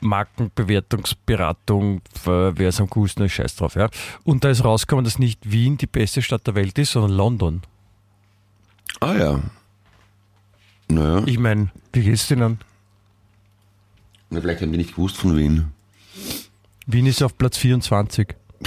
Markenbewertungsberatung, 0.00 1.98
äh, 2.26 2.52
wer 2.56 2.68
es 2.68 2.80
am 2.80 2.88
coolsten 2.90 3.24
ist, 3.24 3.32
scheiß 3.32 3.56
drauf. 3.56 3.74
Ja. 3.74 3.88
Und 4.24 4.44
da 4.44 4.50
ist 4.50 4.64
rausgekommen, 4.64 5.04
dass 5.04 5.18
nicht 5.18 5.50
Wien 5.50 5.76
die 5.78 5.86
beste 5.86 6.22
Stadt 6.22 6.46
der 6.46 6.54
Welt 6.54 6.78
ist, 6.78 6.92
sondern 6.92 7.12
London. 7.16 7.62
Ah 9.00 9.14
ja. 9.14 9.40
Naja, 10.88 11.24
Ich 11.26 11.38
meine, 11.38 11.70
wie 11.92 12.02
geht's 12.02 12.28
denn 12.28 12.42
an? 12.42 12.58
na, 14.30 14.40
vielleicht 14.40 14.60
haben 14.62 14.70
die 14.72 14.78
nicht 14.78 14.94
gewusst 14.94 15.16
von 15.16 15.36
Wien. 15.36 15.72
Wien 16.86 17.06
ist 17.06 17.22
auf 17.22 17.36
Platz 17.36 17.56
24. 17.58 18.34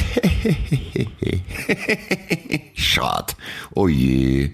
Schade. 2.73 3.33
Oh 3.73 3.87
je. 3.87 4.51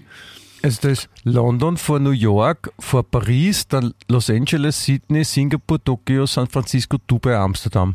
Also 0.62 0.78
da 0.82 0.88
ist 0.88 1.08
London 1.24 1.76
vor 1.76 1.98
New 1.98 2.10
York, 2.10 2.72
vor 2.78 3.02
Paris, 3.02 3.68
dann 3.68 3.92
Los 4.08 4.30
Angeles, 4.30 4.84
Sydney, 4.84 5.24
Singapur, 5.24 5.82
Tokio, 5.82 6.26
San 6.26 6.46
Francisco, 6.46 6.96
Dubai, 7.06 7.36
Amsterdam. 7.36 7.94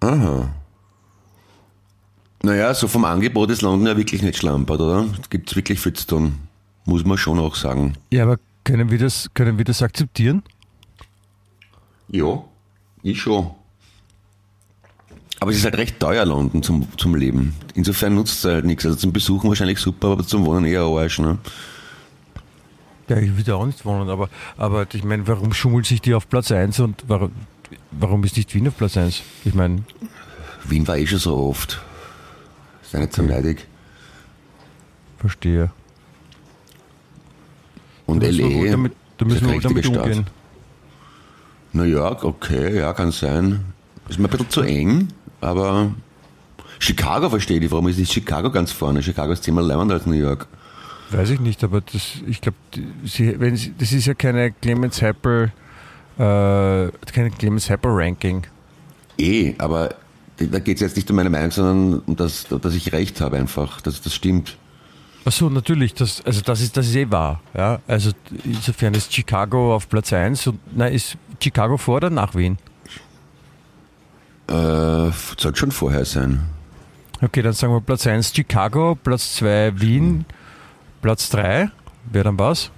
Aha. 0.00 0.54
Naja, 2.42 2.74
so 2.74 2.86
vom 2.86 3.04
Angebot 3.04 3.50
ist 3.50 3.62
London 3.62 3.86
ja 3.86 3.96
wirklich 3.96 4.22
nicht 4.22 4.36
schlampert, 4.38 4.80
oder? 4.80 5.06
Es 5.20 5.30
gibt 5.30 5.54
wirklich 5.56 5.80
viel 5.80 5.94
zu 5.94 6.06
tun. 6.06 6.38
Muss 6.84 7.04
man 7.04 7.18
schon 7.18 7.38
auch 7.38 7.54
sagen. 7.56 7.94
Ja, 8.12 8.24
aber 8.24 8.38
können 8.62 8.90
wir 8.90 8.98
das, 8.98 9.30
können 9.34 9.58
wir 9.58 9.64
das 9.64 9.82
akzeptieren? 9.82 10.42
Ja, 12.08 12.44
ich 13.02 13.20
schon. 13.20 13.50
Aber 15.40 15.50
es 15.50 15.58
ist 15.58 15.64
halt 15.64 15.76
recht 15.76 16.00
teuer, 16.00 16.24
London 16.24 16.62
zum, 16.62 16.86
zum 16.96 17.14
Leben. 17.14 17.54
Insofern 17.74 18.14
nutzt 18.14 18.38
es 18.38 18.44
halt 18.50 18.64
nichts. 18.64 18.86
Also 18.86 18.96
zum 18.96 19.12
Besuchen 19.12 19.48
wahrscheinlich 19.48 19.78
super, 19.78 20.08
aber 20.08 20.26
zum 20.26 20.46
Wohnen 20.46 20.64
eher 20.64 20.82
Arsch, 20.82 21.18
ne? 21.18 21.38
Ja, 23.08 23.18
ich 23.18 23.36
würde 23.36 23.54
auch 23.54 23.66
nicht 23.66 23.84
wohnen, 23.84 24.08
aber, 24.08 24.28
aber 24.56 24.86
ich 24.92 25.04
meine, 25.04 25.28
warum 25.28 25.52
schummelt 25.52 25.86
sich 25.86 26.00
die 26.00 26.14
auf 26.14 26.28
Platz 26.28 26.50
1 26.50 26.80
und 26.80 27.04
warum, 27.06 27.30
warum 27.92 28.24
ist 28.24 28.36
nicht 28.36 28.52
Wien 28.54 28.66
auf 28.66 28.76
Platz 28.76 28.96
1? 28.96 29.22
Ich 29.44 29.54
meine, 29.54 29.82
Wien 30.64 30.88
war 30.88 30.96
eh 30.96 31.06
schon 31.06 31.18
so 31.18 31.36
oft. 31.36 31.80
Ist 32.82 32.92
ja 32.94 33.00
nicht 33.00 33.12
so 33.12 33.22
leidig. 33.22 33.66
verstehe. 35.18 35.70
Und 38.06 38.22
Da 38.22 38.28
LE 38.28 38.70
damit, 38.70 38.92
da 39.18 39.24
müssen 39.24 39.50
wir 39.50 39.60
damit 39.60 39.84
Stadt. 39.84 39.98
umgehen. 39.98 40.26
New 41.72 41.82
York, 41.84 42.24
okay, 42.24 42.78
ja, 42.78 42.92
kann 42.92 43.10
sein. 43.12 43.64
Ist 44.08 44.18
mir 44.18 44.26
ein 44.26 44.30
bisschen 44.30 44.50
zu 44.50 44.62
eng, 44.62 45.08
aber 45.46 45.94
Chicago 46.80 47.30
verstehe 47.30 47.60
ich, 47.60 47.70
warum 47.70 47.86
ist 47.88 47.98
nicht 47.98 48.12
Chicago 48.12 48.50
ganz 48.50 48.72
vorne? 48.72 49.02
Chicago 49.02 49.32
ist 49.32 49.44
zehnmal 49.44 49.64
leibender 49.64 49.94
als 49.94 50.04
New 50.04 50.14
York. 50.14 50.48
Weiß 51.10 51.30
ich 51.30 51.38
nicht, 51.38 51.62
aber 51.62 51.80
das, 51.80 52.16
ich 52.26 52.40
glaube, 52.40 52.56
sie, 53.04 53.38
wenn 53.38 53.56
sie, 53.56 53.72
das 53.78 53.92
ist 53.92 54.06
ja 54.06 54.14
keine 54.14 54.50
Clemens 54.50 55.00
Apple, 55.00 55.52
äh, 56.18 56.18
keine 56.18 57.30
Clemens 57.38 57.70
Apple 57.70 57.92
Ranking. 57.94 58.42
Eh, 59.18 59.54
aber 59.58 59.94
da 60.36 60.58
geht 60.58 60.78
es 60.78 60.80
jetzt 60.80 60.96
nicht 60.96 61.08
um 61.10 61.16
meine 61.16 61.30
Meinung, 61.30 61.52
sondern 61.52 62.00
um 62.00 62.16
das, 62.16 62.46
dass 62.48 62.74
ich 62.74 62.92
recht 62.92 63.20
habe 63.20 63.36
einfach, 63.36 63.80
dass 63.80 64.02
das 64.02 64.14
stimmt. 64.14 64.56
Achso, 65.24 65.48
natürlich, 65.48 65.94
das, 65.94 66.24
also 66.24 66.40
das 66.40 66.60
ist, 66.60 66.76
das 66.76 66.88
ist 66.88 66.96
eh 66.96 67.10
wahr. 67.10 67.40
Ja? 67.56 67.80
Also 67.86 68.10
insofern 68.44 68.94
ist 68.94 69.14
Chicago 69.14 69.76
auf 69.76 69.88
Platz 69.88 70.12
1 70.12 70.46
und 70.48 70.58
na, 70.74 70.88
ist 70.88 71.16
Chicago 71.40 71.76
vor 71.76 71.96
oder 71.96 72.10
nach 72.10 72.34
Wien? 72.34 72.58
Äh, 74.48 75.10
sollte 75.38 75.56
schon 75.56 75.70
vorher 75.72 76.04
sein. 76.04 76.40
Okay, 77.22 77.42
dann 77.42 77.52
sagen 77.52 77.72
wir 77.72 77.80
Platz 77.80 78.06
1 78.06 78.32
Chicago, 78.34 78.94
Platz 78.94 79.36
2 79.36 79.80
Wien, 79.80 80.24
Platz 81.02 81.30
3, 81.30 81.70
wäre 82.12 82.24
dann 82.24 82.38
was? 82.38 82.70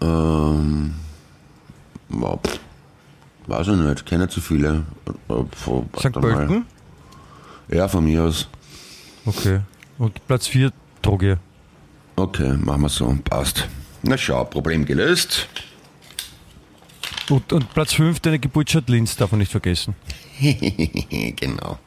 Ähm, 0.00 0.94
pff, 2.10 2.60
weiß 3.46 3.68
ich 3.68 3.76
nicht, 3.76 4.06
kenne 4.06 4.28
zu 4.28 4.40
viele. 4.40 4.82
Äh, 5.28 5.34
von- 5.54 5.88
St. 5.98 6.12
Pölten? 6.12 6.66
Ja, 7.68 7.86
von 7.88 8.04
mir 8.04 8.24
aus. 8.24 8.48
Okay. 9.26 9.60
Und 9.98 10.26
Platz 10.26 10.46
4 10.48 10.72
Droge. 11.02 11.38
Okay, 12.16 12.54
machen 12.58 12.82
wir 12.82 12.88
so, 12.88 13.16
passt. 13.24 13.68
Na 14.02 14.16
schau, 14.16 14.44
Problem 14.44 14.84
gelöst. 14.84 15.46
Und, 17.28 17.52
und 17.52 17.72
Platz 17.72 17.94
5 17.94 18.20
deine 18.20 18.38
Geburtsstadt 18.38 18.88
Linz, 18.88 19.16
darf 19.16 19.30
man 19.32 19.40
nicht 19.40 19.50
vergessen. 19.52 19.94
genau. 21.36 21.78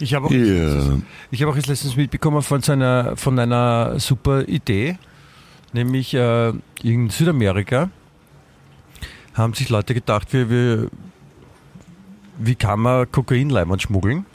Ich 0.00 0.14
habe 0.14 0.26
auch, 0.26 1.00
ich 1.30 1.42
habe 1.42 1.52
auch 1.52 1.56
jetzt 1.56 1.68
letztens 1.68 1.96
mitbekommen 1.96 2.42
von, 2.42 2.60
seiner, 2.60 3.16
von 3.16 3.38
einer 3.38 3.98
super 4.00 4.46
Idee, 4.48 4.98
nämlich 5.72 6.12
äh, 6.14 6.52
in 6.82 7.10
Südamerika 7.10 7.90
haben 9.34 9.54
sich 9.54 9.68
Leute 9.68 9.94
gedacht, 9.94 10.32
wie, 10.32 10.50
wie, 10.50 10.88
wie 12.38 12.54
kann 12.54 12.80
man 12.80 13.10
Kokainleimern 13.10 13.80
schmuggeln? 13.80 14.26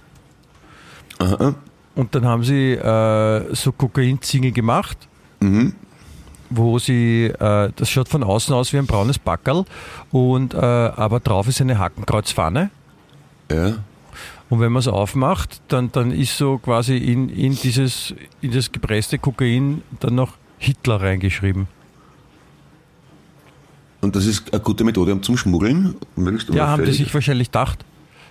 Aha. 1.19 1.55
Und 1.95 2.15
dann 2.15 2.25
haben 2.25 2.43
sie 2.43 2.71
äh, 2.73 3.53
so 3.53 3.71
Kokainzinge 3.71 4.51
gemacht, 4.51 5.09
Mhm. 5.41 5.73
Wo 6.49 6.79
sie, 6.79 7.25
äh, 7.25 7.71
das 7.75 7.89
schaut 7.89 8.09
von 8.09 8.23
außen 8.23 8.53
aus 8.53 8.73
wie 8.73 8.77
ein 8.77 8.87
braunes 8.87 9.19
Backerl, 9.19 9.65
und, 10.11 10.53
äh, 10.53 10.57
aber 10.57 11.19
drauf 11.19 11.47
ist 11.47 11.61
eine 11.61 11.77
Hakenkreuzpfanne. 11.77 12.71
Ja. 13.51 13.75
Und 14.49 14.59
wenn 14.59 14.71
man 14.71 14.79
es 14.79 14.87
aufmacht, 14.87 15.61
dann, 15.67 15.91
dann 15.91 16.11
ist 16.11 16.37
so 16.37 16.57
quasi 16.57 16.97
in, 16.97 17.29
in, 17.29 17.55
dieses, 17.55 18.15
in 18.41 18.51
das 18.51 18.71
gepresste 18.71 19.19
Kokain 19.19 19.83
dann 19.99 20.15
noch 20.15 20.33
Hitler 20.57 21.01
reingeschrieben. 21.01 21.67
Und 24.01 24.15
das 24.15 24.25
ist 24.25 24.51
eine 24.51 24.61
gute 24.61 24.83
Methode 24.83 25.13
um 25.13 25.21
zum 25.21 25.37
Schmuggeln? 25.37 25.95
Ja, 26.51 26.69
haben 26.69 26.85
die 26.85 26.93
sich 26.93 27.13
wahrscheinlich 27.13 27.49
gedacht. 27.49 27.85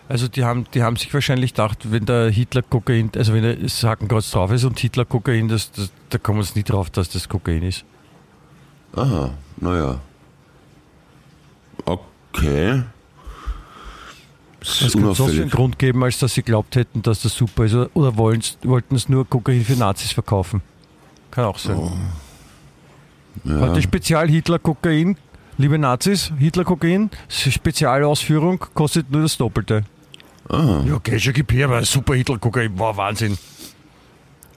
Also 0.09 0.27
die 0.27 0.43
haben, 0.43 0.65
die 0.73 0.83
haben 0.83 0.97
sich 0.97 1.13
wahrscheinlich 1.13 1.53
gedacht, 1.53 1.93
wenn 1.93 2.07
der 2.07 2.31
Hitler 2.31 2.63
Kokain, 2.63 3.11
also 3.15 3.35
wenn 3.35 3.63
das 3.63 3.85
Hakenkreuz 3.85 4.31
drauf 4.31 4.51
ist 4.51 4.65
und 4.65 4.79
Hitler 4.79 5.05
Kokain, 5.05 5.49
das, 5.49 5.71
das, 5.71 5.93
da 6.09 6.17
kommen 6.17 6.43
sie 6.43 6.59
nie 6.59 6.63
drauf, 6.63 6.89
dass 6.89 7.11
das 7.11 7.29
Kokain 7.29 7.63
ist. 7.63 7.85
Aha, 8.95 9.31
naja. 9.59 10.01
Okay. 11.85 12.83
Es 14.61 14.93
könnte 14.93 15.15
sonst 15.15 15.39
einen. 15.39 15.51
Grund 15.51 15.79
geben, 15.79 16.03
als 16.03 16.19
dass 16.19 16.35
sie 16.35 16.43
glaubt 16.43 16.75
hätten, 16.77 17.03
dass 17.03 17.23
das 17.23 17.35
super 17.35 17.65
ist. 17.65 17.75
Oder- 17.95 18.17
wollten 18.17 18.95
es 18.97 19.09
nur 19.09 19.29
Kokain 19.29 19.65
für 19.65 19.77
Nazis 19.77 20.13
verkaufen. 20.13 20.63
Kann 21.31 21.45
auch 21.45 21.59
sein. 21.59 21.79
Ja. 23.45 23.61
Heute 23.61 23.81
Spezial 23.83 24.29
Hitler 24.29 24.59
Kokain, 24.59 25.17
liebe 25.59 25.79
Nazis, 25.79 26.33
Hitler 26.39 26.65
Kokain, 26.65 27.11
Spezialausführung 27.29 28.59
kostet 28.75 29.11
nur 29.13 29.23
das 29.23 29.37
Doppelte. 29.37 29.85
Aha. 30.49 30.83
Ja, 30.87 30.95
okay, 30.95 31.21
schon 31.21 31.35
gib 31.35 31.53
her, 31.53 31.67
aber 31.67 31.85
super 31.85 32.15
Hitler 32.15 32.39
Kokain, 32.39 32.77
war 32.79 32.97
Wahnsinn. 32.97 33.39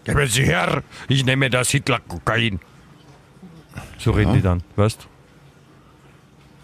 Geben 0.04 0.28
Sie 0.28 0.44
her, 0.44 0.82
ich 1.08 1.24
nehme 1.26 1.50
das 1.52 1.70
Hitler 1.70 2.00
Kokain. 2.00 2.60
So 4.04 4.12
reden 4.12 4.32
Ja. 4.32 4.36
die 4.38 4.42
dann, 4.42 4.64
weißt 4.76 5.08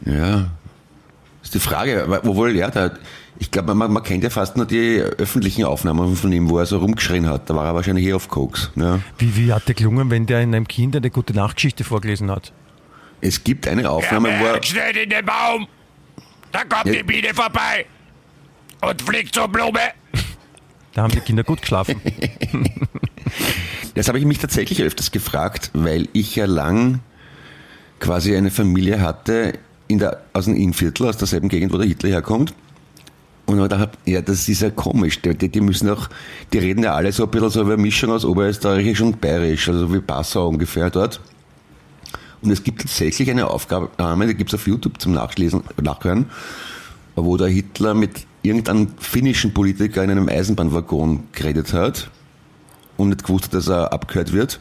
Ja. 0.05 0.47
Ist 1.43 1.53
die 1.53 1.59
Frage, 1.59 2.05
wa- 2.07 2.19
wo 2.23 2.35
wohl 2.35 2.55
er 2.55 2.71
da? 2.71 2.91
Ich 3.39 3.51
glaube, 3.51 3.75
man, 3.75 3.91
man 3.93 4.01
kennt 4.03 4.23
ja 4.23 4.29
fast 4.31 4.57
nur 4.57 4.65
die 4.65 4.97
öffentlichen 4.99 5.63
Aufnahmen 5.65 6.15
von 6.15 6.31
ihm, 6.33 6.49
wo 6.49 6.57
er 6.57 6.65
so 6.65 6.79
rumgeschrien 6.79 7.27
hat. 7.29 7.49
Da 7.49 7.55
war 7.55 7.65
er 7.67 7.75
wahrscheinlich 7.75 8.03
hier 8.03 8.15
auf 8.15 8.27
Koks. 8.27 8.71
Ja. 8.75 8.99
Wie, 9.19 9.35
wie 9.35 9.53
hat 9.53 9.67
der 9.67 9.75
gelungen, 9.75 10.09
wenn 10.09 10.25
der 10.25 10.41
in 10.41 10.53
einem 10.55 10.67
Kind 10.67 10.95
eine 10.95 11.11
gute 11.11 11.33
Nachtgeschichte 11.33 11.83
vorgelesen 11.83 12.31
hat? 12.31 12.51
Es 13.21 13.43
gibt 13.43 13.67
eine 13.67 13.89
Aufnahme, 13.89 14.29
wo 14.39 14.45
er. 14.45 14.63
schnell 14.63 14.95
in 14.97 15.09
den 15.09 15.25
Baum. 15.25 15.67
Da 16.51 16.59
kommt 16.63 16.85
Ja. 16.87 16.93
die 16.93 17.03
Biene 17.03 17.33
vorbei 17.33 17.85
und 18.81 19.01
fliegt 19.01 19.33
zur 19.35 19.47
Blume. 19.47 19.79
Da 20.93 21.03
haben 21.03 21.11
die 21.11 21.19
Kinder 21.19 21.43
gut 21.43 21.61
geschlafen. 21.61 22.01
Das 23.93 24.07
habe 24.07 24.19
ich 24.19 24.25
mich 24.25 24.37
tatsächlich 24.39 24.81
öfters 24.83 25.11
gefragt, 25.11 25.71
weil 25.73 26.07
ich 26.13 26.35
ja 26.35 26.45
lang 26.45 26.99
quasi 27.99 28.35
eine 28.35 28.51
Familie 28.51 29.01
hatte 29.01 29.53
in 29.87 29.99
der, 29.99 30.21
aus 30.33 30.45
dem 30.45 30.55
Innviertel, 30.55 31.07
aus 31.07 31.17
derselben 31.17 31.49
Gegend, 31.49 31.73
wo 31.73 31.77
der 31.77 31.87
Hitler 31.87 32.09
herkommt. 32.09 32.53
Und 33.45 33.61
ich 33.61 33.67
dachte, 33.69 33.97
ja, 34.05 34.21
das 34.21 34.49
ist 34.49 34.61
ja 34.61 34.69
komisch. 34.69 35.21
Die, 35.21 35.33
die, 35.33 35.61
müssen 35.61 35.89
auch, 35.89 36.09
die 36.51 36.57
reden 36.57 36.83
ja 36.83 36.93
alle 36.95 37.13
so 37.13 37.23
ein 37.23 37.31
bisschen 37.31 37.49
so 37.49 37.61
über 37.61 37.77
Mischung 37.77 38.11
aus 38.11 38.25
Oberösterreichisch 38.25 38.99
und 38.99 39.21
Bayerisch, 39.21 39.69
also 39.69 39.93
wie 39.93 39.99
Passau 39.99 40.49
ungefähr 40.49 40.89
dort. 40.89 41.21
Und 42.41 42.51
es 42.51 42.61
gibt 42.61 42.81
tatsächlich 42.81 43.31
eine 43.31 43.49
Aufgabe, 43.49 43.89
die 44.27 44.35
gibt 44.35 44.53
es 44.53 44.59
auf 44.59 44.67
YouTube 44.67 45.01
zum 45.01 45.13
Nachlesen, 45.13 45.63
Nachhören, 45.81 46.25
wo 47.15 47.37
der 47.37 47.47
Hitler 47.47 47.93
mit 47.93 48.27
irgendeinem 48.43 48.89
finnischen 48.99 49.53
Politiker 49.53 50.03
in 50.03 50.11
einem 50.11 50.29
Eisenbahnwaggon 50.29 51.23
geredet 51.31 51.73
hat 51.73 52.09
und 52.97 53.09
nicht 53.09 53.23
gewusst 53.23 53.45
hat, 53.45 53.53
dass 53.53 53.67
er 53.67 53.93
abgehört 53.93 54.33
wird. 54.33 54.59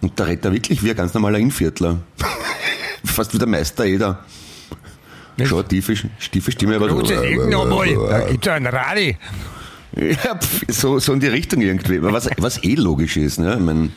Und 0.00 0.18
da 0.18 0.24
redet 0.24 0.44
er 0.44 0.52
wirklich 0.52 0.82
wie 0.82 0.90
ein 0.90 0.96
ganz 0.96 1.14
normaler 1.14 1.38
Inviertler. 1.38 1.98
Fast 3.04 3.32
wie 3.34 3.38
der 3.38 3.48
Meister 3.48 3.84
Eder. 3.84 4.24
Nicht? 5.36 5.48
Schon 5.48 5.66
tiefe, 5.68 5.94
tiefe 6.30 6.52
Stimme, 6.52 6.76
aber 6.76 6.88
Gutes 6.88 7.20
Ding 7.20 7.48
nochmal. 7.50 7.94
Da 8.08 8.20
gibt's 8.20 8.48
einen 8.48 8.66
Radi. 8.66 9.16
Ja, 9.96 10.38
so, 10.68 10.98
so 10.98 11.12
in 11.12 11.20
die 11.20 11.26
Richtung 11.28 11.60
irgendwie. 11.62 12.02
Was, 12.02 12.28
was 12.38 12.62
eh 12.64 12.74
logisch 12.74 13.16
ist, 13.16 13.38
ne? 13.38 13.54
Ich 13.54 13.60
mein, 13.60 13.92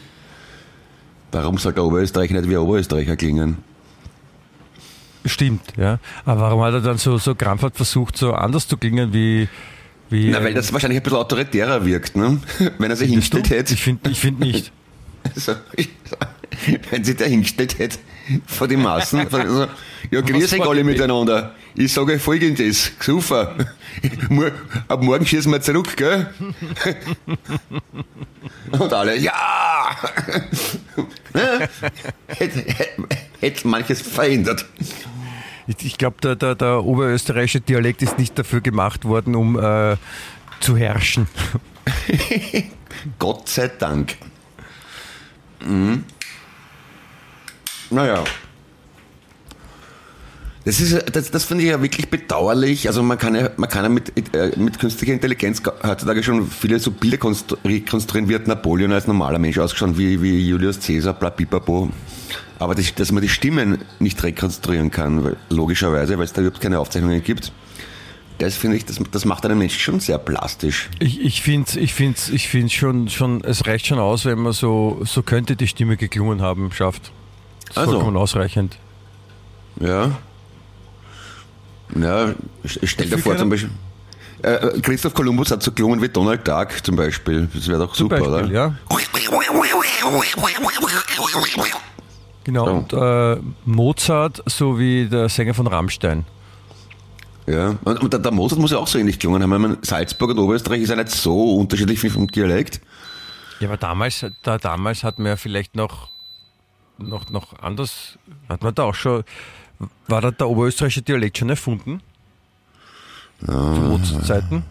warum 1.32 1.58
soll 1.58 1.74
der 1.74 1.84
Oberösterreicher 1.84 2.34
nicht 2.34 2.50
wie 2.50 2.56
ein 2.56 2.62
Oberösterreicher 2.62 3.16
klingen? 3.16 3.58
Stimmt, 5.26 5.74
ja. 5.78 6.00
Aber 6.26 6.42
warum 6.42 6.62
hat 6.62 6.74
er 6.74 6.82
dann 6.82 6.98
so, 6.98 7.18
so 7.18 7.36
krampfhaft 7.36 7.76
versucht, 7.76 8.18
so 8.18 8.34
anders 8.34 8.68
zu 8.68 8.78
klingen 8.78 9.14
wie. 9.14 9.50
wie 10.10 10.30
Na, 10.32 10.44
weil 10.44 10.54
das 10.54 10.72
wahrscheinlich 10.72 11.00
ein 11.00 11.04
bisschen 11.04 11.20
autoritärer 11.20 11.86
wirkt, 11.86 12.16
ne? 12.16 12.40
Wenn 12.78 12.90
er 12.90 12.96
sich 12.96 13.10
hingestellt 13.10 13.50
hätte. 13.50 13.74
Ich 13.74 13.82
finde 13.82 14.10
ich 14.10 14.20
find 14.20 14.40
nicht. 14.40 14.72
So, 15.36 15.54
wenn 16.92 17.04
sich 17.04 17.16
der 17.16 17.28
hingestellt 17.28 17.78
hätte 17.80 17.98
vor 18.46 18.68
die 18.68 18.76
Massen, 18.78 19.28
also, 19.32 19.68
ja, 20.12 20.22
grüß 20.22 20.54
euch 20.54 20.62
alle 20.68 20.84
miteinander. 20.84 21.56
Ich 21.76 21.94
sage 21.94 22.14
euch 22.14 22.22
folgendes. 22.22 22.92
Mor- 24.30 24.52
Ab 24.88 25.02
morgen 25.02 25.26
schießen 25.26 25.52
wir 25.52 25.62
zurück, 25.62 25.96
gell? 25.96 26.28
Und 28.72 28.94
alle, 28.94 29.18
ja, 29.18 29.96
hätte, 32.28 32.60
hätte, 32.60 32.64
hätte 33.40 33.68
manches 33.68 34.02
verändert. 34.02 34.66
Ich, 35.68 35.86
ich 35.86 35.98
glaube, 35.98 36.18
der, 36.22 36.36
der, 36.36 36.56
der 36.56 36.84
oberösterreichische 36.84 37.62
Dialekt 37.62 38.02
ist 38.02 38.18
nicht 38.18 38.38
dafür 38.38 38.62
gemacht 38.62 39.06
worden, 39.06 39.36
um 39.36 39.58
äh, 39.58 39.96
zu 40.60 40.76
herrschen. 40.76 41.28
Gott 43.20 43.48
sei 43.50 43.68
Dank. 43.70 44.18
Mhm. 45.66 46.04
Naja. 47.90 48.24
Das, 50.66 50.84
das, 51.12 51.32
das 51.32 51.46
finde 51.46 51.64
ich 51.64 51.70
ja 51.72 51.82
wirklich 51.82 52.10
bedauerlich. 52.10 52.88
Also 52.88 53.02
man 53.02 53.18
kann 53.18 53.34
ja, 53.34 53.50
man 53.58 53.70
kann 53.70 53.84
ja 53.84 53.90
mit, 53.90 54.36
äh, 54.36 54.52
mit 54.58 54.78
künstlicher 54.78 55.14
Intelligenz 55.14 55.64
heutzutage 55.84 56.22
schon 56.22 56.48
viele 56.48 56.80
so 56.80 56.92
Bilder 56.92 57.18
rekonstruieren, 57.66 58.30
wie 58.30 58.36
hat 58.36 58.48
Napoleon 58.48 58.92
als 58.92 59.08
normaler 59.08 59.40
Mensch 59.40 59.58
ausgeschaut, 59.58 59.98
wie, 59.98 60.22
wie 60.22 60.48
Julius 60.48 60.80
Caesar, 60.80 61.14
bla, 61.14 61.30
bla, 61.30 61.90
Aber 62.60 62.76
das, 62.76 62.94
dass 62.94 63.12
man 63.12 63.24
die 63.24 63.30
Stimmen 63.30 63.80
nicht 64.00 64.22
rekonstruieren 64.22 64.92
kann, 64.92 65.24
weil, 65.24 65.38
logischerweise, 65.50 66.18
weil 66.18 66.26
es 66.26 66.34
da 66.34 66.42
überhaupt 66.42 66.62
keine 66.62 66.78
Aufzeichnungen 66.78 67.24
gibt, 67.24 67.52
das 68.40 68.56
finde 68.56 68.78
ich, 68.78 68.86
das, 68.86 69.00
das 69.12 69.26
macht 69.26 69.46
einen 69.46 69.58
Menschen 69.60 69.80
schon 69.80 70.00
sehr 70.00 70.18
plastisch. 70.18 70.90
Ich, 71.00 71.22
ich 71.22 71.42
finde 71.42 71.80
ich 71.80 71.94
find's, 71.94 72.30
ich 72.30 72.48
find's 72.48 72.74
schon, 72.74 73.10
schon, 73.10 73.44
es 73.44 73.68
reicht 73.68 73.86
schon 73.86 74.00
aus, 74.00 74.26
wenn 74.26 74.40
man 74.40 74.54
so, 74.54 75.02
so 75.04 75.22
könnte 75.22 75.56
die 75.56 75.68
Stimme 75.68 75.98
geklungen 75.98 76.42
haben, 76.42 76.72
schafft. 76.72 77.12
Das 77.68 77.72
ist 77.72 77.78
Also. 77.78 77.92
vollkommen 77.94 78.18
ausreichend. 78.18 78.78
Ja. 79.80 80.12
Ja, 81.96 82.34
stell 82.66 83.08
dir 83.10 83.18
vor 83.18 83.38
zum 83.38 83.50
Beispiel. 83.50 83.72
Äh, 84.42 84.80
Christoph 84.82 85.14
Kolumbus 85.14 85.52
hat 85.52 85.62
so 85.64 85.72
gelungen 85.72 86.02
wie 86.02 86.08
Donald 86.08 86.48
Duck 86.48 86.70
zum 86.84 86.96
Beispiel. 86.96 87.50
Das 87.54 87.68
wäre 87.68 87.80
doch 87.80 87.94
Zum 87.94 88.06
super, 88.10 88.20
Beispiel, 88.22 88.34
oder? 88.34 88.54
ja. 88.54 88.76
Genau. 92.46 92.66
So. 92.66 92.72
Und 92.72 92.94
äh, 92.94 93.42
Mozart 93.66 94.42
sowie 94.46 95.08
der 95.08 95.30
Sänger 95.30 95.54
von 95.54 95.68
Rammstein. 95.68 96.26
Ja. 97.50 97.76
Und, 97.84 98.02
und 98.02 98.14
der, 98.14 98.20
der 98.20 98.32
Mozart 98.32 98.62
muss 98.62 98.72
ja 98.72 98.78
auch 98.78 98.88
so 98.88 99.00
ähnlich 99.00 99.18
gelungen 99.18 99.42
haben. 99.42 99.52
Ich 99.52 99.60
meine, 99.60 99.78
Salzburg 99.82 100.30
und 100.32 100.40
Oberösterreich 100.40 100.82
ist 100.82 100.90
ja 100.90 100.96
nicht 100.96 101.10
so 101.10 101.56
unterschiedlich 101.56 102.02
wie 102.04 102.10
vom 102.10 102.28
Dialekt. 102.28 102.80
Ja, 103.60 103.70
aber 103.70 103.78
damals, 103.78 104.24
da, 104.44 104.58
damals 104.60 105.04
hat 105.04 105.18
man 105.18 105.28
ja 105.30 105.36
vielleicht 105.36 105.76
noch, 105.76 106.10
noch, 107.00 107.30
noch 107.32 107.58
anders, 107.60 108.20
hat 108.48 108.62
man 108.62 108.76
da 108.76 108.84
auch 108.84 108.94
schon, 108.94 109.24
war 110.08 110.22
da 110.22 110.30
der 110.30 110.48
oberösterreichische 110.48 111.02
Dialekt 111.02 111.40
schon 111.40 111.50
erfunden? 111.50 112.02
Zu 113.44 113.52
Mozart-Zeiten? 113.52 114.64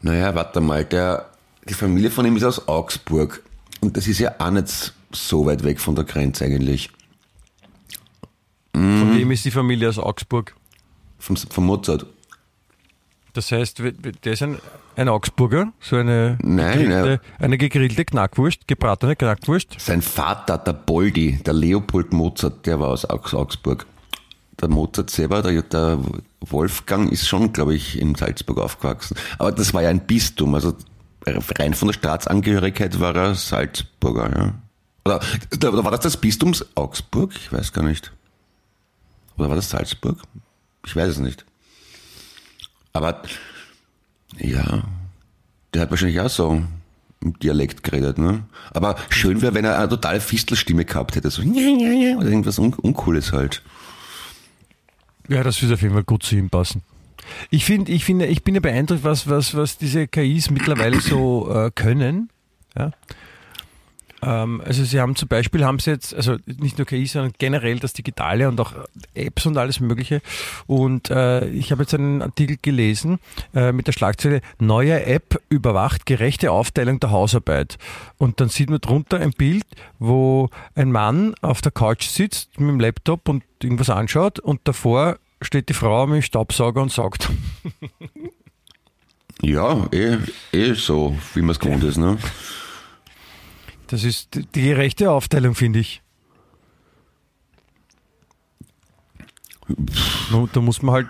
Naja, 0.00 0.34
warte 0.34 0.60
mal, 0.60 0.84
der, 0.84 1.30
die 1.68 1.74
Familie 1.74 2.10
von 2.10 2.26
ihm 2.26 2.36
ist 2.36 2.44
aus 2.44 2.66
Augsburg. 2.66 3.42
Und 3.80 3.96
das 3.96 4.08
ist 4.08 4.18
ja 4.18 4.34
auch 4.38 4.50
nicht 4.50 4.94
so 5.12 5.46
weit 5.46 5.62
weg 5.62 5.80
von 5.80 5.94
der 5.94 6.04
Grenze 6.04 6.44
eigentlich. 6.44 6.90
Von 8.72 9.14
wem 9.16 9.30
ist 9.30 9.44
die 9.44 9.50
Familie 9.50 9.88
aus 9.88 9.98
Augsburg? 9.98 10.54
Vom, 11.18 11.36
vom 11.36 11.66
Mozart. 11.66 12.06
Das 13.32 13.52
heißt, 13.52 13.82
der 14.24 14.32
ist 14.32 14.42
ein, 14.42 14.58
ein 14.96 15.08
Augsburger, 15.10 15.72
so 15.78 15.96
eine, 15.96 16.38
Nein, 16.42 16.78
gegrillte, 16.78 17.20
eine 17.38 17.58
gegrillte 17.58 18.04
Knackwurst, 18.04 18.66
gebratene 18.66 19.14
Knackwurst. 19.14 19.78
Sein 19.78 20.00
Vater, 20.00 20.56
der 20.56 20.72
Boldi, 20.72 21.40
der 21.44 21.52
Leopold 21.52 22.14
Mozart, 22.14 22.64
der 22.64 22.80
war 22.80 22.88
aus 22.88 23.04
Augs- 23.08 23.34
Augsburg. 23.34 23.86
Der 24.58 24.68
Mozart 24.68 25.10
selber, 25.10 25.42
der, 25.42 25.60
der 25.62 25.98
Wolfgang, 26.40 27.12
ist 27.12 27.28
schon, 27.28 27.52
glaube 27.52 27.74
ich, 27.74 28.00
in 28.00 28.14
Salzburg 28.14 28.58
aufgewachsen. 28.58 29.14
Aber 29.38 29.52
das 29.52 29.74
war 29.74 29.82
ja 29.82 29.90
ein 29.90 30.06
Bistum, 30.06 30.54
also 30.54 30.74
rein 31.26 31.74
von 31.74 31.88
der 31.88 31.92
Staatsangehörigkeit 31.92 32.98
war 33.00 33.14
er 33.14 33.34
Salzburger, 33.34 34.30
ja. 34.34 34.54
Oder, 35.04 35.20
oder 35.68 35.84
war 35.84 35.90
das 35.90 36.00
das 36.00 36.16
Bistum 36.16 36.54
Augsburg? 36.74 37.32
Ich 37.36 37.52
weiß 37.52 37.72
gar 37.72 37.84
nicht. 37.84 38.12
Oder 39.36 39.50
war 39.50 39.56
das 39.56 39.68
Salzburg? 39.68 40.18
Ich 40.86 40.96
weiß 40.96 41.08
es 41.08 41.18
nicht. 41.18 41.44
Aber, 42.92 43.22
ja, 44.38 44.84
der 45.74 45.82
hat 45.82 45.90
wahrscheinlich 45.90 46.20
auch 46.20 46.30
so 46.30 46.62
im 47.20 47.38
Dialekt 47.40 47.82
geredet, 47.82 48.18
ne? 48.18 48.44
Aber 48.72 48.96
schön 49.10 49.42
wäre, 49.42 49.54
wenn 49.54 49.64
er 49.64 49.78
eine 49.78 49.88
totale 49.88 50.20
Fistelstimme 50.20 50.84
gehabt 50.84 51.16
hätte, 51.16 51.30
so, 51.30 51.42
oder 51.42 52.28
irgendwas 52.28 52.58
Un 52.58 52.72
Uncooles 52.72 53.32
halt. 53.32 53.62
Ja, 55.28 55.42
das 55.42 55.60
würde 55.60 55.74
auf 55.74 55.82
jeden 55.82 55.94
Fall 55.94 56.04
gut 56.04 56.22
zu 56.22 56.36
ihm 56.36 56.48
passen. 56.48 56.82
Ich 57.50 57.64
finde, 57.64 57.90
ich 57.90 58.04
finde, 58.04 58.26
ich 58.26 58.44
bin 58.44 58.54
ja 58.54 58.60
beeindruckt, 58.60 59.02
was, 59.02 59.28
was, 59.28 59.54
was 59.56 59.78
diese 59.78 60.06
KIs 60.06 60.50
mittlerweile 60.50 61.00
so 61.00 61.52
äh, 61.52 61.70
können. 61.74 62.30
Ja. 62.78 62.92
Ähm, 64.22 64.62
also 64.64 64.84
sie 64.84 65.00
haben 65.00 65.16
zum 65.16 65.28
Beispiel, 65.28 65.64
haben 65.64 65.78
sie 65.78 65.90
jetzt, 65.90 66.14
also 66.14 66.36
nicht 66.46 66.78
nur 66.78 66.86
KI, 66.86 67.06
sondern 67.06 67.32
generell 67.38 67.78
das 67.78 67.92
Digitale 67.92 68.48
und 68.48 68.60
auch 68.60 68.72
Apps 69.14 69.46
und 69.46 69.56
alles 69.56 69.80
Mögliche. 69.80 70.22
Und 70.66 71.10
äh, 71.10 71.46
ich 71.48 71.72
habe 71.72 71.82
jetzt 71.82 71.94
einen 71.94 72.22
Artikel 72.22 72.56
gelesen 72.60 73.18
äh, 73.54 73.72
mit 73.72 73.86
der 73.86 73.92
Schlagzeile 73.92 74.40
Neue 74.58 75.04
App 75.04 75.40
überwacht 75.48 76.06
gerechte 76.06 76.50
Aufteilung 76.50 77.00
der 77.00 77.10
Hausarbeit. 77.10 77.78
Und 78.18 78.40
dann 78.40 78.48
sieht 78.48 78.70
man 78.70 78.80
drunter 78.80 79.20
ein 79.20 79.32
Bild, 79.32 79.66
wo 79.98 80.50
ein 80.74 80.92
Mann 80.92 81.34
auf 81.42 81.60
der 81.60 81.72
Couch 81.72 82.06
sitzt 82.06 82.58
mit 82.58 82.68
dem 82.68 82.80
Laptop 82.80 83.28
und 83.28 83.42
irgendwas 83.62 83.90
anschaut 83.90 84.38
und 84.38 84.60
davor 84.64 85.18
steht 85.42 85.68
die 85.68 85.74
Frau 85.74 86.06
mit 86.06 86.16
dem 86.16 86.22
Staubsauger 86.22 86.82
und 86.82 86.92
saugt. 86.92 87.30
Ja, 89.42 89.86
eh, 89.92 90.16
eh 90.52 90.72
so, 90.72 91.14
wie 91.34 91.42
man 91.42 91.50
es 91.50 91.60
gewohnt 91.60 91.84
ist, 91.84 91.98
ne? 91.98 92.16
Das 93.88 94.02
ist 94.04 94.34
die 94.54 94.62
gerechte 94.62 95.10
Aufteilung, 95.10 95.54
finde 95.54 95.78
ich. 95.78 96.02
Da 100.52 100.60
muss 100.60 100.82
man 100.82 100.94
halt, 100.94 101.08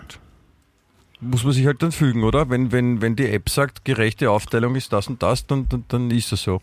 muss 1.21 1.45
man 1.45 1.53
sich 1.53 1.67
halt 1.67 1.83
dann 1.83 1.93
fügen, 1.93 2.25
oder? 2.25 2.49
Wenn, 2.51 2.73
wenn, 2.73 3.01
wenn 3.01 3.17
die 3.17 3.27
App 3.29 3.49
sagt, 3.49 3.85
gerechte 3.85 4.31
Aufteilung 4.31 4.77
ist 4.77 4.93
das 4.93 5.09
und 5.09 5.23
das, 5.23 5.47
dann, 5.47 5.69
dann, 5.69 5.85
dann 5.89 6.11
ist 6.11 6.33
das 6.33 6.43
so. 6.43 6.61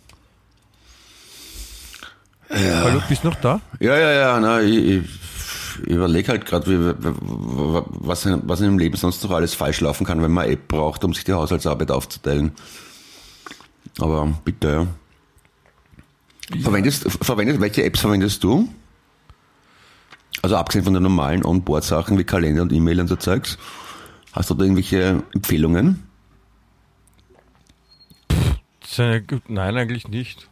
Hallo, 2.49 3.02
bist 3.10 3.23
du 3.23 3.30
noch 3.30 3.36
da? 3.41 3.62
Ja, 3.80 3.97
ja, 3.97 4.12
ja, 4.12 4.39
na, 4.39 4.62
ich, 4.62 4.78
ich 4.78 5.10
überlege 5.88 6.28
halt 6.32 6.45
gerade, 6.45 6.95
was, 6.99 8.26
in- 8.28 8.41
was 8.43 8.60
in 8.60 8.67
dem 8.67 8.78
Leben 8.78 8.95
sonst 8.95 9.23
noch 9.23 9.32
alles 9.32 9.56
falsch 9.56 9.82
laufen 9.82 10.06
kann, 10.06 10.21
wenn 10.21 10.32
man 10.32 10.43
eine 10.45 10.54
App 10.54 10.67
braucht, 10.67 11.04
um 11.04 11.13
sich 11.13 11.23
die 11.23 11.34
Haushaltsarbeit 11.34 11.89
aufzuteilen. 11.89 12.52
Aber 13.99 14.32
bitte, 14.45 14.67
ja. 14.71 14.88
Verwendest, 16.62 17.10
verwendest, 17.23 17.62
welche 17.62 17.84
Apps 17.84 18.01
verwendest 18.01 18.43
du? 18.43 18.67
Also 20.41 20.58
abgesehen 20.58 20.84
von 20.84 20.93
den 20.93 21.03
normalen 21.03 21.45
Onboard-Sachen 21.45 22.17
wie 22.17 22.23
Kalender 22.25 22.63
und 22.63 22.73
E-Mail 22.73 22.99
und 22.99 23.08
so 23.08 23.15
Zeugs. 23.15 23.58
Hast 24.34 24.49
du 24.49 24.53
da 24.56 24.63
irgendwelche 24.65 25.23
Empfehlungen? 25.34 26.03
Eine, 28.97 29.23
nein, 29.47 29.77
eigentlich 29.77 30.08
nicht. 30.08 30.49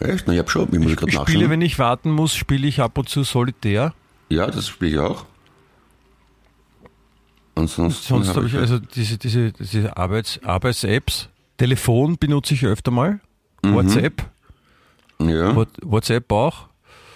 Echt? 0.00 0.24
Na, 0.26 0.34
ich 0.34 0.38
hab 0.40 0.50
schon, 0.50 0.68
ich 0.72 0.78
muss 0.78 0.90
Ich 0.92 0.96
gerade 0.96 1.12
spiele, 1.12 1.38
nachschauen. 1.38 1.50
wenn 1.50 1.60
ich 1.62 1.78
warten 1.78 2.10
muss, 2.10 2.34
spiele 2.34 2.66
ich 2.66 2.80
ab 2.80 2.98
und 2.98 3.08
zu 3.08 3.22
Solitär. 3.22 3.94
Ja, 4.28 4.46
das 4.48 4.68
spiele 4.68 4.90
ich 4.90 4.98
auch. 4.98 5.24
Ansonsten 7.54 8.02
Sonst 8.06 8.28
hab 8.28 8.36
habe 8.36 8.46
ich 8.48 8.54
also 8.56 8.78
diese, 8.78 9.16
diese, 9.16 9.52
diese 9.52 9.96
Arbeits, 9.96 10.40
Arbeits-Apps. 10.44 11.30
Telefon 11.56 12.18
benutze 12.18 12.52
ich 12.52 12.66
öfter 12.66 12.90
mal. 12.90 13.20
WhatsApp. 13.62 14.28
Ja, 15.18 15.54
What- 15.56 15.78
WhatsApp 15.82 16.30
auch. 16.32 16.66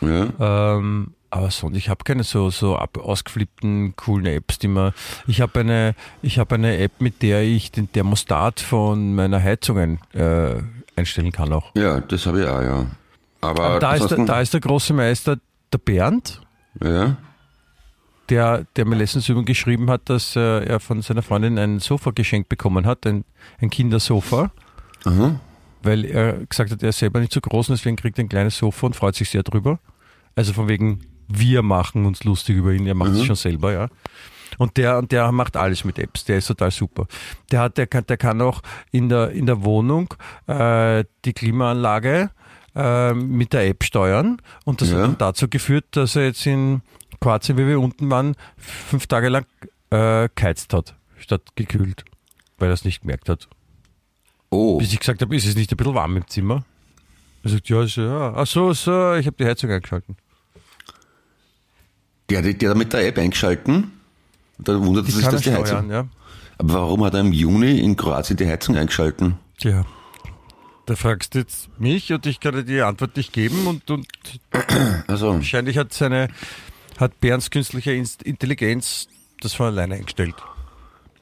ja. 0.00 0.28
Ähm, 0.76 1.14
aber 1.32 1.52
sonst, 1.52 1.76
ich 1.76 1.88
habe 1.88 2.02
keine 2.02 2.24
so, 2.24 2.50
so 2.50 2.74
ab, 2.76 2.98
ausgeflippten, 2.98 3.94
coolen 3.94 4.26
Apps, 4.26 4.58
die 4.58 4.66
man. 4.66 4.92
Ich 5.28 5.40
habe 5.40 5.60
eine, 5.60 5.94
ich 6.22 6.40
habe 6.40 6.56
eine 6.56 6.78
App, 6.78 7.00
mit 7.00 7.22
der 7.22 7.42
ich 7.44 7.70
den 7.70 7.90
Thermostat 7.92 8.58
von 8.58 9.14
meiner 9.14 9.40
Heizungen 9.40 10.00
äh, 10.12 10.56
einstellen 10.96 11.30
kann 11.30 11.52
auch. 11.52 11.70
Ja, 11.76 12.00
das 12.00 12.26
habe 12.26 12.40
ich 12.42 12.48
auch, 12.48 12.60
ja. 12.62 12.86
Aber, 13.42 13.62
Aber 13.64 13.78
da 13.78 13.94
ist, 13.94 14.10
der, 14.10 14.24
da 14.24 14.40
ist 14.40 14.54
der 14.54 14.60
große 14.60 14.92
Meister, 14.92 15.36
der 15.72 15.78
Bernd, 15.78 16.40
ja, 16.82 17.16
der, 18.28 18.66
der 18.74 18.84
mir 18.84 18.96
letztens 18.96 19.28
übrigens 19.28 19.46
geschrieben 19.46 19.88
hat, 19.88 20.08
dass 20.10 20.34
äh, 20.34 20.64
er 20.64 20.80
von 20.80 21.00
seiner 21.00 21.22
Freundin 21.22 21.58
ein 21.58 21.78
Sofa 21.78 22.10
geschenkt 22.10 22.48
bekommen 22.48 22.86
hat, 22.86 23.06
ein, 23.06 23.24
ein 23.60 23.70
Kindersofa. 23.70 24.50
aha, 25.04 25.38
weil 25.82 26.04
er 26.04 26.44
gesagt 26.46 26.70
hat, 26.70 26.82
er 26.82 26.90
ist 26.90 26.98
selber 26.98 27.20
nicht 27.20 27.32
so 27.32 27.40
groß 27.40 27.68
und 27.68 27.78
deswegen 27.78 27.96
kriegt 27.96 28.18
er 28.18 28.24
ein 28.24 28.28
kleines 28.28 28.56
Sofa 28.58 28.86
und 28.86 28.96
freut 28.96 29.14
sich 29.14 29.28
sehr 29.30 29.42
drüber. 29.42 29.78
Also 30.36 30.52
von 30.52 30.68
wegen, 30.68 31.00
wir 31.28 31.62
machen 31.62 32.06
uns 32.06 32.24
lustig 32.24 32.56
über 32.56 32.72
ihn, 32.72 32.86
er 32.86 32.94
macht 32.94 33.12
es 33.12 33.24
schon 33.24 33.36
selber, 33.36 33.72
ja. 33.72 33.88
Und 34.58 34.76
der, 34.76 34.98
und 34.98 35.12
der 35.12 35.30
macht 35.32 35.56
alles 35.56 35.84
mit 35.84 35.98
Apps, 35.98 36.24
der 36.24 36.38
ist 36.38 36.48
total 36.48 36.70
super. 36.72 37.06
Der 37.52 37.60
hat, 37.60 37.78
der 37.78 37.86
kann, 37.86 38.04
der 38.06 38.16
kann 38.16 38.40
auch 38.42 38.62
in 38.90 39.08
der, 39.08 39.30
in 39.30 39.46
der 39.46 39.62
Wohnung 39.64 40.12
äh, 40.48 41.04
die 41.24 41.32
Klimaanlage 41.32 42.30
äh, 42.74 43.14
mit 43.14 43.52
der 43.52 43.68
App 43.68 43.84
steuern 43.84 44.38
und 44.64 44.80
das 44.80 44.90
Ja. 44.90 44.96
hat 44.98 45.04
dann 45.04 45.18
dazu 45.18 45.48
geführt, 45.48 45.84
dass 45.92 46.16
er 46.16 46.24
jetzt 46.26 46.44
in 46.46 46.82
Kroatien, 47.20 47.58
wie 47.58 47.66
wir 47.66 47.78
unten 47.80 48.10
waren, 48.10 48.34
fünf 48.56 49.06
Tage 49.06 49.28
lang 49.28 49.46
äh, 49.90 50.28
geheizt 50.34 50.72
hat, 50.74 50.94
statt 51.18 51.42
gekühlt, 51.54 52.04
weil 52.58 52.70
er 52.70 52.74
es 52.74 52.84
nicht 52.84 53.02
gemerkt 53.02 53.28
hat. 53.28 53.48
Oh, 54.50 54.78
Bis 54.78 54.92
ich 54.92 54.98
gesagt 55.00 55.22
habe, 55.22 55.34
ist 55.36 55.46
es 55.46 55.54
nicht 55.56 55.72
ein 55.72 55.76
bisschen 55.76 55.94
warm 55.94 56.16
im 56.16 56.26
Zimmer? 56.28 56.64
Er 57.42 57.50
sagt, 57.50 57.68
ja, 57.68 57.86
so, 57.86 58.02
ja. 58.02 58.34
Ach 58.36 58.46
so, 58.46 58.72
so, 58.72 59.14
ich 59.14 59.26
habe 59.26 59.36
die 59.38 59.46
Heizung 59.46 59.70
eingeschalten. 59.70 60.16
Der 62.28 62.38
hat 62.44 62.62
die 62.62 62.68
hat 62.68 62.76
mit 62.76 62.92
der 62.92 63.06
App 63.06 63.18
eingeschalten. 63.18 63.92
Da 64.58 64.78
wundert 64.80 65.06
sich, 65.06 65.24
dass 65.24 65.42
die 65.42 65.50
Heizung. 65.50 65.66
steuern, 65.66 65.90
ja. 65.90 66.08
Aber 66.58 66.74
warum 66.74 67.04
hat 67.04 67.14
er 67.14 67.20
im 67.20 67.32
Juni 67.32 67.78
in 67.80 67.96
Kroatien 67.96 68.36
die 68.36 68.46
Heizung 68.46 68.76
eingeschalten? 68.76 69.36
Tja. 69.58 69.86
Da 70.86 70.96
fragst 70.96 71.34
du 71.34 71.38
jetzt 71.38 71.68
mich 71.78 72.12
und 72.12 72.26
ich 72.26 72.40
kann 72.40 72.54
dir 72.54 72.64
die 72.64 72.82
Antwort 72.82 73.16
nicht 73.16 73.32
geben 73.32 73.66
und, 73.66 73.90
und 73.90 74.06
Also, 75.06 75.34
wahrscheinlich 75.34 75.78
hat 75.78 75.92
seine, 75.92 76.28
hat 76.98 77.20
Bernds 77.20 77.50
künstliche 77.50 77.92
Intelligenz 77.92 79.08
das 79.40 79.54
von 79.54 79.66
alleine 79.66 79.94
eingestellt. 79.94 80.34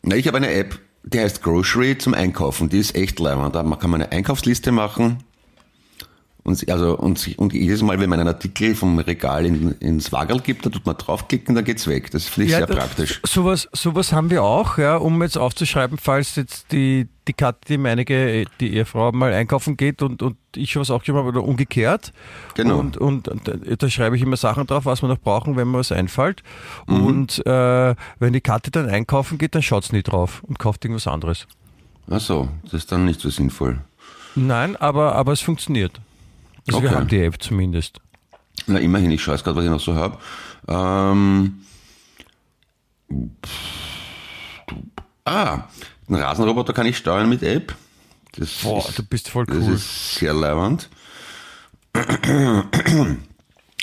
na, 0.03 0.17
ich 0.17 0.27
habe 0.27 0.39
eine 0.39 0.51
App, 0.51 0.79
die 1.13 1.21
heißt 1.21 1.43
Grocery 1.43 1.97
zum 1.97 2.15
Einkaufen. 2.15 2.69
Die 2.69 2.79
ist 2.79 2.95
echt 2.95 3.19
leibend. 3.19 3.55
Da 3.55 3.63
kann 3.63 3.91
man 3.91 4.03
eine 4.03 4.13
Einkaufsliste 4.13 4.73
machen. 4.73 5.19
Und, 6.49 6.71
also, 6.71 6.97
und, 6.97 7.39
und 7.39 7.53
jedes 7.53 7.83
Mal, 7.83 8.01
wenn 8.01 8.09
man 8.09 8.19
einen 8.21 8.29
Artikel 8.29 8.75
vom 8.75 8.99
Regal 8.99 9.45
in, 9.45 9.73
ins 9.81 10.13
Wagel 10.13 10.41
gibt, 10.41 10.65
da 10.65 10.71
tut 10.71 10.87
man 10.87 10.97
draufklicken, 10.97 11.55
dann 11.55 11.63
geht's 11.63 11.87
weg. 11.87 12.11
Das 12.11 12.25
finde 12.27 12.47
ich 12.47 12.57
sehr 12.57 12.67
da- 12.67 12.75
praktisch. 12.75 13.21
Sowas, 13.27 13.69
sowas 13.75 14.13
haben 14.15 14.31
wir 14.31 14.43
auch, 14.43 14.79
ja, 14.79 14.97
um 14.97 15.21
jetzt 15.23 15.37
aufzuschreiben, 15.37 15.99
falls 15.99 16.37
jetzt 16.37 16.73
die, 16.73 17.07
die 17.29 17.35
Katja, 17.35 17.59
die 17.69 17.77
meinige, 17.77 18.47
die 18.61 18.73
Ehefrau 18.73 19.13
mal 19.13 19.35
einkaufen 19.35 19.77
geht 19.77 20.01
und, 20.01 20.23
und 20.23 20.37
ich 20.57 20.75
was 20.77 20.91
auch 20.91 21.03
gemacht 21.05 21.19
habe 21.21 21.29
oder 21.37 21.45
umgekehrt. 21.45 22.15
Genau. 22.55 22.79
Und, 22.79 22.97
und, 22.97 23.29
und 23.29 23.47
da- 23.47 23.53
da 23.77 23.91
schreibe 23.91 24.17
ich 24.17 24.23
immer 24.23 24.39
Sachen 24.39 24.67
drauf, 24.67 24.87
was 24.87 25.03
wir 25.03 25.09
noch 25.09 25.19
brauchen, 25.21 25.55
wenn 25.57 25.71
mir 25.71 25.77
was 25.79 25.93
einfällt. 25.93 26.43
Mhm. 26.87 27.05
Und 27.05 27.47
äh, 27.47 27.95
wenn 28.21 28.33
die 28.33 28.41
Katja 28.41 28.71
dann 28.71 28.89
einkaufen 28.89 29.37
geht, 29.37 29.55
dann 29.55 29.61
schaut 29.63 29.85
sie 29.85 29.95
nie 29.97 30.03
drauf 30.03 30.43
und 30.45 30.59
kauft 30.59 30.83
irgendwas 30.85 31.07
anderes. 31.07 31.47
Ach 32.11 32.21
so, 32.21 32.49
das 32.65 32.73
ist 32.73 32.91
dann 32.91 33.05
nicht 33.05 33.21
so 33.21 33.29
sinnvoll. 33.29 33.81
Nein, 34.35 34.77
aber, 34.77 35.15
aber 35.15 35.33
es 35.33 35.41
funktioniert. 35.43 36.01
Also 36.69 36.83
wir 36.83 36.89
Okay. 36.91 36.97
haben 36.99 37.09
die 37.09 37.23
App 37.23 37.43
zumindest. 37.43 38.01
Na, 38.67 38.79
immerhin, 38.79 39.11
ich 39.11 39.23
schaue 39.23 39.35
jetzt 39.35 39.45
gerade, 39.45 39.57
was 39.57 39.65
ich 39.65 39.71
noch 39.71 39.81
so 39.81 39.95
habe. 39.95 40.19
Ähm, 40.69 41.61
ah, 45.25 45.65
einen 46.09 46.21
Rasenroboter 46.23 46.73
kann 46.73 46.87
ich 46.87 46.97
steuern 46.97 47.29
mit 47.29 47.43
App. 47.43 47.75
Das 48.37 48.53
Boah, 48.63 48.79
ist, 48.87 48.99
du 48.99 49.03
bist 49.05 49.29
voll 49.31 49.47
das 49.47 49.57
cool. 49.59 49.73
ist 49.75 50.15
sehr 50.17 50.35
leibend. 50.35 50.89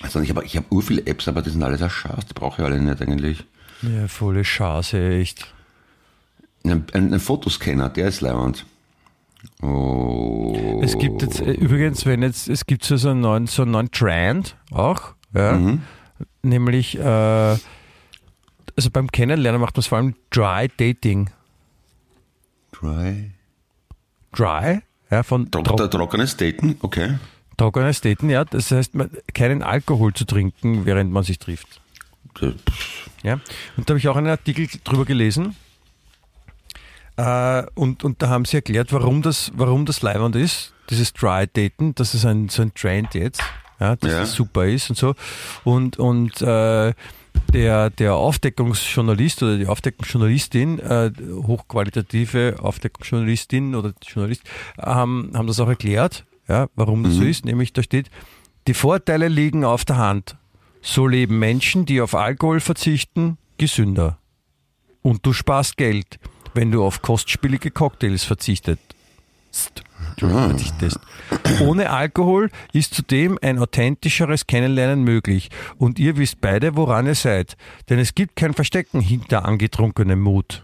Also 0.01 0.19
ich 0.21 0.29
habe 0.29 0.43
ich 0.45 0.55
hab 0.55 0.71
ur 0.71 0.81
viele 0.81 1.05
Apps, 1.07 1.27
aber 1.27 1.41
die 1.41 1.49
sind 1.49 1.63
alle 1.63 1.77
sehr 1.77 1.89
scharf, 1.89 2.23
die 2.25 2.33
brauche 2.33 2.61
ich 2.61 2.65
alle 2.65 2.79
nicht 2.79 3.01
eigentlich. 3.01 3.43
Ja, 3.81 4.07
volle 4.07 4.43
Chance, 4.43 4.97
echt. 5.09 5.47
Ein, 6.63 6.85
ein, 6.93 7.13
ein 7.13 7.19
Fotoscanner, 7.19 7.89
der 7.89 8.07
ist 8.07 8.21
leibend. 8.21 8.65
Oh. 9.61 10.79
Es 10.83 10.97
gibt 10.97 11.21
jetzt 11.21 11.41
äh, 11.41 11.51
übrigens, 11.51 12.05
wenn 12.05 12.21
jetzt, 12.21 12.47
es 12.49 12.65
gibt 12.65 12.83
so 12.83 12.95
einen 13.09 13.21
neuen, 13.21 13.47
so 13.47 13.61
einen 13.63 13.71
neuen 13.71 13.91
Trend 13.91 14.55
auch, 14.71 15.13
ja, 15.33 15.53
Mhm. 15.53 15.81
nämlich, 16.43 16.97
äh, 16.97 17.01
also 17.03 18.89
beim 18.91 19.11
Kennenlernen 19.11 19.61
macht 19.61 19.75
man 19.75 19.79
es 19.81 19.87
vor 19.87 19.97
allem 19.97 20.15
Dry 20.31 20.69
Dating. 20.77 21.29
Dry. 22.71 23.31
Dry, 24.33 24.81
ja, 25.09 25.23
von 25.23 25.49
Tro 25.49 25.61
tro 25.61 25.87
trockenes 25.87 26.35
Daten, 26.35 26.77
okay. 26.81 27.17
trockenes 27.57 28.01
Daten, 28.01 28.29
ja, 28.29 28.43
das 28.43 28.71
heißt, 28.71 28.95
man, 28.95 29.09
keinen 29.33 29.63
Alkohol 29.63 30.13
zu 30.13 30.25
trinken, 30.25 30.85
während 30.85 31.11
man 31.11 31.23
sich 31.23 31.39
trifft. 31.39 31.79
Ja, 33.23 33.39
und 33.77 33.89
da 33.89 33.93
habe 33.93 33.99
ich 33.99 34.07
auch 34.09 34.17
einen 34.17 34.27
Artikel 34.27 34.67
drüber 34.83 35.05
gelesen. 35.05 35.55
Äh, 37.17 37.63
und, 37.75 38.03
und 38.03 38.21
da 38.21 38.29
haben 38.29 38.45
sie 38.45 38.57
erklärt, 38.57 38.91
warum 38.91 39.21
das, 39.21 39.51
warum 39.55 39.85
das 39.85 40.01
leibend 40.01 40.35
ist, 40.35 40.73
dieses 40.89 41.13
Dry 41.13 41.47
Daten, 41.51 41.95
dass 41.95 42.13
es 42.13 42.25
ein, 42.25 42.49
so 42.49 42.61
ein 42.61 42.73
Trend 42.73 43.13
jetzt, 43.15 43.41
ja, 43.79 43.95
dass 43.95 44.11
Ja. 44.11 44.21
es 44.23 44.33
super 44.33 44.65
ist 44.65 44.89
und 44.89 44.95
so. 44.97 45.15
Und, 45.63 45.97
und 45.97 46.41
äh, 46.41 46.93
der, 47.53 47.89
der 47.89 48.15
Aufdeckungsjournalist 48.15 49.43
oder 49.43 49.57
die 49.57 49.67
Aufdeckungsjournalistin, 49.67 50.79
äh, 50.79 51.11
hochqualitative 51.43 52.57
Aufdeckungsjournalistin 52.61 53.75
oder 53.75 53.93
Journalist, 54.05 54.43
haben, 54.81 55.31
haben 55.33 55.47
das 55.47 55.59
auch 55.59 55.67
erklärt, 55.67 56.25
ja, 56.47 56.67
warum 56.75 57.03
das 57.03 57.15
so 57.15 57.23
ist. 57.23 57.45
Nämlich 57.45 57.73
da 57.73 57.81
steht, 57.83 58.09
die 58.67 58.73
Vorteile 58.73 59.27
liegen 59.27 59.63
auf 59.63 59.85
der 59.85 59.97
Hand. 59.97 60.37
So 60.81 61.07
leben 61.07 61.39
Menschen, 61.39 61.85
die 61.85 61.99
auf 62.01 62.13
Alkohol 62.13 62.59
verzichten, 62.59 63.37
gesünder. 63.57 64.17
Und 65.01 65.25
du 65.25 65.33
sparst 65.33 65.77
Geld, 65.77 66.19
wenn 66.55 66.71
du 66.71 66.83
auf 66.83 67.01
kostspielige 67.01 67.71
Cocktails 67.71 68.23
verzichtet. 68.23 68.79
verzichtest. 70.17 70.99
Ohne 71.61 71.89
Alkohol 71.89 72.49
ist 72.73 72.93
zudem 72.93 73.37
ein 73.41 73.59
authentischeres 73.59 74.47
Kennenlernen 74.47 75.03
möglich. 75.03 75.49
Und 75.77 75.99
ihr 75.99 76.17
wisst 76.17 76.41
beide, 76.41 76.75
woran 76.75 77.05
ihr 77.05 77.15
seid. 77.15 77.57
Denn 77.89 77.99
es 77.99 78.15
gibt 78.15 78.35
kein 78.35 78.53
Verstecken 78.53 79.01
hinter 79.01 79.45
angetrunkenem 79.45 80.19
Mut. 80.19 80.63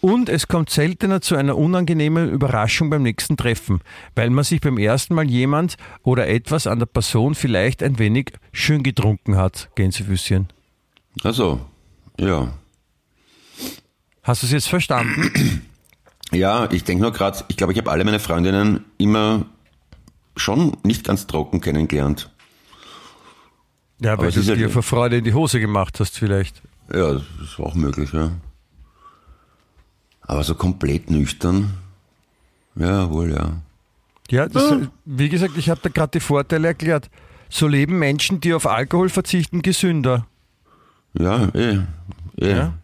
Und 0.00 0.28
es 0.28 0.48
kommt 0.48 0.68
seltener 0.68 1.22
zu 1.22 1.34
einer 1.34 1.56
unangenehmen 1.56 2.28
Überraschung 2.28 2.90
beim 2.90 3.02
nächsten 3.02 3.38
Treffen, 3.38 3.80
weil 4.14 4.28
man 4.28 4.44
sich 4.44 4.60
beim 4.60 4.76
ersten 4.76 5.14
Mal 5.14 5.30
jemand 5.30 5.76
oder 6.02 6.28
etwas 6.28 6.66
an 6.66 6.78
der 6.78 6.84
Person 6.84 7.34
vielleicht 7.34 7.82
ein 7.82 7.98
wenig 7.98 8.32
schön 8.52 8.82
getrunken 8.82 9.36
hat, 9.36 9.70
Gänsefüßchen. 9.76 10.48
Also, 11.22 11.60
ja. 12.20 12.52
Hast 14.24 14.42
du 14.42 14.46
es 14.46 14.52
jetzt 14.52 14.68
verstanden? 14.68 15.30
Ja, 16.32 16.68
ich 16.72 16.82
denke 16.82 17.02
nur 17.02 17.12
gerade, 17.12 17.44
ich 17.46 17.56
glaube, 17.56 17.72
ich 17.74 17.78
habe 17.78 17.92
alle 17.92 18.02
meine 18.04 18.18
Freundinnen 18.18 18.84
immer 18.98 19.44
schon 20.36 20.76
nicht 20.82 21.04
ganz 21.04 21.28
trocken 21.28 21.60
kennengelernt. 21.60 22.28
Ja, 24.00 24.18
weil 24.18 24.32
du 24.32 24.40
ja- 24.40 24.56
dir 24.56 24.68
vor 24.70 24.82
Freude 24.82 25.18
in 25.18 25.24
die 25.24 25.34
Hose 25.34 25.60
gemacht 25.60 26.00
hast 26.00 26.18
vielleicht. 26.18 26.60
Ja, 26.92 27.12
das 27.12 27.22
ist 27.40 27.60
auch 27.60 27.74
möglich, 27.74 28.12
ja. 28.12 28.32
Aber 30.22 30.42
so 30.42 30.56
komplett 30.56 31.08
nüchtern, 31.08 31.74
ja, 32.74 33.08
wohl, 33.10 33.30
ja. 33.32 33.60
Ja, 34.30 34.48
das, 34.48 34.74
wie 35.04 35.28
gesagt, 35.28 35.56
ich 35.56 35.68
habe 35.70 35.80
da 35.84 35.88
gerade 35.90 36.12
die 36.12 36.20
Vorteile 36.20 36.68
erklärt. 36.68 37.10
So 37.48 37.68
leben 37.68 37.98
Menschen, 37.98 38.40
die 38.40 38.54
auf 38.54 38.66
Alkohol 38.66 39.08
verzichten, 39.10 39.62
gesünder. 39.62 40.26
Ja, 41.12 41.48
eh, 41.54 41.78
eh. 42.38 42.50
Ja? 42.50 42.74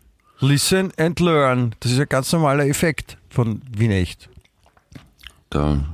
Listen 0.40 0.92
and 0.96 1.20
learn. 1.20 1.74
Das 1.80 1.92
ist 1.92 2.00
ein 2.00 2.08
ganz 2.08 2.32
normaler 2.32 2.66
Effekt 2.66 3.18
von 3.28 3.60
Wien 3.70 3.90
echt. 3.90 4.28
Da, 5.50 5.84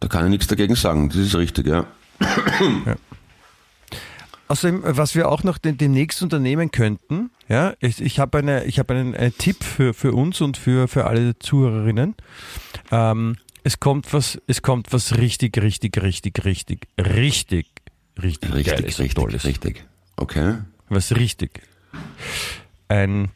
da 0.00 0.08
kann 0.08 0.24
ich 0.26 0.30
nichts 0.30 0.46
dagegen 0.46 0.74
sagen, 0.74 1.08
das 1.08 1.18
ist 1.18 1.34
richtig, 1.34 1.66
ja. 1.66 1.86
Außerdem, 4.48 4.82
was 4.84 5.14
wir 5.14 5.28
auch 5.28 5.44
noch 5.44 5.58
den, 5.58 5.78
demnächst 5.78 6.22
unternehmen 6.22 6.70
könnten, 6.72 7.30
ja, 7.48 7.74
ich, 7.80 8.00
ich 8.00 8.18
habe 8.18 8.38
eine, 8.38 8.64
ich 8.64 8.78
habe 8.78 8.94
einen, 8.94 9.14
einen 9.14 9.36
Tipp 9.38 9.62
für, 9.62 9.94
für 9.94 10.12
uns 10.12 10.40
und 10.40 10.56
für, 10.56 10.88
für 10.88 11.06
alle 11.06 11.38
Zuhörerinnen. 11.38 12.16
Ähm, 12.90 13.36
es 13.62 13.78
kommt 13.78 14.12
was, 14.12 14.40
es 14.46 14.62
kommt 14.62 14.92
was 14.92 15.18
richtig, 15.18 15.56
richtig, 15.62 16.02
richtig, 16.02 16.44
richtig, 16.44 16.88
richtig, 16.98 17.66
richtig, 18.20 18.54
Richtig, 18.54 18.64
Geiles 18.66 18.98
richtig, 18.98 19.14
Tolles. 19.14 19.44
richtig. 19.44 19.84
Okay. 20.16 20.58
Was 20.88 21.14
richtig. 21.14 21.62
Ein, 22.90 23.30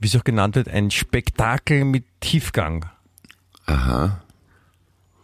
wie 0.00 0.06
es 0.06 0.16
auch 0.16 0.24
genannt 0.24 0.56
wird, 0.56 0.68
ein 0.68 0.90
Spektakel 0.90 1.84
mit 1.84 2.04
Tiefgang. 2.20 2.86
Aha. 3.66 4.22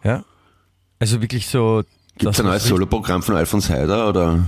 Ja. 0.03 0.23
Also 0.99 1.19
wirklich 1.21 1.47
so. 1.47 1.83
Gibt 2.17 2.31
es 2.31 2.39
ein 2.39 2.45
neues 2.45 2.65
Soloprogramm 2.65 3.23
von 3.23 3.35
Alfons 3.35 3.71
Heider 3.71 4.07
oder? 4.07 4.45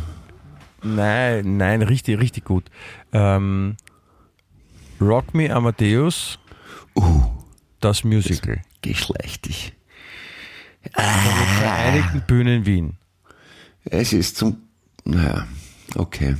Nein, 0.84 1.58
nein, 1.58 1.82
richtig, 1.82 2.20
richtig 2.20 2.46
gut. 2.46 2.66
Ähm, 3.12 3.76
Rock 5.02 5.34
Me 5.34 5.52
Amadeus, 5.54 6.38
Uh, 6.96 7.24
das 7.80 8.04
Musical. 8.04 8.62
geschlechtig. 8.84 9.74
Vereinigten 10.92 12.22
Bühnen 12.28 12.66
Wien. 12.68 12.98
Es 13.86 14.14
ist 14.14 14.38
zum, 14.38 14.58
naja, 15.06 15.48
okay. 15.96 16.36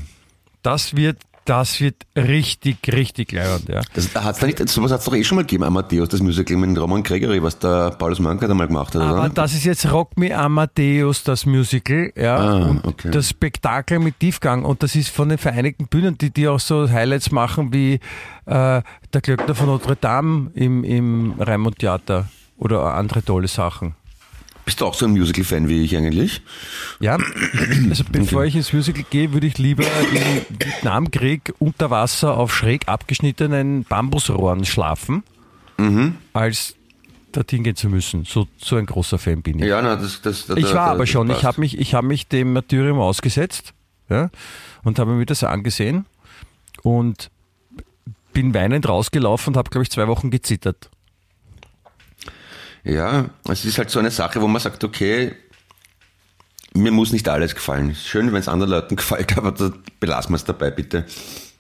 Das 0.62 0.96
wird, 0.96 1.18
das 1.46 1.82
wird 1.82 1.96
richtig, 2.16 2.78
richtig 2.88 3.32
leibend, 3.32 3.70
ja. 3.70 3.82
Das 3.94 4.14
hat's 4.16 4.40
da 4.40 4.46
nicht, 4.48 4.68
sowas 4.70 4.92
hat 4.92 5.00
es 5.00 5.06
doch 5.06 5.16
eh 5.16 5.24
schon 5.24 5.36
mal 5.38 5.42
gegeben, 5.42 5.64
Amadeus, 5.64 6.10
das 6.10 6.22
Musical 6.22 6.58
mit 6.58 6.78
Roman 6.80 7.04
Gregory, 7.04 7.42
was 7.44 7.60
der 7.60 7.92
Paulus 7.92 8.20
Manka 8.20 8.48
da 8.48 8.54
mal 8.54 8.68
gemacht 8.68 8.96
hat, 8.96 9.02
Aber 9.02 9.20
oder? 9.20 9.30
das 9.30 9.54
ist 9.54 9.66
jetzt 9.66 9.92
Rock 9.92 10.18
Me 10.18 10.36
Amadeus, 10.36 11.24
das 11.24 11.46
Musical, 11.46 12.12
ja. 12.16 12.38
Ah, 12.38 12.66
und 12.66 12.86
okay. 12.86 13.12
das 13.12 13.30
Spektakel 13.30 14.00
mit 14.00 14.20
Tiefgang. 14.20 14.66
Und 14.66 14.84
das 14.84 14.96
ist 14.96 15.10
von 15.10 15.30
den 15.30 15.38
Vereinigten 15.38 15.88
Bühnen, 15.88 16.18
die, 16.18 16.32
die 16.32 16.48
auch 16.48 16.60
so 16.60 16.90
Highlights 16.90 17.32
machen 17.32 17.74
wie 17.74 17.96
äh, 18.46 18.82
der 19.14 19.22
Glöckner 19.22 19.56
von 19.56 19.68
Notre 19.68 19.96
Dame 19.96 20.52
im, 20.54 20.84
im 20.84 21.34
Raimund 21.40 21.80
Theater 21.80 22.30
oder 22.58 22.94
andere 22.94 23.24
tolle 23.24 23.48
Sachen. 23.48 23.96
Bist 24.66 24.80
du 24.80 24.86
auch 24.86 24.94
so 24.94 25.06
ein 25.06 25.12
Musical-Fan 25.12 25.68
wie 25.68 25.84
ich 25.84 25.96
eigentlich? 25.98 26.42
Ja, 27.02 27.18
also 27.90 28.04
bevor 28.10 28.46
ich 28.46 28.56
ins 28.56 28.72
Musical 28.72 29.04
gehe, 29.10 29.34
würde 29.34 29.46
ich 29.48 29.58
lieber 29.58 29.84
im 29.84 30.58
Vietnamkrieg 30.58 31.54
unter 31.60 31.90
Wasser 31.90 32.38
auf 32.38 32.56
schräg 32.56 32.88
abgeschnittenen 32.88 33.84
Bambusrohren 33.84 34.64
schlafen, 34.64 35.24
als 36.32 36.76
dorthin 37.34 37.64
gehen 37.64 37.76
zu 37.76 37.90
müssen. 37.90 38.24
So, 38.26 38.48
so 38.58 38.78
ein 38.78 38.86
großer 38.86 39.18
Fan 39.18 39.42
bin 39.42 39.60
ich. 39.60 39.66
Ja, 39.66 39.82
na, 39.82 39.96
das, 39.98 40.22
das, 40.22 40.46
da, 40.46 40.56
ich 40.56 40.66
war 40.66 40.74
da- 40.74 40.86
aber 40.92 41.00
das 41.00 41.10
schon, 41.10 41.30
ich 41.30 41.44
habe 41.44 41.60
mich, 41.60 41.78
ich 41.78 41.94
hab 41.94 42.06
mich 42.06 42.28
dem 42.28 42.54
Martyrium 42.54 43.00
ausgesetzt 43.00 43.74
ja, 44.10 44.30
und 44.84 44.98
habe 45.00 45.12
mir 45.12 45.26
das 45.26 45.44
angesehen 45.44 46.06
und 46.84 47.32
bin 48.32 48.54
weinend 48.54 48.88
rausgelaufen 48.88 49.54
und 49.54 49.58
habe, 49.58 49.70
glaube 49.70 49.84
ich, 49.84 49.92
zwei 49.92 50.08
Wochen 50.08 50.30
gezittert. 50.32 50.90
Ja, 52.84 53.30
es 53.48 53.64
ist 53.66 53.78
halt 53.78 53.90
so 53.90 54.00
eine 54.00 54.12
Sache, 54.12 54.42
wo 54.42 54.48
man 54.48 54.62
sagt, 54.62 54.84
okay, 54.84 55.34
mir 56.74 56.92
muss 56.92 57.12
nicht 57.12 57.28
alles 57.30 57.56
gefallen. 57.56 57.96
Schön, 57.96 58.28
wenn 58.28 58.40
es 58.40 58.48
anderen 58.48 58.72
Leuten 58.72 58.96
gefällt, 58.98 59.38
aber 59.38 59.52
da 59.52 59.72
belassen 60.00 60.32
wir 60.32 60.38
es 60.38 60.46
dabei, 60.46 60.72
bitte. 60.72 61.06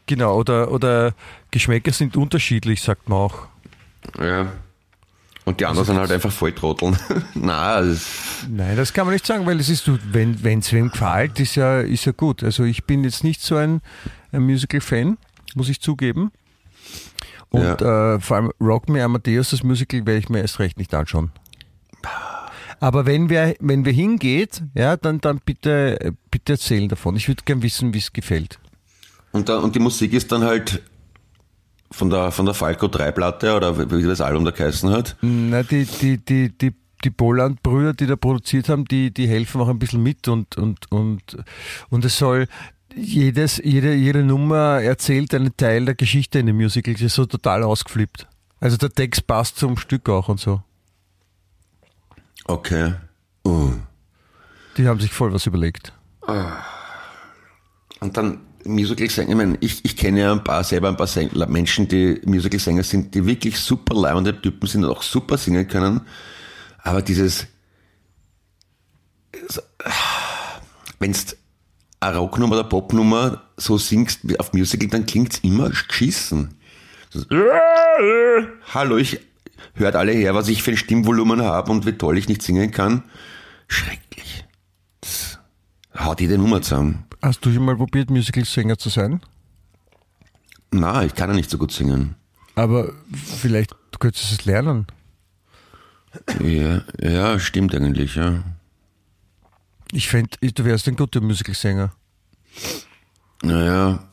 Genau, 0.06 0.38
oder, 0.38 0.72
oder 0.72 1.14
Geschmäcker 1.52 1.94
sind 1.94 2.18
unterschiedlich, 2.18 2.82
sagt 2.82 3.08
man 3.08 3.20
auch. 3.20 3.48
Ja. 4.20 4.52
Und 5.46 5.60
die 5.60 5.66
anderen 5.66 5.86
sind 5.86 5.98
halt 5.98 6.12
einfach 6.12 6.32
Volltrotteln. 6.32 6.98
Na, 7.34 7.80
es, 7.80 8.46
Nein, 8.50 8.78
das 8.78 8.94
kann 8.94 9.06
man 9.06 9.14
nicht 9.14 9.26
sagen, 9.26 9.46
weil 9.46 9.60
es 9.60 9.70
ist, 9.70 9.90
wenn 10.14 10.60
es 10.60 10.72
wem 10.72 10.90
gefällt, 10.90 11.40
ist 11.40 11.56
ja, 11.56 11.82
ist 11.82 12.06
ja 12.06 12.14
gut. 12.14 12.44
Also 12.44 12.64
ich 12.64 12.86
bin 12.86 13.04
jetzt 13.04 13.24
nicht 13.24 13.42
so 13.42 13.58
ein, 13.58 13.82
ein 14.32 14.44
Musical-Fan, 14.44 15.18
muss 15.56 15.70
ich 15.70 15.82
zugeben. 15.82 16.32
Und 17.54 17.82
äh, 17.82 18.20
vor 18.20 18.38
allem 18.38 18.51
Rock 18.60 18.89
Me 18.89 19.04
Amadeus, 19.04 19.51
das 19.51 19.64
Musical, 19.64 20.06
werde 20.08 20.18
ich 20.18 20.30
mir 20.30 20.41
erst 20.41 20.60
recht 20.60 20.78
nicht 20.80 20.93
anschauen. 20.93 21.32
Aber 22.80 23.06
wenn 23.06 23.30
wir, 23.30 23.56
wenn 23.60 23.86
wir 23.86 23.93
hingeht, 23.93 24.64
ja, 24.74 24.97
dann, 24.97 25.22
dann 25.22 25.39
bitte, 25.45 26.16
bitte 26.32 26.54
erzählen 26.54 26.89
davon. 26.89 27.16
Ich 27.16 27.28
würde 27.28 27.43
gern 27.45 27.62
wissen, 27.62 27.93
wie 27.93 27.99
es 27.99 28.12
gefällt. 28.12 28.60
und, 29.32 29.49
da, 29.49 29.60
und 29.60 29.76
die 29.76 29.80
Musik 29.80 30.14
ist 30.14 30.32
dann 30.32 30.43
halt 30.43 30.82
von 31.91 32.10
der, 32.10 32.32
von 32.32 32.45
der 32.45 32.56
Falco 32.56 32.88
3 32.88 33.12
Platte 33.12 33.56
oder 33.56 33.78
wie 33.78 34.04
wie 34.04 34.08
das 34.08 34.20
Album 34.20 34.45
da 34.45 34.51
geheißen 34.51 34.89
hat. 34.89 35.16
Na, 35.22 35.62
die, 35.62 35.86
die, 35.86 36.18
die, 36.18 36.49
die, 36.49 36.74
die 37.04 37.10
Boland-Brüder, 37.12 37.93
die 37.93 38.08
da 38.08 38.16
produziert 38.16 38.68
haben, 38.68 38.86
die, 38.86 39.14
die 39.14 39.28
helfen 39.28 39.62
auch 39.62 39.70
ein 39.70 39.80
bisschen 39.80 40.01
mit 40.01 40.28
und, 40.28 40.58
und, 40.58 40.91
und, 40.91 41.38
und 41.89 42.04
es 42.04 42.18
soll 42.18 42.47
jedes, 42.96 43.58
jede, 43.64 43.94
jede 43.94 44.24
Nummer 44.24 44.82
erzählt 44.82 45.34
einen 45.34 45.56
Teil 45.58 45.86
der 45.86 45.96
Geschichte 45.96 46.39
in 46.39 46.48
dem 46.48 46.58
Musical. 46.58 46.94
Das 46.94 47.02
ist 47.02 47.16
so 47.16 47.26
total 47.26 47.64
ausgeflippt. 47.64 48.28
Also 48.60 48.78
der 48.78 48.89
Text 48.89 49.28
passt 49.28 49.58
zum 49.58 49.78
Stück 49.78 50.08
auch 50.10 50.30
und 50.30 50.39
so. 50.39 50.62
Okay. 52.46 52.94
Uh. 53.46 53.74
Die 54.78 54.88
haben 54.88 55.00
sich 55.00 55.12
voll 55.12 55.34
was 55.34 55.46
überlegt. 55.46 55.94
Und 58.00 58.18
dann 58.18 58.41
Musical-Sänger, 58.66 59.30
ich 59.30 59.36
meine, 59.36 59.58
ich, 59.60 59.84
ich 59.84 59.98
kenne 59.98 60.22
ja 60.22 60.32
ein 60.32 60.44
paar, 60.44 60.64
selber 60.64 60.88
ein 60.88 60.98
paar 60.98 61.08
Sänger, 61.08 61.46
Menschen, 61.48 61.88
die 61.88 62.22
Musical-Sänger 62.26 62.84
sind, 62.84 63.14
die 63.14 63.26
wirklich 63.26 63.60
super 63.60 63.96
leibende 63.96 64.39
Typen 64.41 64.68
sind 64.68 64.86
und 64.86 64.91
auch 64.91 65.04
super 65.04 65.38
singen 65.38 65.68
können. 65.68 66.02
Aber 66.80 67.02
dieses, 67.02 67.48
so, 69.50 69.62
wenn's 71.00 71.36
eine 72.08 72.18
Rocknummer 72.18 72.56
oder 72.56 72.64
Popnummer 72.64 73.41
so 73.58 73.78
singst 73.78 74.20
wie 74.24 74.39
auf 74.39 74.54
Musical, 74.54 74.89
dann 74.89 75.06
klingt's 75.06 75.39
immer 75.39 75.70
geschissen. 75.70 76.56
Hallo, 78.74 78.97
ich 78.97 79.20
hört 79.76 79.95
alle 79.95 80.12
her, 80.12 80.34
was 80.36 80.47
ich 80.47 80.64
für 80.64 80.72
ein 80.72 80.78
Stimmvolumen 80.78 81.41
habe 81.41 81.72
und 81.72 81.86
wie 81.86 81.93
toll 81.93 82.18
ich 82.18 82.28
nicht 82.28 82.41
singen 82.41 82.72
kann. 82.72 83.04
Schrecklich. 83.68 84.45
Das 85.01 85.39
haut 85.97 86.22
jede 86.22 86.38
Nummer 86.38 86.62
zusammen. 86.62 87.06
Hast 87.22 87.45
du 87.45 87.54
schon 87.54 87.66
mal 87.66 87.76
probiert, 87.76 88.10
Musical-Sänger 88.10 88.78
zu 88.78 88.89
sein? 88.89 89.22
Na, 90.72 91.06
ich 91.06 91.14
kann 91.14 91.30
ja 91.30 91.36
nicht 91.36 91.49
so 91.49 91.58
gut 91.58 91.72
singen. 91.72 92.16
Aber 92.56 92.91
vielleicht 93.14 93.72
du 93.91 93.99
könntest 93.99 94.32
es 94.32 94.45
lernen. 94.45 94.88
Ja, 96.43 96.82
ja, 96.99 97.39
stimmt 97.39 97.74
eigentlich, 97.74 98.16
ja. 98.16 98.43
Ich 99.96 100.08
fände, 100.08 100.32
du 100.41 100.66
wärst 100.66 100.88
ein 100.88 100.96
guter 100.96 101.22
Musical-Sänger. 101.22 101.94
Naja, 103.44 104.04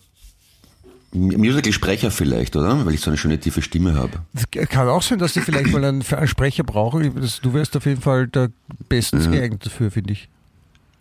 Musical-Sprecher 1.13 2.11
vielleicht, 2.11 2.55
oder? 2.55 2.85
Weil 2.85 2.95
ich 2.95 3.01
so 3.01 3.11
eine 3.11 3.17
schöne 3.17 3.41
tiefe 3.41 3.63
Stimme 3.63 3.95
habe. 3.95 4.21
Es 4.35 4.69
kann 4.69 4.89
auch 4.89 5.03
sein, 5.03 5.19
dass 5.19 5.35
sie 5.35 5.41
vielleicht 5.41 5.73
mal 5.73 5.85
einen, 5.85 6.03
einen 6.05 6.29
Sprecher 6.29 6.63
brauchen. 6.65 7.15
Das- 7.21 7.41
Du 7.41 7.53
wärst 7.55 7.77
auf 7.77 7.87
jeden 7.87 8.01
Fall 8.01 8.29
der 8.29 8.51
bestens 8.89 9.29
geeignet 9.31 9.65
dafür, 9.67 9.91
finde 9.91 10.13
ich. 10.13 10.29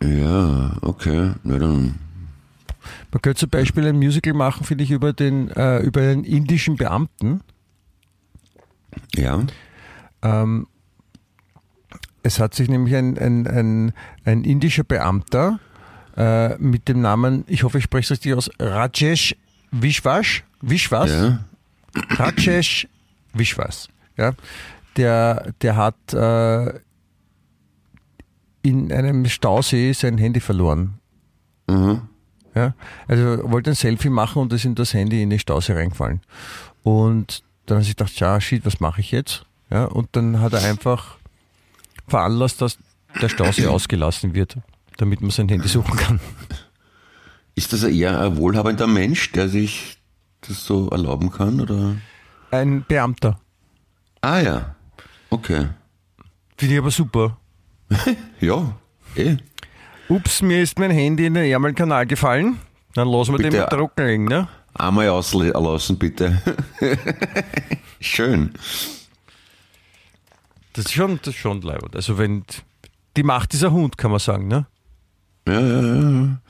Ja, 0.02 0.76
okay, 0.80 1.32
na 1.44 1.58
dann. 1.58 1.96
Man 3.12 3.20
könnte 3.22 3.40
zum 3.40 3.50
Beispiel 3.50 3.86
ein 3.86 3.96
Musical 3.98 4.32
machen, 4.32 4.64
finde 4.64 4.82
ich, 4.84 4.90
über 4.90 5.12
den, 5.12 5.50
äh, 5.50 5.80
über 5.80 6.00
einen 6.00 6.24
indischen 6.24 6.76
Beamten. 6.76 7.42
Ja, 9.14 9.44
Ähm, 10.22 10.66
es 12.22 12.38
hat 12.38 12.54
sich 12.54 12.68
nämlich 12.68 12.94
ein, 12.94 13.18
ein, 13.18 13.46
ein, 13.46 13.92
ein 14.24 14.44
indischer 14.44 14.84
Beamter 14.84 15.58
äh, 16.16 16.56
mit 16.58 16.88
dem 16.88 17.00
Namen, 17.00 17.44
ich 17.46 17.62
hoffe, 17.62 17.78
ich 17.78 17.84
spreche 17.84 18.04
es 18.04 18.10
richtig 18.10 18.34
aus, 18.34 18.50
Rajesh 18.58 19.36
Vishwas, 19.70 20.42
Vishwas, 20.60 21.10
ja, 21.10 21.44
Rajesh 22.10 22.88
Vishwas, 23.32 23.88
ja, 24.16 24.32
der, 24.96 25.52
der 25.62 25.76
hat 25.76 26.12
äh, 26.12 26.80
in 28.62 28.92
einem 28.92 29.24
Stausee 29.26 29.92
sein 29.92 30.18
Handy 30.18 30.40
verloren. 30.40 30.98
mhm. 31.68 32.02
Ja, 32.52 32.74
also 33.06 33.48
wollte 33.48 33.70
ein 33.70 33.76
Selfie 33.76 34.10
machen 34.10 34.42
und 34.42 34.52
ist 34.52 34.64
in 34.64 34.74
das 34.74 34.92
Handy 34.92 35.22
in 35.22 35.30
den 35.30 35.38
Stausee 35.38 35.72
reingefallen. 35.72 36.20
Und 36.82 37.44
dann 37.66 37.78
hat 37.78 37.84
sich 37.84 37.94
gedacht, 37.94 38.18
ja, 38.18 38.40
shit, 38.40 38.66
was 38.66 38.80
mache 38.80 39.00
ich 39.00 39.12
jetzt? 39.12 39.46
Ja, 39.70 39.84
und 39.84 40.08
dann 40.12 40.40
hat 40.40 40.52
er 40.52 40.64
einfach 40.64 41.19
veranlasst, 42.10 42.60
dass 42.60 42.78
der 43.20 43.28
Stausee 43.28 43.66
ausgelassen 43.66 44.34
wird, 44.34 44.56
damit 44.98 45.20
man 45.20 45.30
sein 45.30 45.48
Handy 45.48 45.68
suchen 45.68 45.96
kann. 45.96 46.20
Ist 47.54 47.72
das 47.72 47.82
eher 47.82 48.20
ein 48.20 48.36
wohlhabender 48.36 48.86
Mensch, 48.86 49.32
der 49.32 49.48
sich 49.48 49.98
das 50.42 50.64
so 50.64 50.88
erlauben 50.88 51.30
kann, 51.30 51.60
oder? 51.60 51.96
Ein 52.50 52.84
Beamter. 52.86 53.40
Ah 54.20 54.40
ja, 54.40 54.74
okay. 55.30 55.68
Finde 56.56 56.74
ich 56.74 56.80
aber 56.80 56.90
super. 56.90 57.36
Ja, 58.40 58.74
eh. 59.16 59.36
Ups, 60.08 60.42
mir 60.42 60.62
ist 60.62 60.78
mein 60.78 60.90
Handy 60.90 61.26
in 61.26 61.34
den 61.34 61.44
Ärmelkanal 61.44 62.06
gefallen. 62.06 62.58
Dann 62.94 63.08
lassen 63.08 63.32
wir 63.32 63.38
den 63.38 63.50
Bitte. 63.50 63.60
mit 63.62 63.70
trocken 63.70 64.06
liegen, 64.06 64.24
ne? 64.24 64.48
Einmal 64.74 65.08
auslassen, 65.08 65.98
bitte. 65.98 66.40
Schön. 68.00 68.52
Das 70.72 70.86
ist 70.86 70.92
schon, 70.92 71.18
das 71.22 71.34
ist 71.34 71.40
schon 71.40 71.60
leibend. 71.62 71.96
Also 71.96 72.18
wenn, 72.18 72.44
die 73.16 73.22
Macht 73.22 73.52
dieser 73.52 73.72
Hund, 73.72 73.98
kann 73.98 74.10
man 74.10 74.20
sagen, 74.20 74.46
ne? 74.48 74.66
Ja, 75.48 75.60
ja, 75.60 75.82
ja. 75.82 76.40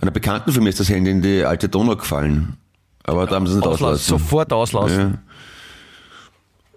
Einer 0.00 0.10
Bekannten 0.10 0.52
von 0.52 0.62
mir 0.62 0.68
ist 0.68 0.78
das 0.80 0.88
Handy 0.88 1.10
in 1.10 1.22
die 1.22 1.44
alte 1.44 1.68
Donau 1.68 1.96
gefallen. 1.96 2.56
Aber 3.04 3.26
da 3.26 3.36
haben 3.36 3.46
sie 3.46 3.52
es 3.52 3.56
nicht 3.56 3.66
Auslassen, 3.66 3.94
auslassen. 3.94 4.18
sofort 4.18 4.52
auslassen. 4.52 4.98
Ja. 5.12 5.18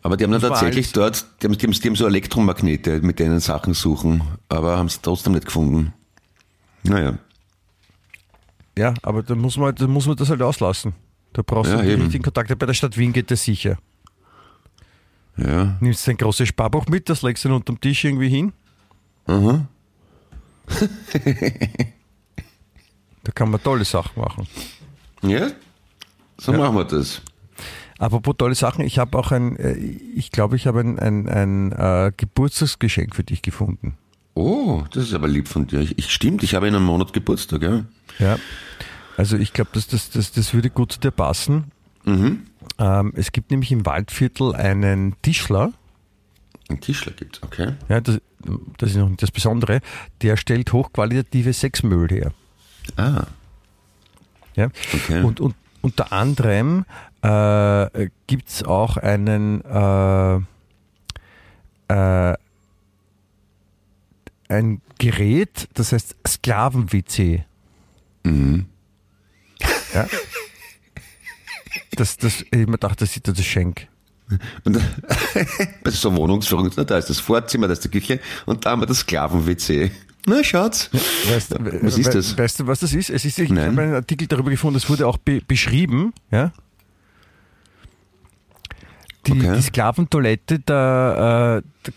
Aber 0.01 0.15
die 0.15 0.23
haben 0.23 0.31
dann 0.31 0.41
tatsächlich 0.41 0.93
dort, 0.93 1.25
die 1.41 1.47
haben, 1.47 1.57
die, 1.57 1.65
haben, 1.67 1.73
die 1.73 1.87
haben 1.89 1.95
so 1.95 2.07
Elektromagnete, 2.07 3.01
mit 3.01 3.19
denen 3.19 3.39
Sachen 3.41 3.73
suchen, 3.73 4.21
aber 4.47 4.77
haben 4.77 4.85
es 4.85 5.01
trotzdem 5.01 5.33
nicht 5.33 5.45
gefunden. 5.45 5.93
Naja, 6.83 7.17
Ja, 8.77 8.93
aber 9.03 9.23
dann 9.23 9.39
muss 9.39 9.57
man, 9.57 9.75
dann 9.75 9.89
muss 9.91 10.07
man 10.07 10.15
das 10.15 10.29
halt 10.29 10.41
auslassen. 10.41 10.93
Da 11.33 11.41
brauchst 11.45 11.71
Ja, 11.71 11.81
du 11.81 11.91
eben. 11.91 12.01
richtigen 12.03 12.23
Kontakte. 12.23 12.55
Bei 12.55 12.65
der 12.65 12.73
Stadt 12.73 12.97
Wien 12.97 13.11
geht 13.11 13.29
das 13.29 13.43
sicher. 13.43 13.77
Ja. 15.39 15.77
Nimmst 15.79 16.07
dein 16.07 16.17
großes 16.17 16.47
Sparbuch 16.47 16.87
mit, 16.87 17.09
das 17.09 17.21
legst 17.21 17.45
du 17.45 17.53
unterm 17.53 17.79
Tisch 17.79 18.03
irgendwie 18.03 18.29
hin. 18.29 18.53
Aha. 19.25 19.67
Da 23.21 23.33
kann 23.33 23.51
man 23.51 23.61
tolle 23.61 23.85
Sachen 23.85 24.19
machen. 24.19 24.47
Ja, 25.21 25.51
so 26.37 26.53
machen 26.53 26.75
wir 26.75 26.85
das. 26.85 27.21
Apropos 27.99 28.35
tolle 28.37 28.55
Sachen, 28.55 28.83
ich 28.83 28.97
habe 28.97 29.17
auch 29.17 29.31
ein, 29.31 29.57
äh, 29.57 29.73
ich 29.73 30.31
glaube, 30.31 30.55
ich 30.55 30.65
habe 30.65 30.79
ein, 30.79 30.97
ein, 30.97 31.27
ein 31.27 31.71
äh, 31.73 32.13
Geburtstagsgeschenk 32.15 33.13
für 33.13 33.25
dich 33.25 33.41
gefunden. 33.41 33.97
Oh, 34.35 34.83
das 34.93 35.03
ist 35.03 35.13
aber 35.13 35.27
lieb 35.27 35.49
von 35.49 35.67
dir. 35.67 35.81
Ich, 35.81 35.97
ich 35.97 36.09
stimmt, 36.09 36.43
ich 36.43 36.55
habe 36.55 36.69
in 36.69 36.75
einem 36.75 36.85
Monat 36.85 37.11
Geburtstag, 37.11 37.61
ja. 37.61 37.83
Ja. 38.19 38.39
Also 39.17 39.35
ich 39.35 39.51
glaube, 39.51 39.71
das, 39.73 39.87
das, 39.87 40.09
das, 40.09 40.31
das 40.31 40.53
würde 40.53 40.69
gut 40.69 40.93
zu 40.93 40.99
dir 40.99 41.11
passen. 41.11 41.71
Mhm. 42.05 42.43
Ähm, 42.79 43.13
es 43.15 43.31
gibt 43.31 43.51
nämlich 43.51 43.71
im 43.71 43.85
Waldviertel 43.85 44.55
einen 44.55 45.15
Tischler, 45.21 45.73
Ein 46.69 46.79
Tischler 46.79 47.11
gibt's, 47.13 47.41
okay. 47.43 47.73
ja, 47.89 47.99
das, 47.99 48.19
das 48.77 48.91
ist 48.91 48.95
noch 48.95 49.09
das 49.17 49.31
Besondere, 49.31 49.81
der 50.21 50.37
stellt 50.37 50.71
hochqualitative 50.71 51.51
Sexmüll 51.53 52.07
her. 52.09 52.31
Ah, 52.95 53.25
Ja? 54.55 54.69
okay. 54.93 55.23
Und, 55.23 55.39
und 55.41 55.55
unter 55.81 56.11
anderem 56.13 56.85
äh, 57.21 58.09
gibt 58.27 58.47
es 58.49 58.63
auch 58.63 58.97
einen 58.97 59.61
äh, 59.65 60.35
äh, 61.93 62.37
ein 64.47 64.81
Gerät, 64.97 65.67
das 65.75 65.91
heißt 65.91 66.15
Sklaven-WC. 66.27 67.45
mhm. 68.23 68.65
Ja? 69.93 70.07
Das, 71.95 72.17
das, 72.17 72.41
ich 72.41 72.51
mir 72.51 72.65
gedacht, 72.65 73.01
das 73.01 73.15
ist 73.15 73.27
das 73.27 73.43
Schenk. 73.45 73.87
Und 74.63 74.77
bei 75.83 75.91
so 75.91 76.15
Wohnungsführung, 76.15 76.69
da 76.75 76.97
ist 76.97 77.09
das 77.09 77.19
Vorzimmer, 77.19 77.67
da 77.67 77.73
ist 77.73 77.83
die 77.83 77.89
Küche 77.89 78.19
und 78.45 78.65
da 78.65 78.71
haben 78.71 78.81
wir 78.81 78.85
das 78.85 78.99
Sklaven-WC. 78.99 79.91
Na, 80.27 80.43
schaut's. 80.43 80.89
Weißt, 81.29 81.55
Was 81.81 81.97
ist 81.97 82.13
das? 82.13 82.37
Weißt 82.37 82.59
du, 82.59 82.67
was 82.67 82.79
das 82.81 82.93
ist? 82.93 83.09
Es 83.09 83.25
ist 83.25 83.39
ich 83.39 83.49
Nein. 83.49 83.71
habe 83.71 83.81
einen 83.81 83.93
Artikel 83.95 84.27
darüber 84.27 84.51
gefunden, 84.51 84.77
es 84.77 84.89
wurde 84.89 85.07
auch 85.07 85.17
be 85.17 85.41
beschrieben, 85.47 86.13
ja. 86.29 86.51
Die, 89.27 89.31
Okay. 89.31 89.55
die 89.57 89.61
Sklaventoilette, 89.61 90.59
da, 90.59 91.57
äh, 91.57 91.61
da, 91.83 91.91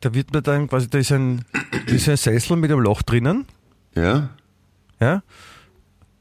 da 0.00 0.14
wird 0.14 0.32
man 0.32 0.42
dann 0.42 0.68
quasi, 0.68 0.88
da 0.88 0.98
ist 0.98 1.12
ein, 1.12 1.44
da 1.86 1.92
ist 1.94 2.08
ein 2.08 2.16
Sessel 2.16 2.56
mit 2.56 2.70
einem 2.70 2.80
Loch 2.80 3.02
drinnen, 3.02 3.46
Ja, 3.94 4.30
ja. 5.00 5.22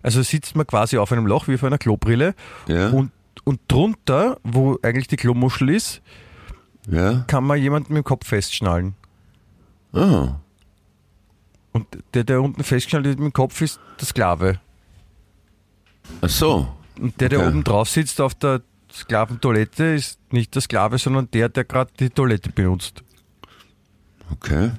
Also 0.07 0.21
sitzt 0.21 0.55
man 0.55 0.65
quasi 0.65 0.97
auf 0.97 1.11
einem 1.11 1.27
Loch 1.27 1.49
wie 1.49 1.55
auf 1.55 1.63
einer 1.65 1.77
Klobrille 1.77 2.33
ja, 2.65 2.91
und, 2.91 3.11
und 3.43 3.59
drunter, 3.67 4.37
wo 4.41 4.79
eigentlich 4.81 5.07
die 5.07 5.17
Klomuschel 5.17 5.67
ist, 5.69 6.01
ja. 6.89 7.25
kann 7.27 7.43
man 7.43 7.59
jemanden 7.59 7.91
mit 7.91 8.03
dem 8.03 8.05
Kopf 8.05 8.25
festschnallen. 8.25 8.95
Ah, 9.91 10.35
Und 11.73 11.87
der, 12.13 12.23
der 12.23 12.41
unten 12.41 12.63
festgeschnallt 12.63 13.05
ist 13.07 13.19
mit 13.19 13.25
dem 13.25 13.33
Kopf, 13.33 13.59
ist 13.59 13.81
der 13.99 14.05
Sklave. 14.07 14.61
ach 16.21 16.29
so. 16.29 16.69
Und 16.97 17.19
der, 17.19 17.27
der 17.27 17.39
Okay. 17.39 17.49
oben 17.49 17.63
drauf 17.65 17.89
sitzt 17.89 18.21
auf 18.21 18.33
der 18.33 18.61
Sklaventoilette, 18.89 19.83
ist 19.95 20.19
nicht 20.31 20.55
der 20.55 20.61
Sklave, 20.61 20.99
sondern 20.99 21.29
der, 21.31 21.49
der 21.49 21.65
gerade 21.65 21.91
die 21.99 22.09
Toilette 22.09 22.49
benutzt. 22.49 23.03
Okay. 24.31 24.71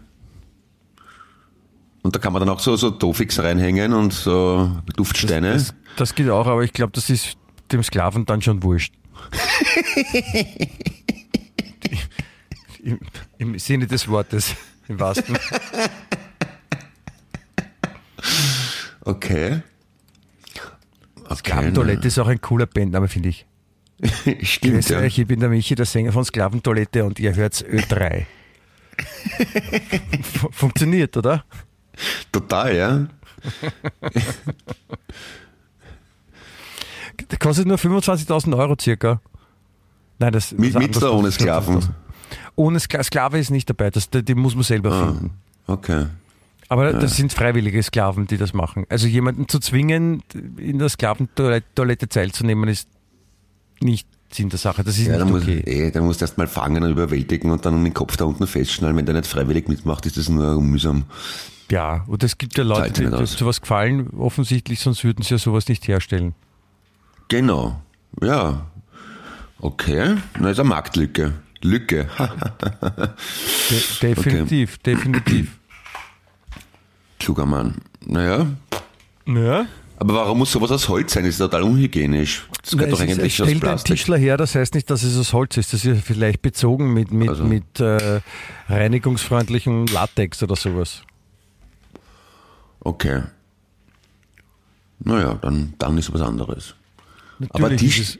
Und 2.09 2.14
da 2.16 2.20
kann 2.20 2.32
man 2.32 2.40
dann 2.40 2.48
auch 2.48 2.59
so, 2.61 2.74
so 2.74 2.90
Tofix 2.90 3.38
reinhängen 3.38 3.92
und 3.92 4.14
so 4.14 4.80
Duftsteine. 4.96 5.52
Das, 5.52 5.74
das 5.98 6.14
geht 6.14 6.30
auch, 6.30 6.46
aber 6.46 6.64
ich 6.64 6.72
glaube, 6.72 6.92
das 6.94 7.11
ist 7.11 7.36
dem 7.70 7.82
Sklaven 7.82 8.24
dann 8.24 8.40
schon 8.40 8.62
wurscht. 8.62 8.94
Im, 12.82 12.98
Im 13.36 13.59
Sinne 13.59 13.86
des 13.86 14.09
Wortes, 14.09 14.54
im 14.88 14.98
wahrsten. 14.98 15.36
okay. 19.04 19.61
okay 21.26 21.34
Sklaventoilette 21.36 22.09
ist 22.09 22.18
auch 22.18 22.28
ein 22.28 22.40
cooler 22.40 22.64
Bandname, 22.64 23.09
finde 23.09 23.28
ich. 23.28 23.44
na. 23.98 24.09
Stimmt, 24.42 24.76
Grüß 24.76 24.88
ja. 24.88 25.02
ich 25.02 25.26
bin 25.26 25.40
der 25.40 25.50
Michi, 25.50 25.74
der 25.74 25.84
Sänger 25.84 26.12
von 26.12 26.24
Sklaventoilette 26.24 27.04
und 27.04 27.18
ihr 27.20 27.34
hört 27.34 27.52
Ö3. 27.56 28.24
Fu- 30.22 30.48
Funktioniert, 30.52 31.14
oder? 31.18 31.44
Total, 32.32 32.76
ja. 32.76 33.07
Der 37.30 37.38
kostet 37.38 37.66
nur 37.66 37.76
25.000 37.76 38.57
Euro 38.57 38.76
circa. 38.80 39.20
Nein, 40.18 40.32
das 40.32 40.53
Mit, 40.53 40.74
das 40.74 40.82
mit 40.82 40.96
oder 40.96 41.12
ohne 41.14 41.30
Sklaven? 41.30 41.78
25.000. 41.80 41.88
Ohne 42.57 42.80
Skla 42.80 43.03
Sklave 43.05 43.38
ist 43.38 43.51
nicht 43.51 43.70
dabei, 43.70 43.90
das, 43.90 44.11
die 44.11 44.34
muss 44.34 44.55
man 44.55 44.64
selber 44.64 44.90
Ah, 44.92 45.07
finden. 45.07 45.30
okay. 45.66 46.07
Aber 46.68 46.92
das 46.92 47.16
sind 47.16 47.32
freiwillige 47.32 47.82
Sklaven, 47.82 48.26
die 48.26 48.36
das 48.36 48.53
machen. 48.53 48.84
Also 48.90 49.07
jemanden 49.07 49.49
zu 49.49 49.59
zwingen, 49.59 50.22
in 50.59 50.78
der 50.78 50.90
Sklaventoilette 50.90 52.09
teilzunehmen, 52.09 52.68
ist 52.68 52.88
nicht 53.80 54.07
Sinn 54.30 54.48
der 54.50 54.58
Sache. 54.58 54.84
Das 54.84 54.98
ist 54.98 55.06
Ja, 55.06 55.12
nicht 55.12 55.20
dann 55.22 55.30
muss, 55.30 55.42
okay. 55.42 55.60
eh, 55.64 55.90
dann 55.90 56.04
musst 56.04 56.20
du 56.20 56.24
erst 56.24 56.36
mal 56.38 56.46
fangen 56.46 56.82
und 56.82 56.90
überwältigen 56.90 57.50
und 57.50 57.64
dann 57.64 57.82
den 57.82 57.94
Kopf 57.94 58.16
da 58.16 58.24
unten 58.26 58.46
festschnallen. 58.46 58.96
Wenn 58.96 59.06
der 59.06 59.14
nicht 59.14 59.26
freiwillig 59.26 59.68
mitmacht, 59.68 60.04
ist 60.06 60.16
das 60.16 60.28
nur 60.28 60.60
mühsam. 60.60 61.04
Ja, 61.70 62.04
und 62.06 62.22
es 62.24 62.38
gibt 62.38 62.56
ja 62.56 62.64
Leute, 62.64 63.04
die, 63.10 63.16
die 63.16 63.26
sowas 63.26 63.60
gefallen, 63.60 64.08
offensichtlich, 64.18 64.80
sonst 64.80 65.04
würden 65.04 65.22
sie 65.22 65.34
ja 65.34 65.38
sowas 65.38 65.68
nicht 65.68 65.86
herstellen. 65.88 66.34
Genau. 67.28 67.80
Ja. 68.22 68.66
Okay. 69.60 70.16
Na, 70.38 70.50
ist 70.50 70.60
eine 70.60 70.68
Marktlücke. 70.68 71.34
Lücke. 71.60 72.08
De 73.70 74.14
definitiv, 74.14 74.78
definitiv. 74.78 75.58
Kluger 77.18 77.46
Mann. 77.46 77.74
Naja. 78.06 78.46
Ja. 79.26 79.66
Aber 80.01 80.14
warum 80.14 80.38
muss 80.38 80.53
sowas 80.53 80.70
aus 80.70 80.88
Holz 80.88 81.12
sein? 81.12 81.24
Das 81.24 81.34
ist 81.34 81.38
total 81.38 81.62
unhygienisch. 81.64 82.46
Das 82.62 82.72
gehört 82.72 82.92
doch 82.92 83.01
es, 83.01 83.07
ist, 83.07 83.11
eigentlich 83.18 83.32
aus 83.42 83.46
stellt 83.49 83.51
ein 83.57 83.61
Plastik. 83.61 83.96
Tischler 83.96 84.16
her, 84.16 84.36
das 84.36 84.55
heißt 84.55 84.74
nicht, 84.74 84.88
dass 84.90 85.03
es 85.03 85.18
aus 85.18 85.32
Holz 85.32 85.57
ist. 85.57 85.72
Das 85.72 85.84
ist 85.84 86.05
vielleicht 86.05 86.40
bezogen 86.40 86.92
mit, 86.94 87.11
mit, 87.11 87.28
Also. 87.28 87.42
mit 87.44 87.80
äh, 87.80 88.20
reinigungsfreundlichem 88.68 89.86
Latex 89.86 90.40
oder 90.42 90.55
sowas. 90.55 91.03
Okay. 92.80 93.22
Naja, 95.01 95.34
dann, 95.42 95.74
dann 95.78 95.99
ist 95.99 96.12
was 96.12 96.20
anderes. 96.20 96.74
Aber 97.51 97.76
Tisch- 97.76 98.18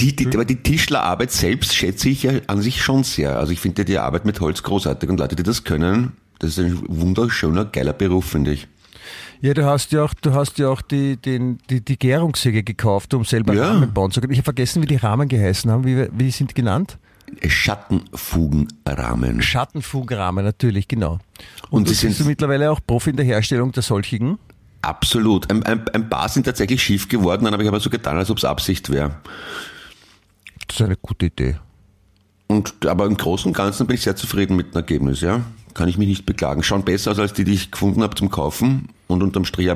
Die, 0.00 0.14
die, 0.14 0.26
aber 0.26 0.44
die 0.44 0.62
Tischlerarbeit 0.62 1.32
selbst 1.32 1.74
schätze 1.74 2.08
ich 2.08 2.24
ja 2.24 2.32
an 2.48 2.60
sich 2.60 2.82
schon 2.82 3.02
sehr. 3.04 3.38
Also 3.38 3.52
ich 3.52 3.60
finde 3.60 3.84
die 3.84 3.98
Arbeit 3.98 4.24
mit 4.24 4.40
Holz 4.40 4.62
großartig 4.62 5.08
und 5.08 5.18
Leute, 5.18 5.36
die 5.36 5.42
das 5.42 5.64
können, 5.64 6.12
das 6.38 6.50
ist 6.50 6.58
ein 6.58 6.82
wunderschöner, 6.88 7.64
geiler 7.64 7.92
Beruf, 7.94 8.26
finde 8.26 8.52
ich. 8.52 8.68
Ja, 9.40 9.54
du 9.54 9.64
hast 9.64 9.92
ja 9.92 10.02
auch, 10.04 10.14
du 10.14 10.32
hast 10.34 10.58
ja 10.58 10.68
auch 10.68 10.82
die, 10.82 11.16
den, 11.16 11.58
die, 11.70 11.80
die 11.84 11.98
Gärungssäge 11.98 12.62
gekauft, 12.62 13.14
um 13.14 13.24
selber 13.24 13.54
Ja. 13.54 13.68
Rahmen 13.72 13.92
bauen 13.92 14.10
zu 14.10 14.20
können. 14.20 14.32
Ich 14.32 14.38
habe 14.38 14.44
vergessen, 14.44 14.82
wie 14.82 14.86
die 14.86 14.96
Rahmen 14.96 15.28
geheißen 15.28 15.70
haben. 15.70 15.84
Wie, 15.84 16.08
wie 16.12 16.30
sind 16.30 16.50
die 16.50 16.54
genannt? 16.54 16.98
Schattenfugenrahmen. 17.46 19.42
Schattenfugenrahmen, 19.42 20.44
natürlich, 20.44 20.88
genau. 20.88 21.12
Und, 21.70 21.78
Und 21.80 21.84
die 21.86 21.90
bist 21.90 22.00
sind- 22.02 22.18
du 22.20 22.24
mittlerweile 22.24 22.70
auch 22.70 22.80
Profi 22.86 23.10
in 23.10 23.16
der 23.16 23.24
Herstellung 23.26 23.72
der 23.72 23.82
solchigen? 23.82 24.38
Absolut. 24.82 25.50
Ein, 25.50 25.62
ein, 25.64 25.88
ein 25.88 26.08
paar 26.08 26.28
sind 26.28 26.44
tatsächlich 26.44 26.82
schief 26.82 27.08
geworden, 27.08 27.44
dann 27.44 27.52
habe 27.52 27.62
ich 27.64 27.68
aber 27.68 27.80
so 27.80 27.90
getan, 27.90 28.16
als 28.16 28.30
ob 28.30 28.38
es 28.38 28.44
Absicht 28.44 28.90
wäre. 28.90 29.16
Das 30.68 30.76
ist 30.76 30.82
eine 30.82 30.96
gute 30.96 31.26
Idee. 31.26 31.56
Und, 32.48 32.86
aber 32.86 33.06
im 33.06 33.16
Großen 33.16 33.48
und 33.48 33.56
Ganzen 33.56 33.86
bin 33.86 33.94
ich 33.96 34.02
sehr 34.02 34.14
zufrieden 34.14 34.54
mit 34.56 34.72
dem 34.72 34.76
Ergebnis, 34.76 35.20
ja. 35.20 35.40
Kann 35.76 35.90
ich 35.90 35.98
mich 35.98 36.08
nicht 36.08 36.24
beklagen. 36.24 36.62
Schauen 36.62 36.84
besser 36.84 37.10
aus 37.10 37.18
als 37.18 37.34
die, 37.34 37.44
die 37.44 37.52
ich 37.52 37.70
gefunden 37.70 38.02
habe 38.02 38.14
zum 38.14 38.30
Kaufen. 38.30 38.88
Und 39.08 39.22
unterm 39.22 39.44
Strich 39.44 39.70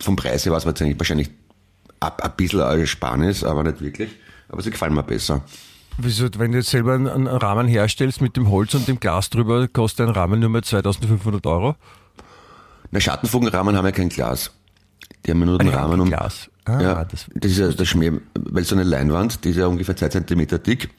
vom 0.00 0.14
Preis 0.14 0.44
her 0.44 0.52
war 0.52 0.58
es 0.58 0.64
wahrscheinlich, 0.64 0.96
wahrscheinlich 0.96 1.28
ab, 1.98 2.22
ein 2.22 2.30
bisschen 2.36 2.60
Ersparnis, 2.60 3.42
aber 3.42 3.64
nicht 3.64 3.80
wirklich. 3.80 4.10
Aber 4.48 4.62
sie 4.62 4.70
gefallen 4.70 4.94
mir 4.94 5.02
besser. 5.02 5.42
Wieso, 5.98 6.28
wenn 6.38 6.52
du 6.52 6.58
jetzt 6.58 6.70
selber 6.70 6.94
einen, 6.94 7.26
Rahmen 7.26 7.66
herstellst 7.66 8.20
mit 8.20 8.36
dem 8.36 8.48
Holz 8.48 8.74
und 8.74 8.86
dem 8.86 9.00
Glas 9.00 9.28
drüber, 9.28 9.66
kostet 9.66 10.06
ein 10.06 10.14
Rahmen 10.14 10.38
nur 10.38 10.50
mal 10.50 10.62
2500 10.62 11.44
Euro? 11.48 11.74
Na, 12.92 13.00
Schattenfugenrahmen 13.00 13.76
haben 13.76 13.84
ja 13.86 13.90
kein 13.92 14.08
Glas. 14.08 14.52
Die 15.26 15.32
haben 15.32 15.40
ja 15.40 15.46
nur 15.46 15.58
den 15.58 15.70
Ah, 15.70 15.80
Rahmen 15.82 16.00
und. 16.00 16.10
Glas. 16.10 16.48
Ah, 16.64 16.80
ja, 16.80 17.04
das- 17.04 17.26
das, 17.34 17.50
ist 17.50 17.58
ja 17.58 17.68
der 17.72 17.84
Schmäh, 17.86 18.12
weil 18.38 18.62
so 18.62 18.76
eine 18.76 18.84
Leinwand, 18.84 19.44
die 19.44 19.50
ist 19.50 19.56
ja 19.56 19.66
ungefähr 19.66 19.96
zwei 19.96 20.10
Zentimeter 20.10 20.60
dick. 20.60 20.90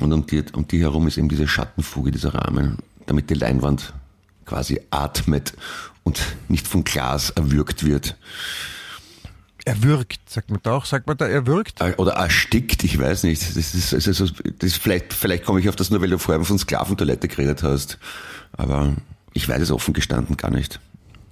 Und 0.00 0.12
um 0.12 0.26
die, 0.26 0.42
um 0.52 0.66
die 0.66 0.80
herum 0.80 1.06
ist 1.06 1.16
eben 1.16 1.28
diese 1.28 1.46
Schattenfuge, 1.46 2.10
dieser 2.10 2.34
Rahmen, 2.34 2.78
damit 3.06 3.30
die 3.30 3.34
Leinwand 3.34 3.92
quasi 4.44 4.80
atmet 4.90 5.52
und 6.04 6.20
nicht 6.48 6.66
vom 6.68 6.84
Glas 6.84 7.30
erwürgt 7.30 7.84
wird. 7.84 8.16
Erwürgt, 9.64 10.20
sagt 10.30 10.50
man 10.50 10.60
da 10.62 10.74
auch, 10.76 10.84
sagt 10.84 11.08
man 11.08 11.16
da 11.16 11.26
erwürgt? 11.26 11.80
Äh, 11.80 11.94
Oder 11.96 12.12
erstickt, 12.12 12.84
ich 12.84 12.96
weiß 13.00 13.24
nicht. 13.24 13.42
Das 13.42 13.56
ist, 13.74 13.92
also, 13.92 14.12
so- 14.12 14.32
das 14.58 14.70
ist 14.70 14.76
vielleicht, 14.76 15.12
vielleicht 15.12 15.44
komme 15.44 15.58
ich 15.58 15.68
auf 15.68 15.74
das 15.74 15.90
nur, 15.90 16.00
weil 16.00 16.10
du 16.10 16.18
vorher 16.18 16.44
von 16.44 16.56
Sklaventoilette 16.58 17.26
geredet 17.26 17.64
hast. 17.64 17.98
Aber 18.52 18.94
ich 19.32 19.48
weiß 19.48 19.60
es 19.60 19.72
offen 19.72 19.92
gestanden 19.92 20.36
gar 20.36 20.52
nicht. 20.52 20.78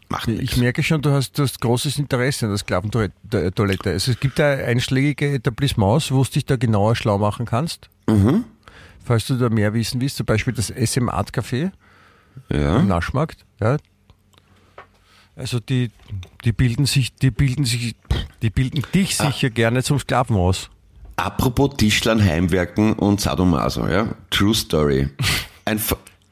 Macht 0.09 0.27
Ich 0.29 0.41
nichts. 0.41 0.57
merke 0.57 0.83
schon, 0.83 1.01
du 1.01 1.11
hast, 1.13 1.39
du 1.39 1.45
hast 1.45 1.61
großes 1.61 1.97
Interesse 1.99 2.47
an 2.47 2.51
der 2.51 2.59
Sklaventoilette. 2.59 3.91
Also 3.91 4.11
es 4.11 4.19
gibt 4.19 4.39
da 4.41 4.51
einschlägige 4.51 5.33
Etablissements, 5.35 6.11
wo 6.11 6.25
du 6.25 6.31
dich 6.31 6.45
da 6.45 6.57
genauer 6.57 6.97
schlau 6.97 7.19
machen 7.19 7.47
kannst. 7.47 7.89
Mhm. 8.09 8.45
Falls 9.05 9.27
du 9.27 9.37
da 9.37 9.49
mehr 9.51 9.73
wissen 9.75 10.01
willst, 10.01 10.17
zum 10.17 10.27
Beispiel 10.27 10.55
das 10.55 10.71
SM 10.71 11.09
Art 11.09 11.31
Café 11.31 11.71
Ja. 12.49 12.79
im 12.79 12.89
Naschmarkt. 12.89 13.45
Ja. 13.61 13.77
Also 15.37 15.61
die, 15.61 15.91
die 16.45 16.53
bilden 16.53 16.87
sich, 16.87 17.15
die 17.15 17.31
bilden 17.31 17.65
sich, 17.65 17.95
die 18.43 18.51
bilden 18.51 18.83
dich 18.95 19.21
Ah. 19.21 19.27
sicher 19.27 19.51
gerne 19.51 19.83
zum 19.83 19.99
Sklaven 19.99 20.37
aus. 20.37 20.71
Apropos 21.17 21.77
Tischlern, 21.77 22.23
Heimwerken 22.25 22.95
und 22.95 23.21
Sadomaso, 23.21 23.87
ja. 23.87 24.15
True 24.31 24.55
Story. 24.55 25.09
Ein, 25.65 25.81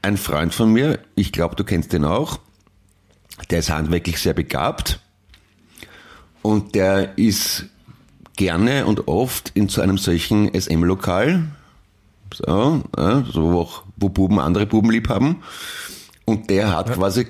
ein 0.02 0.16
Freund 0.18 0.54
von 0.54 0.72
mir, 0.72 0.98
ich 1.14 1.32
glaube, 1.32 1.56
du 1.56 1.64
kennst 1.64 1.92
den 1.94 2.04
auch, 2.04 2.38
der 3.50 3.60
ist 3.60 3.70
handwerklich 3.70 4.18
sehr 4.18 4.34
begabt 4.34 5.00
und 6.42 6.74
der 6.74 7.16
ist 7.16 7.66
gerne 8.36 8.84
und 8.86 9.08
oft 9.08 9.50
in 9.54 9.68
so 9.70 9.80
einem 9.80 9.96
solchen 9.98 10.52
SM-Lokal, 10.52 11.44
so, 12.34 12.82
ja, 12.96 13.24
so 13.30 13.52
wo, 13.52 13.60
auch, 13.60 13.82
wo 13.96 14.08
Buben 14.08 14.38
andere 14.38 14.66
Buben 14.66 14.90
lieb 14.90 15.08
haben. 15.08 15.42
Und 16.24 16.50
der 16.50 16.74
hat 16.74 16.92
quasi 16.92 17.26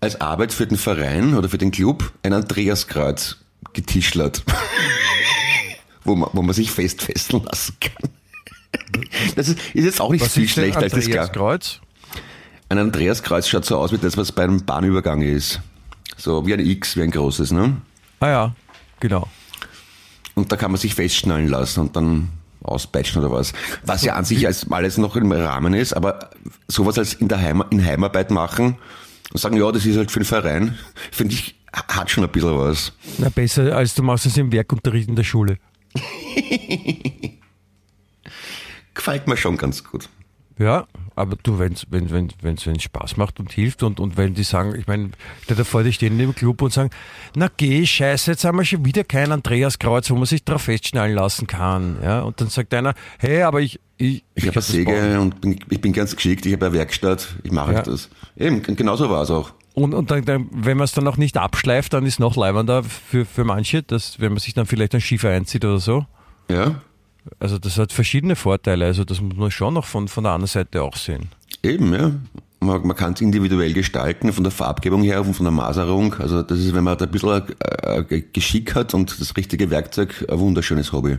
als 0.00 0.20
Arbeit 0.20 0.52
für 0.52 0.66
den 0.66 0.76
Verein 0.76 1.34
oder 1.34 1.48
für 1.48 1.58
den 1.58 1.70
Club 1.70 2.12
ein 2.22 2.32
Andreaskreuz 2.32 3.38
getischlert 3.72 4.44
wo 6.04 6.14
man, 6.14 6.30
wo 6.32 6.42
man 6.42 6.54
sich 6.54 6.70
fest 6.70 7.02
fesseln 7.02 7.42
lassen 7.44 7.76
kann. 7.80 8.10
Das 9.34 9.48
ist, 9.48 9.58
ist 9.74 9.84
jetzt 9.84 10.00
auch 10.00 10.10
nicht 10.10 10.24
viel 10.24 10.44
ist 10.44 10.56
denn 10.56 10.64
schlechter 10.72 10.82
als 10.82 11.08
das. 11.08 11.32
Kreuz? 11.32 11.80
Ein 12.68 12.78
Andreaskreuz 12.78 13.48
schaut 13.48 13.64
so 13.64 13.78
aus 13.78 13.92
wie 13.92 13.98
das, 13.98 14.16
was 14.16 14.30
bei 14.30 14.44
einem 14.44 14.64
Bahnübergang 14.64 15.22
ist. 15.22 15.60
So 16.16 16.46
wie 16.46 16.54
ein 16.54 16.60
X, 16.60 16.96
wie 16.96 17.02
ein 17.02 17.10
großes, 17.10 17.50
ne? 17.52 17.76
Ah 18.20 18.28
ja, 18.28 18.54
genau. 19.00 19.28
Und 20.34 20.52
da 20.52 20.56
kann 20.56 20.70
man 20.70 20.80
sich 20.80 20.94
festschnallen 20.94 21.48
lassen 21.48 21.80
und 21.80 21.96
dann 21.96 22.28
auspeitschen 22.64 23.22
oder 23.22 23.32
was. 23.32 23.52
Was 23.84 24.02
ja 24.04 24.14
an 24.14 24.24
sich 24.24 24.46
als 24.46 24.70
alles 24.70 24.98
noch 24.98 25.16
im 25.16 25.30
Rahmen 25.32 25.74
ist, 25.74 25.92
aber 25.92 26.30
sowas 26.68 26.98
als 26.98 27.14
in 27.14 27.28
der 27.28 27.40
Heim, 27.40 27.62
in 27.70 27.84
Heimarbeit 27.84 28.30
machen 28.30 28.76
und 29.32 29.40
sagen, 29.40 29.56
ja, 29.56 29.70
das 29.70 29.86
ist 29.86 29.96
halt 29.96 30.10
für 30.10 30.20
den 30.20 30.26
Verein, 30.26 30.78
finde 31.10 31.34
ich, 31.34 31.54
hat 31.72 32.10
schon 32.10 32.24
ein 32.24 32.30
bisschen 32.30 32.58
was. 32.58 32.92
Na, 33.18 33.28
besser 33.28 33.76
als 33.76 33.94
du 33.94 34.02
machst 34.02 34.26
es 34.26 34.36
im 34.36 34.52
Werkunterricht 34.52 35.08
in 35.08 35.16
der 35.16 35.24
Schule. 35.24 35.58
Gefällt 38.94 39.26
mir 39.26 39.36
schon 39.36 39.56
ganz 39.56 39.82
gut. 39.84 40.08
Ja, 40.56 40.86
aber 41.16 41.36
du, 41.42 41.58
wenn's, 41.58 41.86
wenn 41.90 42.10
wenn 42.12 42.30
wenn's, 42.40 42.64
wenn's 42.66 42.82
Spaß 42.84 43.16
macht 43.16 43.40
und 43.40 43.50
hilft 43.50 43.82
und, 43.82 43.98
und 43.98 44.16
wenn 44.16 44.34
die 44.34 44.44
sagen, 44.44 44.74
ich 44.78 44.86
meine, 44.86 45.10
stell 45.42 45.56
dir 45.56 45.64
vor, 45.64 45.82
die 45.82 45.92
stehen 45.92 46.18
im 46.20 46.34
Club 46.34 46.62
und 46.62 46.72
sagen, 46.72 46.90
na 47.34 47.48
geh, 47.56 47.84
scheiße, 47.84 48.30
jetzt 48.30 48.44
haben 48.44 48.58
wir 48.58 48.64
schon 48.64 48.84
wieder 48.84 49.02
kein 49.02 49.32
Andreas 49.32 49.78
Kreuz, 49.80 50.10
wo 50.10 50.14
man 50.14 50.26
sich 50.26 50.44
drauf 50.44 50.62
festschnallen 50.62 51.16
lassen 51.16 51.48
kann. 51.48 51.98
Ja, 52.02 52.20
und 52.22 52.40
dann 52.40 52.48
sagt 52.50 52.72
einer, 52.72 52.94
hey, 53.18 53.42
aber 53.42 53.60
ich, 53.62 53.80
ich, 53.96 54.22
Ich 54.34 54.44
habe 54.46 54.54
eine 54.54 54.62
Säge 54.62 55.20
und 55.20 55.40
bin, 55.40 55.58
ich 55.70 55.80
bin 55.80 55.92
ganz 55.92 56.14
geschickt, 56.14 56.46
ich 56.46 56.52
habe 56.52 56.66
eine 56.66 56.74
Werkstatt, 56.74 57.34
ich 57.42 57.50
mache 57.50 57.72
Ja. 57.74 57.82
das. 57.82 58.08
Eben, 58.36 58.62
genauso 58.62 59.10
war 59.10 59.22
es 59.22 59.30
auch. 59.30 59.52
Und, 59.74 59.92
und 59.92 60.12
dann, 60.12 60.24
dann, 60.24 60.48
wenn 60.52 60.76
man 60.76 60.84
es 60.84 60.92
dann 60.92 61.08
auch 61.08 61.16
nicht 61.16 61.36
abschleift, 61.36 61.92
dann 61.94 62.06
ist 62.06 62.20
noch 62.20 62.36
leibender 62.36 62.84
für, 62.84 63.24
für 63.24 63.42
manche, 63.42 63.82
dass, 63.82 64.20
wenn 64.20 64.30
man 64.30 64.38
sich 64.38 64.54
dann 64.54 64.66
vielleicht 64.66 64.94
ein 64.94 65.00
Schiefer 65.00 65.30
einzieht 65.30 65.64
oder 65.64 65.80
so. 65.80 66.06
Ja, 66.48 66.80
Also 67.38 67.58
das 67.58 67.78
hat 67.78 67.92
verschiedene 67.92 68.36
Vorteile. 68.36 68.84
Also 68.86 69.04
das 69.04 69.20
muss 69.20 69.36
man 69.36 69.50
schon 69.50 69.74
noch 69.74 69.86
von, 69.86 70.08
von 70.08 70.24
der 70.24 70.32
anderen 70.32 70.48
Seite 70.48 70.82
auch 70.82 70.96
sehen. 70.96 71.28
eben, 71.62 71.92
ja. 71.94 72.12
Man, 72.60 72.86
man 72.86 72.96
kann 72.96 73.12
es 73.12 73.20
individuell 73.20 73.74
gestalten, 73.74 74.32
von 74.32 74.42
der 74.42 74.50
Farbgebung 74.50 75.02
her 75.02 75.20
und 75.20 75.34
von 75.34 75.44
der 75.44 75.52
Maserung. 75.52 76.14
Also 76.14 76.42
das 76.42 76.58
ist, 76.60 76.74
wenn 76.74 76.84
man 76.84 76.96
da 76.96 77.04
ein 77.04 77.10
bisschen 77.10 77.42
äh, 77.60 78.22
Geschick 78.32 78.74
hat 78.74 78.94
und 78.94 79.20
das 79.20 79.36
richtige 79.36 79.68
Werkzeug, 79.68 80.24
ein 80.30 80.38
wunderschönes 80.38 80.90
Hobby. 80.92 81.18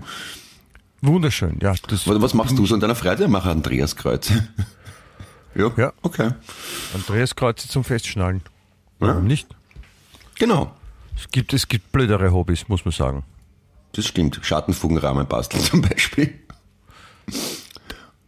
Wunderschön, 1.01 1.60
ja. 1.62 1.76
Das, 1.88 2.08
Was, 2.08 2.22
was 2.22 2.34
machst 2.34 2.58
du 2.58 2.66
so 2.66 2.74
in 2.74 2.82
deiner 2.82 2.95
Freizeit? 2.95 3.30
Mach 3.30 3.45
Andreas 3.45 3.95
Kreuz. 3.95 4.32
ja, 5.56 5.72
Ja. 5.78 5.93
okay. 6.01 6.32
Andreas 6.95 7.36
Kreuze 7.36 7.68
zum 7.68 7.84
Festschnallen. 7.84 8.41
Warum 8.99 9.28
nicht? 9.28 9.47
Genau, 10.39 10.72
Es 11.16 11.30
gibt, 11.30 11.53
es 11.53 11.68
gibt 11.68 11.91
blödere 11.91 12.32
Hobbys, 12.32 12.68
muss 12.68 12.84
man 12.86 12.91
sagen. 12.91 13.24
Das 13.97 14.05
stimmt. 14.07 14.39
Schattenfugenrahmen 14.41 15.27
basteln 15.27 15.63
zum 15.63 15.81
Beispiel. 15.81 16.33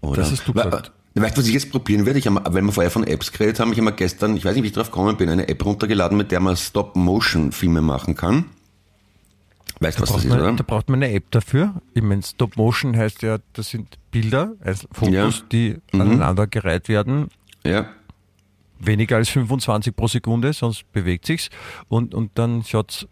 Oder? 0.01 0.22
Das 0.22 0.32
hast 0.32 0.47
du 0.47 0.53
gesagt. 0.53 0.91
Weißt 1.15 1.36
du, 1.36 1.41
was 1.41 1.47
ich 1.47 1.53
jetzt 1.53 1.72
probieren 1.72 2.05
werde? 2.05 2.20
Ich 2.20 2.28
hab, 2.28 2.53
weil 2.53 2.61
wir 2.61 2.72
vorher 2.72 2.91
von 2.91 3.03
Apps 3.03 3.32
geredet 3.32 3.59
haben, 3.59 3.72
ich 3.72 3.80
habe 3.80 3.86
mir 3.89 3.95
gestern, 3.95 4.38
ich 4.38 4.45
weiß 4.45 4.53
nicht, 4.53 4.63
wie 4.63 4.68
ich 4.68 4.74
drauf 4.74 4.91
gekommen 4.91 5.18
bin, 5.18 5.30
eine 5.30 5.47
App 5.47 5.65
runtergeladen, 5.65 6.15
mit 6.15 6.32
der 6.32 6.39
man 6.39 6.55
Stop-Motion-Filme 6.55 7.82
machen 7.82 8.15
kann. 8.15 8.45
Weißt 9.80 9.97
du, 9.97 10.03
was 10.03 10.09
das 10.11 10.24
ist, 10.24 10.30
man, 10.30 10.39
oder? 10.39 10.53
da 10.53 10.63
braucht 10.63 10.89
man 10.89 11.01
eine 11.01 11.11
App 11.13 11.32
dafür. 11.32 11.82
Ich 11.95 12.03
meine, 12.03 12.22
Stop 12.22 12.55
Motion 12.55 12.95
heißt 12.95 13.24
ja, 13.24 13.39
das 13.53 13.70
sind 13.70 13.97
Bilder, 14.11 14.53
also 14.61 14.88
Fotos, 14.91 15.11
Ja. 15.39 15.45
die 15.51 15.78
aneinander 15.91 16.45
gereiht 16.45 16.88
werden. 16.88 17.30
Ja. 17.63 17.88
Weniger 18.80 19.15
als 19.15 19.30
25 19.30 19.95
pro 19.95 20.07
Sekunde, 20.07 20.53
sonst 20.53 20.91
bewegt 20.91 21.26
sich's. 21.26 21.49
Und, 21.89 22.13
und 22.13 22.32
dann 22.36 22.63
schaut's, 22.63 23.07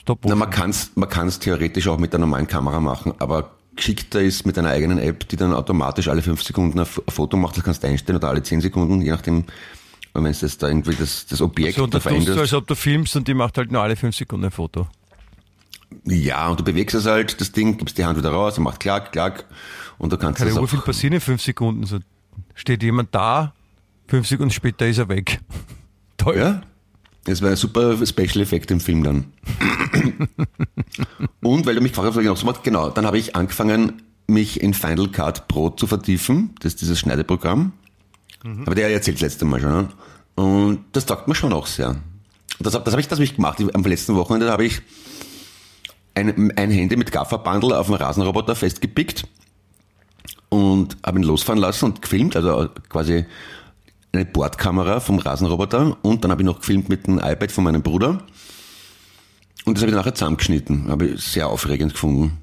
ja, 0.00 0.02
Stop 0.02 0.20
Na, 0.24 0.34
Motion. 0.34 0.38
man 0.38 0.50
kann 0.50 0.70
es 0.70 0.92
man 0.94 1.08
kann's 1.08 1.38
theoretisch 1.38 1.88
auch 1.88 1.98
mit 1.98 2.12
der 2.12 2.20
normalen 2.20 2.46
Kamera 2.46 2.80
machen, 2.80 3.14
aber 3.18 3.50
geschickter 3.76 4.20
ist 4.20 4.46
mit 4.46 4.58
einer 4.58 4.70
eigenen 4.70 4.98
App, 4.98 5.28
die 5.28 5.36
dann 5.36 5.52
automatisch 5.52 6.08
alle 6.08 6.22
fünf 6.22 6.42
Sekunden 6.42 6.78
ein 6.78 6.86
Foto 6.86 7.36
macht, 7.36 7.56
das 7.56 7.64
kannst 7.64 7.82
du 7.82 7.88
einstellen 7.88 8.18
oder 8.18 8.28
alle 8.28 8.42
zehn 8.42 8.60
Sekunden, 8.60 9.00
je 9.00 9.10
nachdem, 9.10 9.44
wenn 10.12 10.26
es 10.26 10.40
das 10.40 10.58
da 10.58 10.68
irgendwie 10.68 10.94
das, 10.94 11.26
das 11.26 11.40
Objekt 11.40 11.76
so, 11.76 11.84
und 11.84 11.94
da 11.94 11.98
tust 11.98 12.06
du, 12.06 12.10
veränderst. 12.10 12.38
als 12.40 12.54
ob 12.54 12.66
du 12.66 12.74
filmst 12.74 13.16
und 13.16 13.28
die 13.28 13.34
macht 13.34 13.56
halt 13.58 13.70
nur 13.72 13.82
alle 13.82 13.96
fünf 13.96 14.16
Sekunden 14.16 14.46
ein 14.46 14.50
Foto. 14.50 14.88
Ja, 16.04 16.48
und 16.48 16.60
du 16.60 16.64
bewegst 16.64 16.94
es 16.94 17.06
halt, 17.06 17.40
das 17.40 17.52
Ding, 17.52 17.78
gibst 17.78 17.98
die 17.98 18.04
Hand 18.04 18.18
wieder 18.18 18.30
raus, 18.30 18.58
er 18.58 18.62
macht 18.62 18.80
klack, 18.80 19.12
klack, 19.12 19.44
und 19.98 20.12
du 20.12 20.16
kannst 20.16 20.38
Kann 20.38 20.48
das 20.48 20.56
ja 20.56 20.62
auch, 20.62 20.68
viel 20.68 20.80
passieren 20.80 21.14
in 21.14 21.20
fünf 21.20 21.42
Sekunden. 21.42 21.84
So 21.84 21.98
steht 22.54 22.82
jemand 22.82 23.14
da, 23.14 23.54
fünf 24.08 24.26
Sekunden 24.26 24.50
später 24.50 24.86
ist 24.86 24.98
er 24.98 25.08
weg. 25.08 25.40
Toll. 26.16 26.36
ja, 26.36 26.62
das 27.24 27.42
wäre 27.42 27.52
ein 27.52 27.56
super 27.56 27.96
Special 28.06 28.40
Effekt 28.40 28.70
im 28.70 28.80
Film 28.80 29.02
dann. 29.02 29.24
und 31.42 31.66
weil 31.66 31.74
du 31.74 31.80
mich 31.80 31.92
gefragt 31.92 32.08
hast, 32.08 32.16
was 32.16 32.22
ich 32.22 32.28
noch 32.28 32.36
so 32.36 32.46
mache, 32.46 32.60
genau, 32.62 32.90
dann 32.90 33.06
habe 33.06 33.18
ich 33.18 33.36
angefangen, 33.36 34.02
mich 34.26 34.60
in 34.60 34.74
Final 34.74 35.08
Cut 35.08 35.48
Pro 35.48 35.70
zu 35.70 35.86
vertiefen, 35.86 36.54
das 36.60 36.74
ist 36.74 36.82
dieses 36.82 36.98
Schneideprogramm. 36.98 37.72
Aber 38.64 38.74
der 38.74 38.90
erzählt 38.90 39.16
das 39.16 39.22
letzte 39.22 39.44
Mal 39.44 39.60
schon. 39.60 39.72
Ne? 39.72 39.88
Und 40.34 40.84
das 40.92 41.04
taugt 41.04 41.28
mir 41.28 41.34
schon 41.34 41.52
auch 41.52 41.66
sehr. 41.66 41.96
Das, 42.58 42.72
das 42.72 42.92
habe 42.92 43.00
ich, 43.00 43.08
das 43.08 43.18
hab 43.18 43.24
ich 43.24 43.36
gemacht. 43.36 43.62
Am 43.74 43.82
letzten 43.82 44.14
Wochenende 44.14 44.50
habe 44.50 44.64
ich 44.64 44.80
ein, 46.14 46.52
ein 46.56 46.70
Handy 46.70 46.96
mit 46.96 47.12
Gafferbandel 47.12 47.72
auf 47.72 47.88
einen 47.88 47.96
Rasenroboter 47.96 48.54
festgepickt 48.54 49.26
und 50.48 50.96
habe 51.04 51.18
ihn 51.18 51.24
losfahren 51.24 51.60
lassen 51.60 51.86
und 51.86 52.02
gefilmt, 52.02 52.36
also 52.36 52.68
quasi 52.88 53.26
eine 54.12 54.24
Bordkamera 54.24 55.00
vom 55.00 55.18
Rasenroboter 55.18 55.96
und 56.02 56.24
dann 56.24 56.30
habe 56.30 56.42
ich 56.42 56.46
noch 56.46 56.60
gefilmt 56.60 56.88
mit 56.88 57.06
dem 57.06 57.18
iPad 57.18 57.52
von 57.52 57.64
meinem 57.64 57.82
Bruder 57.82 58.22
und 59.64 59.76
das 59.76 59.82
habe 59.82 59.90
ich 59.90 59.96
nachher 59.96 60.14
zusammengeschnitten. 60.14 60.88
Habe 60.88 61.06
ich 61.06 61.22
sehr 61.22 61.48
aufregend 61.48 61.92
gefunden. 61.92 62.38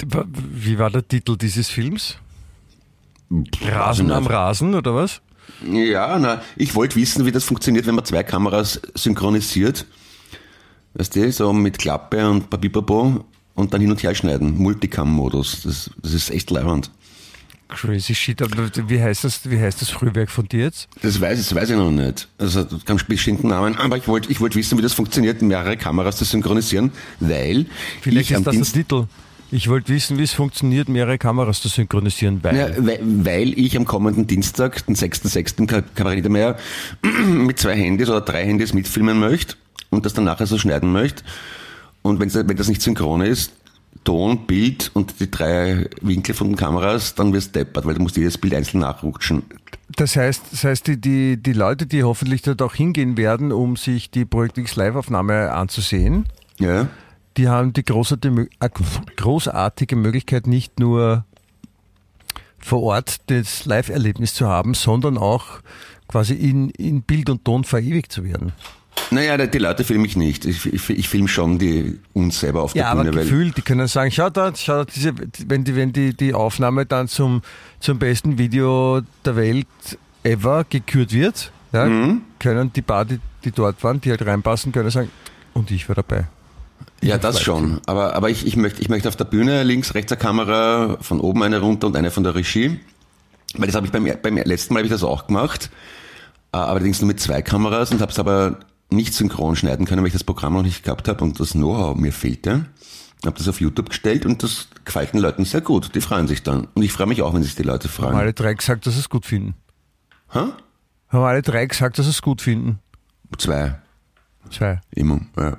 Wie 0.00 0.78
war 0.78 0.90
der 0.90 1.06
Titel 1.06 1.36
dieses 1.36 1.68
Films? 1.68 2.16
Rasen 3.62 4.10
am. 4.10 4.26
Rasen 4.26 4.74
oder 4.74 4.94
was? 4.94 5.20
Ja, 5.70 6.18
na, 6.18 6.42
ich 6.56 6.74
wollte 6.74 6.96
wissen, 6.96 7.26
wie 7.26 7.32
das 7.32 7.44
funktioniert, 7.44 7.86
wenn 7.86 7.94
man 7.94 8.04
zwei 8.04 8.22
Kameras 8.22 8.80
synchronisiert. 8.94 9.86
Weißt 10.94 11.16
du, 11.16 11.32
so 11.32 11.52
mit 11.52 11.78
Klappe 11.78 12.28
und 12.28 12.50
Papipapo 12.50 13.24
und 13.54 13.74
dann 13.74 13.80
hin 13.80 13.90
und 13.90 14.02
her 14.02 14.14
schneiden. 14.14 14.56
Multicam-Modus. 14.58 15.62
Das, 15.62 15.90
das 16.00 16.12
ist 16.12 16.30
echt 16.30 16.50
leibend. 16.50 16.90
Crazy 17.68 18.14
shit. 18.14 18.40
Aber 18.42 18.70
wie 18.88 19.02
heißt 19.02 19.24
das, 19.24 19.48
wie 19.50 19.58
heißt 19.58 19.80
das 19.80 19.90
Frühwerk 19.90 20.30
von 20.30 20.46
dir 20.46 20.64
jetzt? 20.64 20.88
Das 21.02 21.20
weiß, 21.20 21.38
das 21.38 21.54
weiß 21.54 21.70
ich 21.70 21.76
noch 21.76 21.90
nicht. 21.90 22.28
Also 22.38 22.62
das 22.62 22.72
hat 22.72 22.86
keinen 22.86 23.00
bestimmten 23.08 23.48
Namen, 23.48 23.76
aber 23.76 23.96
ich 23.96 24.06
wollte 24.06 24.30
ich 24.30 24.40
wollte 24.40 24.56
wissen, 24.56 24.78
wie 24.78 24.82
das 24.82 24.92
funktioniert, 24.92 25.42
mehrere 25.42 25.76
Kameras 25.76 26.16
zu 26.16 26.24
synchronisieren, 26.24 26.92
weil 27.20 27.66
Vielleicht 28.00 28.30
ich 28.30 28.36
am 28.36 28.42
ist 28.42 28.46
das 28.46 28.54
Dienst, 28.54 28.76
der 28.76 28.82
Titel. 28.82 29.06
Ich 29.50 29.68
wollte 29.68 29.92
wissen, 29.92 30.18
wie 30.18 30.22
es 30.22 30.32
funktioniert, 30.32 30.88
mehrere 30.88 31.16
Kameras 31.16 31.60
zu 31.60 31.68
synchronisieren, 31.68 32.42
weil. 32.42 32.56
ja, 32.56 32.68
weil, 32.78 32.98
weil 33.02 33.58
ich 33.58 33.76
am 33.76 33.84
kommenden 33.84 34.26
Dienstag, 34.26 34.84
den 34.86 34.96
6.6. 34.96 35.58
im 35.58 35.66
Kabarett 35.66 36.16
Niedermeyer, 36.16 36.56
mit 37.02 37.58
zwei 37.58 37.76
Handys 37.76 38.08
oder 38.08 38.20
drei 38.20 38.44
Handys 38.44 38.74
mitfilmen 38.74 39.18
möchte 39.18 39.54
und 39.90 40.06
das 40.06 40.14
dann 40.14 40.24
nachher 40.24 40.46
so 40.46 40.58
schneiden 40.58 40.92
möchte. 40.92 41.22
Und 42.02 42.20
wenn 42.20 42.56
das 42.56 42.68
nicht 42.68 42.82
synchron 42.82 43.22
ist, 43.22 43.52
Ton, 44.04 44.46
Bild 44.46 44.90
und 44.94 45.18
die 45.20 45.30
drei 45.30 45.88
Winkel 46.02 46.34
von 46.34 46.48
den 46.48 46.56
Kameras, 46.56 47.14
dann 47.14 47.32
wirst 47.32 47.54
du 47.56 47.60
deppert, 47.60 47.86
weil 47.86 47.94
du 47.94 48.02
musst 48.02 48.16
jedes 48.16 48.38
Bild 48.38 48.54
einzeln 48.54 48.80
nachrutschen. 48.80 49.42
Das 49.96 50.16
heißt, 50.16 50.42
das 50.52 50.64
heißt 50.64 50.86
die, 50.86 51.00
die, 51.00 51.36
die 51.42 51.52
Leute, 51.52 51.86
die 51.86 52.02
hoffentlich 52.04 52.42
dort 52.42 52.62
auch 52.62 52.74
hingehen 52.74 53.16
werden, 53.16 53.52
um 53.52 53.76
sich 53.76 54.10
die 54.10 54.24
Projekt 54.24 54.58
X 54.58 54.76
Live-Aufnahme 54.76 55.52
anzusehen, 55.52 56.26
Ja. 56.58 56.88
die 57.36 57.48
haben 57.48 57.72
die 57.72 57.84
großartige, 57.84 58.48
äh, 58.60 58.68
großartige 59.16 59.96
Möglichkeit, 59.96 60.46
nicht 60.46 60.78
nur 60.80 61.24
vor 62.58 62.82
Ort 62.82 63.16
das 63.26 63.66
Live-Erlebnis 63.66 64.34
zu 64.34 64.46
haben, 64.48 64.74
sondern 64.74 65.18
auch 65.18 65.60
quasi 66.08 66.34
in, 66.34 66.70
in 66.70 67.02
Bild 67.02 67.28
und 67.30 67.44
Ton 67.44 67.64
verewigt 67.64 68.10
zu 68.12 68.24
werden. 68.24 68.52
Naja, 69.10 69.36
die 69.46 69.58
Leute 69.58 69.84
filme 69.84 70.06
ich 70.06 70.16
nicht. 70.16 70.44
Ich, 70.44 70.66
ich, 70.66 70.90
ich 70.90 71.08
filme 71.08 71.28
schon 71.28 71.58
die 71.58 71.98
uns 72.14 72.40
selber 72.40 72.62
auf 72.62 72.72
der 72.72 72.82
Ja, 72.82 72.90
aber 72.90 73.04
Bühne, 73.04 73.16
weil 73.16 73.24
gefühlt, 73.24 73.56
die 73.56 73.62
können 73.62 73.86
sagen, 73.86 74.10
schau 74.10 74.30
da, 74.30 74.52
schau 74.54 74.78
da, 74.78 74.84
diese, 74.84 75.12
wenn 75.46 75.64
die, 75.64 75.76
wenn 75.76 75.92
die, 75.92 76.14
die 76.16 76.32
Aufnahme 76.34 76.86
dann 76.86 77.08
zum, 77.08 77.42
zum 77.80 77.98
besten 77.98 78.38
Video 78.38 79.02
der 79.24 79.36
Welt 79.36 79.66
ever 80.22 80.64
gekürt 80.68 81.12
wird, 81.12 81.52
ja, 81.72 81.86
Mhm. 81.86 82.22
können 82.38 82.72
die 82.72 82.82
paar, 82.82 83.04
die, 83.04 83.18
die 83.44 83.50
dort 83.52 83.82
waren, 83.84 84.00
die 84.00 84.10
halt 84.10 84.24
reinpassen, 84.24 84.72
können 84.72 84.90
sagen, 84.90 85.10
und 85.54 85.70
ich 85.70 85.88
war 85.88 85.96
dabei. 85.96 86.24
Ja, 87.02 87.18
das 87.18 87.40
schon. 87.40 87.80
Aber, 87.86 88.14
aber 88.14 88.30
ich, 88.30 88.46
ich, 88.46 88.56
möchte, 88.56 88.80
ich 88.80 88.88
möchte 88.88 89.08
auf 89.08 89.16
der 89.16 89.24
Bühne 89.26 89.62
links, 89.64 89.94
rechts 89.94 90.10
eine 90.12 90.18
Kamera, 90.20 90.96
von 91.00 91.20
oben 91.20 91.42
eine 91.42 91.60
runter 91.60 91.86
und 91.88 91.96
eine 91.96 92.10
von 92.10 92.24
der 92.24 92.34
Regie. 92.34 92.80
Weil 93.56 93.66
das 93.66 93.76
habe 93.76 93.86
ich 93.86 93.92
beim, 93.92 94.08
beim 94.22 94.36
letzten 94.38 94.72
Mal 94.74 94.80
habe 94.80 94.86
ich 94.86 94.92
das 94.92 95.04
auch 95.04 95.26
gemacht. 95.26 95.70
Äh, 96.52 96.56
Allerdings 96.56 97.00
nur 97.00 97.08
mit 97.08 97.20
zwei 97.20 97.42
Kameras 97.42 97.90
und 97.92 98.00
habe 98.00 98.10
es 98.10 98.18
aber 98.18 98.58
nicht 98.90 99.14
synchron 99.14 99.56
schneiden 99.56 99.86
können, 99.86 100.02
weil 100.02 100.08
ich 100.08 100.12
das 100.12 100.24
Programm 100.24 100.54
noch 100.54 100.62
nicht 100.62 100.84
gehabt 100.84 101.08
habe 101.08 101.24
und 101.24 101.38
das 101.40 101.52
Know-how 101.52 101.96
mir 101.96 102.12
fehlte. 102.12 102.66
Habe 103.24 103.38
das 103.38 103.48
auf 103.48 103.60
YouTube 103.60 103.88
gestellt 103.88 104.26
und 104.26 104.42
das 104.42 104.68
gefällt 104.84 105.14
den 105.14 105.20
Leuten 105.20 105.44
sehr 105.46 105.62
gut. 105.62 105.94
Die 105.94 106.00
freuen 106.02 106.28
sich 106.28 106.42
dann. 106.42 106.68
Und 106.74 106.82
ich 106.82 106.92
freue 106.92 107.06
mich 107.06 107.22
auch, 107.22 107.32
wenn 107.32 107.42
sich 107.42 107.54
die 107.54 107.62
Leute 107.62 107.88
Haben 107.88 107.94
freuen. 107.94 108.14
alle 108.16 108.34
drei 108.34 108.52
gesagt, 108.54 108.86
dass 108.86 108.94
sie 108.94 109.00
es 109.00 109.08
gut 109.08 109.24
finden. 109.24 109.54
Hä? 110.30 110.40
Haben 111.08 111.24
alle 111.24 111.40
drei 111.42 111.64
gesagt, 111.66 111.98
dass 111.98 112.04
sie 112.06 112.10
es 112.10 112.20
gut 112.22 112.42
finden. 112.42 112.80
Zwei. 113.38 113.78
Zwei. 114.50 114.80
Immer. 114.90 115.20
Ja. 115.38 115.56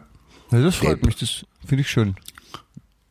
Ja, 0.52 0.62
das 0.62 0.76
freut 0.76 0.98
Depp. 0.98 1.06
mich, 1.08 1.16
das 1.16 1.44
finde 1.66 1.82
ich 1.82 1.90
schön. 1.90 2.16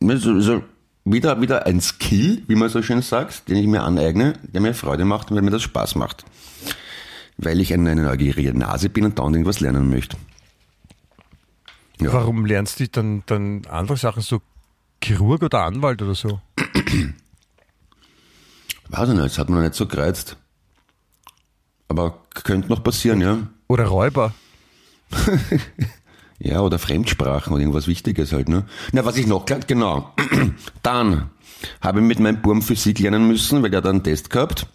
Also, 0.01 0.31
also 0.31 0.63
wieder, 1.03 1.39
wieder 1.41 1.65
ein 1.65 1.81
Skill, 1.81 2.43
wie 2.47 2.55
man 2.55 2.69
so 2.69 2.81
schön 2.81 3.01
sagt, 3.01 3.49
den 3.49 3.57
ich 3.57 3.67
mir 3.67 3.83
aneigne, 3.83 4.33
der 4.43 4.61
mir 4.61 4.73
Freude 4.73 5.03
macht 5.05 5.29
und 5.29 5.35
weil 5.35 5.43
mir 5.43 5.51
das 5.51 5.63
Spaß 5.63 5.95
macht. 5.95 6.23
Weil 7.37 7.59
ich 7.59 7.73
eine, 7.73 7.91
eine 7.91 8.03
neugierige 8.03 8.53
Nase 8.57 8.89
bin 8.89 9.05
und 9.05 9.19
dauernd 9.19 9.35
irgendwas 9.35 9.59
lernen 9.59 9.89
möchte. 9.89 10.17
Ja. 11.99 12.13
Warum 12.13 12.45
lernst 12.45 12.79
du 12.79 12.87
dann, 12.87 13.23
dann 13.25 13.65
andere 13.69 13.97
Sachen 13.97 14.21
so 14.21 14.41
Chirurg 15.03 15.43
oder 15.43 15.63
Anwalt 15.63 16.01
oder 16.01 16.15
so. 16.15 16.41
Weiß 18.89 19.09
ich 19.09 19.15
nicht, 19.15 19.25
das 19.25 19.37
hat 19.37 19.49
man 19.49 19.59
noch 19.59 19.65
nicht 19.65 19.75
so 19.75 19.85
gereizt. 19.85 20.37
Aber 21.87 22.23
könnte 22.33 22.69
noch 22.69 22.83
passieren, 22.83 23.21
ja. 23.21 23.47
Oder 23.67 23.85
Räuber. 23.85 24.33
Ja, 26.37 26.59
oder 26.59 26.79
Fremdsprachen 26.79 27.53
oder 27.53 27.61
irgendwas 27.61 27.87
Wichtiges 27.87 28.33
halt, 28.33 28.49
ne? 28.49 28.65
Na, 28.91 29.05
was 29.05 29.15
ich 29.15 29.25
noch, 29.25 29.45
genau. 29.45 30.13
Dann 30.83 31.29
habe 31.81 32.01
ich 32.01 32.05
mit 32.05 32.19
meinem 32.19 32.41
Burm 32.41 32.61
Physik 32.61 32.99
lernen 32.99 33.27
müssen, 33.27 33.63
weil 33.63 33.69
der 33.69 33.77
hat 33.77 33.87
einen 33.87 34.03
Test 34.03 34.29
gehabt. 34.29 34.67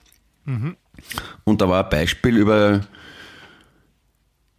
Und 1.45 1.61
da 1.61 1.69
war 1.69 1.85
ein 1.85 1.91
Beispiel 1.91 2.37
über 2.37 2.81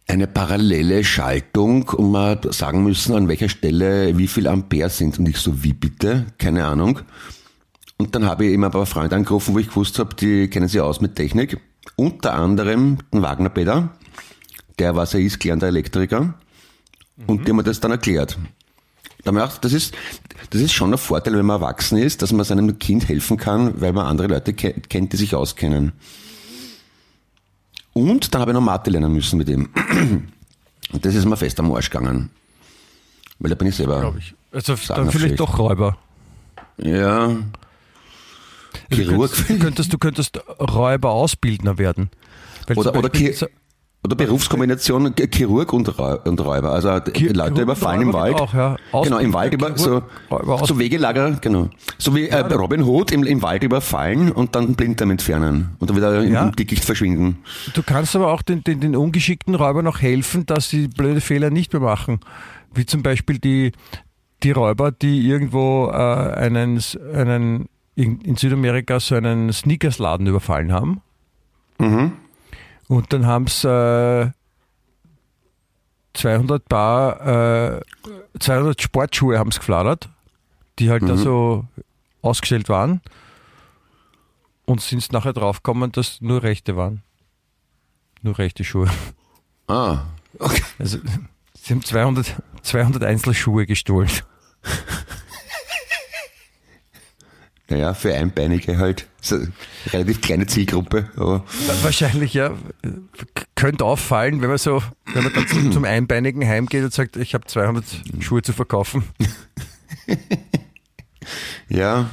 eine 0.08 0.26
parallele 0.26 1.04
Schaltung 1.04 1.88
und 1.88 2.10
man 2.10 2.30
hat 2.30 2.52
sagen 2.52 2.84
müssen, 2.84 3.14
an 3.14 3.28
welcher 3.28 3.48
Stelle 3.48 4.16
wie 4.18 4.28
viel 4.28 4.46
Ampere 4.46 4.90
sind. 4.90 5.18
Und 5.18 5.28
ich 5.28 5.38
so, 5.38 5.62
wie 5.62 5.72
bitte? 5.72 6.26
Keine 6.38 6.66
Ahnung. 6.66 7.00
Und 7.96 8.14
dann 8.14 8.26
habe 8.26 8.44
ich 8.44 8.52
eben 8.52 8.64
ein 8.64 8.70
paar 8.70 8.86
Freunde 8.86 9.16
angerufen, 9.16 9.54
wo 9.54 9.58
ich 9.58 9.68
gewusst 9.68 9.98
habe, 9.98 10.14
die 10.14 10.48
kennen 10.48 10.68
sich 10.68 10.80
aus 10.80 11.00
mit 11.00 11.16
Technik. 11.16 11.60
Unter 11.96 12.34
anderem 12.34 12.98
den 13.12 13.22
Wagner 13.22 13.48
Peter, 13.48 13.90
der 14.78 14.96
was 14.96 15.14
er 15.14 15.20
ist, 15.20 15.40
gelernter 15.40 15.68
Elektriker. 15.68 16.34
Und 17.26 17.46
die 17.46 17.50
haben 17.50 17.56
mir 17.56 17.62
das 17.62 17.80
dann 17.80 17.92
erklärt. 17.92 18.38
Da 19.24 19.30
hab 19.30 19.36
ich 19.36 19.42
gedacht, 19.42 19.64
das 19.64 19.72
ist, 19.72 19.94
das 20.50 20.60
ist 20.60 20.72
schon 20.72 20.92
ein 20.92 20.98
Vorteil, 20.98 21.36
wenn 21.36 21.46
man 21.46 21.60
erwachsen 21.60 21.98
ist, 21.98 22.22
dass 22.22 22.32
man 22.32 22.44
seinem 22.44 22.78
Kind 22.78 23.08
helfen 23.08 23.36
kann, 23.36 23.80
weil 23.80 23.92
man 23.92 24.06
andere 24.06 24.28
Leute 24.28 24.52
ke 24.52 24.72
kennt, 24.72 25.12
die 25.12 25.16
sich 25.16 25.34
auskennen. 25.34 25.92
Und 27.92 28.32
dann 28.34 28.40
habe 28.40 28.50
ich 28.50 28.54
noch 28.54 28.60
Mathe 28.62 28.90
lernen 28.90 29.12
müssen 29.12 29.36
mit 29.38 29.48
ihm. 29.48 29.68
Und 30.92 31.04
das 31.04 31.14
ist 31.14 31.24
mir 31.24 31.36
fest 31.36 31.58
am 31.60 31.72
Arsch 31.72 31.90
gegangen. 31.90 32.30
Weil 33.38 33.50
da 33.50 33.54
bin 33.54 33.68
ich 33.68 33.76
selber. 33.76 34.00
glaube 34.00 34.18
ich. 34.18 34.34
Also 34.52 34.74
dann 34.88 35.10
vielleicht 35.10 35.40
doch 35.40 35.58
Räuber. 35.58 35.96
Ja. 36.78 37.36
Chirurg. 38.92 39.30
Du 39.48 39.58
könntest, 39.58 39.92
du 39.92 39.98
könntest 39.98 40.38
Räuber 40.60 41.10
Ausbildner 41.10 41.78
werden. 41.78 42.10
Weil 42.66 42.78
Oder, 42.78 42.94
oder, 42.96 43.10
so- 43.34 43.46
oder 44.04 44.16
Berufskombination 44.16 45.14
Ch- 45.14 45.32
Chirurg 45.32 45.72
und, 45.72 45.96
Räu 45.98 46.16
und 46.24 46.44
Räuber. 46.44 46.72
Also 46.72 46.98
die 46.98 47.12
Chi- 47.12 47.28
Leute 47.28 47.62
überfallen 47.62 48.02
im 48.02 48.12
Wald. 48.12 48.34
auch, 48.40 48.52
ja. 48.52 48.76
Genau, 49.04 49.18
im 49.18 49.32
Wald 49.32 49.54
über 49.54 49.78
so, 49.78 50.02
so. 50.64 50.78
Wegelager, 50.78 51.38
genau. 51.40 51.68
So 51.98 52.14
wie 52.16 52.26
äh, 52.28 52.38
Robin 52.40 52.82
Hood 52.82 53.12
im, 53.12 53.22
im 53.22 53.42
Wald 53.42 53.62
überfallen 53.62 54.32
und 54.32 54.56
dann 54.56 54.74
Blinddarm 54.74 55.10
entfernen 55.12 55.76
und 55.78 55.88
dann 55.88 55.96
wieder 55.96 56.22
Ja. 56.24 56.44
im 56.46 56.56
Dickicht 56.56 56.84
verschwinden. 56.84 57.38
Du 57.74 57.82
kannst 57.84 58.16
aber 58.16 58.32
auch 58.32 58.42
den, 58.42 58.64
den, 58.64 58.80
den 58.80 58.96
ungeschickten 58.96 59.54
Räubern 59.54 59.84
noch 59.84 60.00
helfen, 60.02 60.46
dass 60.46 60.68
sie 60.68 60.88
blöde 60.88 61.20
Fehler 61.20 61.50
nicht 61.50 61.72
mehr 61.72 61.82
machen. 61.82 62.18
Wie 62.74 62.86
zum 62.86 63.02
Beispiel 63.04 63.38
die, 63.38 63.70
die 64.42 64.50
Räuber, 64.50 64.90
die 64.90 65.28
irgendwo 65.28 65.86
äh, 65.92 65.94
einen, 65.94 66.80
einen 67.14 67.68
in, 67.94 68.20
in 68.22 68.34
Südamerika 68.36 68.98
so 68.98 69.14
einen 69.14 69.52
Sneakersladen 69.52 70.26
überfallen 70.26 70.72
haben. 70.72 71.00
Und 72.88 73.12
dann 73.12 73.26
haben 73.26 73.46
sie 73.46 73.68
äh, 73.68 74.30
200 76.14 76.68
Paar, 76.68 77.76
äh, 77.76 77.80
200 78.38 78.80
Sportschuhe 78.80 79.38
haben 79.38 79.50
sie 79.50 79.58
gefladert, 79.58 80.08
die 80.78 80.90
halt 80.90 81.02
da 81.08 81.16
so 81.16 81.64
ausgestellt 82.20 82.68
waren. 82.68 83.00
Und 84.64 84.80
sind 84.80 85.12
nachher 85.12 85.32
draufgekommen, 85.32 85.90
dass 85.92 86.20
nur 86.20 86.42
rechte 86.42 86.76
waren. 86.76 87.02
Nur 88.22 88.38
rechte 88.38 88.62
Schuhe. 88.62 88.88
Ah, 89.66 90.04
okay. 90.38 90.62
Also, 90.78 90.98
sie 91.54 91.74
haben 91.74 91.82
200, 91.82 92.36
200 92.62 93.02
Einzelschuhe 93.04 93.66
gestohlen. 93.66 94.10
Naja, 97.68 97.94
für 97.94 98.14
Einbeinige 98.14 98.78
halt. 98.78 99.08
Relativ 99.92 100.20
kleine 100.20 100.46
Zielgruppe, 100.46 101.08
aber 101.16 101.44
Wahrscheinlich, 101.82 102.34
ja. 102.34 102.54
Könnte 103.54 103.84
auffallen, 103.84 104.42
wenn 104.42 104.48
man 104.48 104.58
so, 104.58 104.82
wenn 105.14 105.22
man 105.22 105.32
dann 105.32 105.46
zum, 105.46 105.72
zum 105.72 105.84
Einbeinigen 105.84 106.46
heimgeht 106.46 106.82
und 106.82 106.92
sagt, 106.92 107.16
ich 107.16 107.34
habe 107.34 107.46
200 107.46 107.84
Schuhe 108.20 108.42
zu 108.42 108.52
verkaufen. 108.52 109.04
ja. 111.68 112.10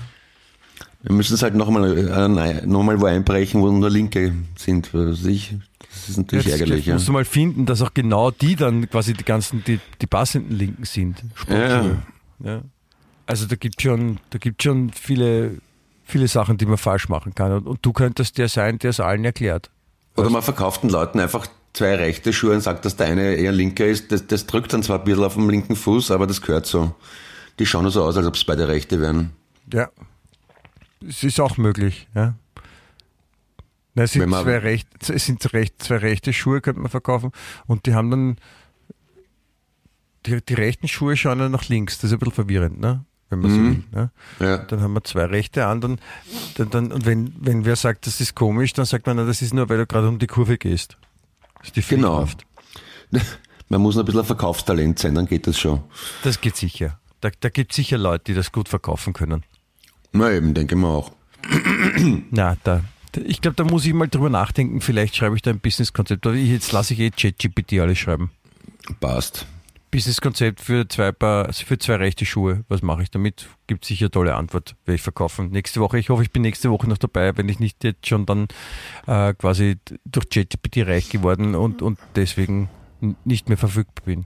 Wir 1.01 1.15
müssen 1.15 1.33
es 1.33 1.41
halt 1.41 1.55
nochmal 1.55 1.97
äh, 1.97 2.65
noch 2.65 2.83
mal 2.83 2.99
wo 2.99 3.05
einbrechen, 3.05 3.61
wo 3.61 3.71
nur 3.71 3.89
Linke 3.89 4.33
sind. 4.55 4.93
Was 4.93 5.25
ich. 5.25 5.55
Das 5.79 6.09
ist 6.09 6.17
natürlich 6.17 6.45
Jetzt 6.45 6.59
ärgerlich, 6.59 6.85
ja. 6.85 6.93
musst 6.93 7.07
du 7.07 7.13
mal 7.13 7.25
finden, 7.25 7.65
dass 7.65 7.81
auch 7.81 7.93
genau 7.93 8.31
die 8.31 8.55
dann 8.55 8.89
quasi 8.89 9.13
die 9.13 9.23
ganzen, 9.23 9.63
die, 9.63 9.79
die 10.01 10.07
passenden 10.07 10.55
Linken 10.55 10.83
sind. 10.83 11.23
Sportschuhe. 11.35 12.03
Ja. 12.43 12.61
Also 13.25 13.45
da 13.45 13.55
gibt 13.55 13.81
schon, 13.81 14.19
da 14.29 14.39
gibt 14.39 14.61
schon 14.63 14.91
viele, 14.91 15.57
viele 16.09 16.27
Sachen, 16.27 16.57
die 16.57 16.65
man 16.65 16.77
falsch 16.77 17.09
machen 17.09 17.35
kann. 17.35 17.51
Und, 17.51 17.67
und 17.67 17.79
du 17.81 17.93
könntest 17.93 18.37
der 18.37 18.49
sein, 18.49 18.79
der 18.79 18.91
es 18.91 18.99
allen 18.99 19.25
erklärt. 19.25 19.69
Oder 20.15 20.29
man 20.29 20.41
verkauft 20.41 20.83
den 20.83 20.89
Leuten 20.89 21.19
einfach 21.19 21.47
zwei 21.73 21.95
rechte 21.95 22.33
Schuhe 22.33 22.53
und 22.53 22.61
sagt, 22.61 22.85
dass 22.85 22.95
der 22.95 23.07
eine 23.07 23.35
eher 23.35 23.51
linker 23.51 23.85
ist. 23.85 24.11
Das, 24.11 24.27
das 24.27 24.45
drückt 24.45 24.73
dann 24.73 24.83
zwar 24.83 24.99
ein 24.99 25.05
bisschen 25.05 25.23
auf 25.23 25.35
dem 25.35 25.49
linken 25.49 25.75
Fuß, 25.75 26.11
aber 26.11 26.27
das 26.27 26.41
gehört 26.41 26.65
so. 26.65 26.93
Die 27.59 27.65
schauen 27.65 27.89
so 27.89 28.03
aus, 28.03 28.17
als 28.17 28.25
ob 28.25 28.35
es 28.35 28.43
beide 28.43 28.67
rechte 28.67 28.99
wären. 28.99 29.31
Ja. 29.71 29.89
Es 31.07 31.23
ist 31.23 31.39
auch 31.39 31.57
möglich, 31.57 32.07
ja. 32.13 32.35
Na, 33.95 34.03
es, 34.03 34.11
sind 34.11 34.29
zwei 34.29 34.57
recht, 34.57 34.87
es 35.09 35.25
sind 35.25 35.53
recht, 35.53 35.81
zwei 35.81 35.97
rechte 35.97 36.33
Schuhe, 36.33 36.61
könnte 36.61 36.81
man 36.81 36.89
verkaufen. 36.89 37.31
Und 37.67 37.85
die 37.85 37.93
haben 37.93 38.11
dann. 38.11 38.37
Die, 40.25 40.41
die 40.41 40.53
rechten 40.53 40.87
Schuhe 40.87 41.15
schauen 41.15 41.39
dann 41.39 41.51
nach 41.51 41.69
links. 41.69 41.97
Das 41.97 42.05
ist 42.05 42.13
ein 42.13 42.19
bisschen 42.19 42.33
verwirrend, 42.33 42.79
ne? 42.79 43.05
Wenn 43.29 43.39
man 43.41 43.51
so 43.51 43.57
will. 43.57 43.83
Ne? 43.91 44.11
Ja. 44.39 44.57
Dann 44.57 44.81
haben 44.81 44.93
wir 44.93 45.03
zwei 45.03 45.25
rechte 45.25 45.65
an, 45.67 45.81
dann, 45.81 45.99
dann, 46.55 46.69
dann, 46.71 46.91
und 46.91 47.05
wenn, 47.05 47.33
wenn 47.39 47.63
wer 47.65 47.75
sagt, 47.75 48.07
das 48.07 48.19
ist 48.21 48.35
komisch, 48.35 48.73
dann 48.73 48.85
sagt 48.85 49.05
man, 49.05 49.17
na, 49.17 49.25
das 49.25 49.41
ist 49.41 49.53
nur, 49.53 49.69
weil 49.69 49.77
du 49.77 49.85
gerade 49.85 50.07
um 50.07 50.17
die 50.17 50.27
Kurve 50.27 50.57
gehst. 50.57 50.97
Das 51.59 51.67
ist 51.67 51.75
die 51.75 51.81
Genau. 51.81 52.25
Fliehkraft. 52.25 52.45
Man 53.71 53.81
muss 53.81 53.97
ein 53.99 54.05
bisschen 54.05 54.21
ein 54.21 54.25
Verkaufstalent 54.25 54.97
sein, 54.97 55.13
dann 55.13 55.27
geht 55.27 55.45
das 55.45 55.59
schon. 55.59 55.81
Das 56.23 56.41
geht 56.41 56.55
sicher. 56.55 56.99
Da, 57.21 57.29
da 57.39 57.49
gibt 57.49 57.71
es 57.71 57.75
sicher 57.75 57.99
Leute, 57.99 58.23
die 58.25 58.33
das 58.33 58.51
gut 58.51 58.67
verkaufen 58.67 59.13
können. 59.13 59.43
Na 60.11 60.31
eben, 60.31 60.55
denke 60.55 60.73
ich 60.73 60.81
mir 60.81 60.87
auch. 60.87 61.11
Na, 62.31 62.57
da, 62.63 62.81
ich 63.23 63.41
glaube, 63.41 63.55
da 63.55 63.63
muss 63.63 63.85
ich 63.85 63.93
mal 63.93 64.07
drüber 64.07 64.29
nachdenken. 64.31 64.81
Vielleicht 64.81 65.15
schreibe 65.15 65.35
ich 65.35 65.43
da 65.43 65.51
ein 65.51 65.59
Businesskonzept. 65.59 66.25
Jetzt 66.25 66.71
lasse 66.71 66.95
ich 66.95 66.99
eh 66.99 67.11
ChatGPT 67.11 67.73
alles 67.73 67.99
schreiben. 67.99 68.31
Passt. 68.99 69.45
Businesskonzept 69.91 70.61
für 70.61 70.87
zwei 70.87 71.11
Paar, 71.11 71.45
also 71.47 71.65
für 71.65 71.77
zwei 71.79 71.95
rechte 71.95 72.25
Schuhe. 72.25 72.63
Was 72.67 72.81
mache 72.81 73.03
ich 73.03 73.11
damit? 73.11 73.47
Gibt 73.67 73.85
sicher 73.85 74.05
eine 74.05 74.11
tolle 74.11 74.35
Antwort, 74.35 74.75
werde 74.85 74.95
ich 74.95 75.01
verkaufen. 75.01 75.49
Nächste 75.51 75.79
Woche, 75.81 75.97
ich 75.99 76.09
hoffe, 76.09 76.23
ich 76.23 76.31
bin 76.31 76.41
nächste 76.43 76.69
Woche 76.69 76.87
noch 76.87 76.97
dabei, 76.97 77.35
wenn 77.37 77.49
ich 77.49 77.59
nicht 77.59 77.83
jetzt 77.83 78.07
schon 78.07 78.25
dann 78.25 78.47
äh, 79.07 79.33
quasi 79.33 79.77
durch 80.05 80.29
ChatGPT 80.29 80.85
reich 80.87 81.09
geworden 81.09 81.55
und, 81.55 81.81
und 81.81 81.97
deswegen 82.15 82.69
nicht 83.25 83.49
mehr 83.49 83.57
verfügbar 83.57 84.05
bin. 84.05 84.25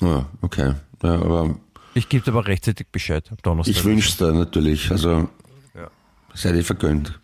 Ja, 0.00 0.26
okay. 0.40 0.74
Ja, 1.02 1.14
aber 1.14 1.56
Ich 1.94 2.08
gebe 2.08 2.30
aber 2.30 2.46
rechtzeitig 2.46 2.86
Bescheid 2.92 3.24
am 3.30 3.36
Donnerstag. 3.42 3.74
ich 3.76 3.84
wünsche 3.84 4.08
es 4.08 4.16
dir 4.16 4.32
natürlich. 4.32 4.90
Also, 4.90 5.28
Ja. 5.74 5.88
sei 6.34 6.52
dir 6.52 6.64
vergönnt. 6.64 7.18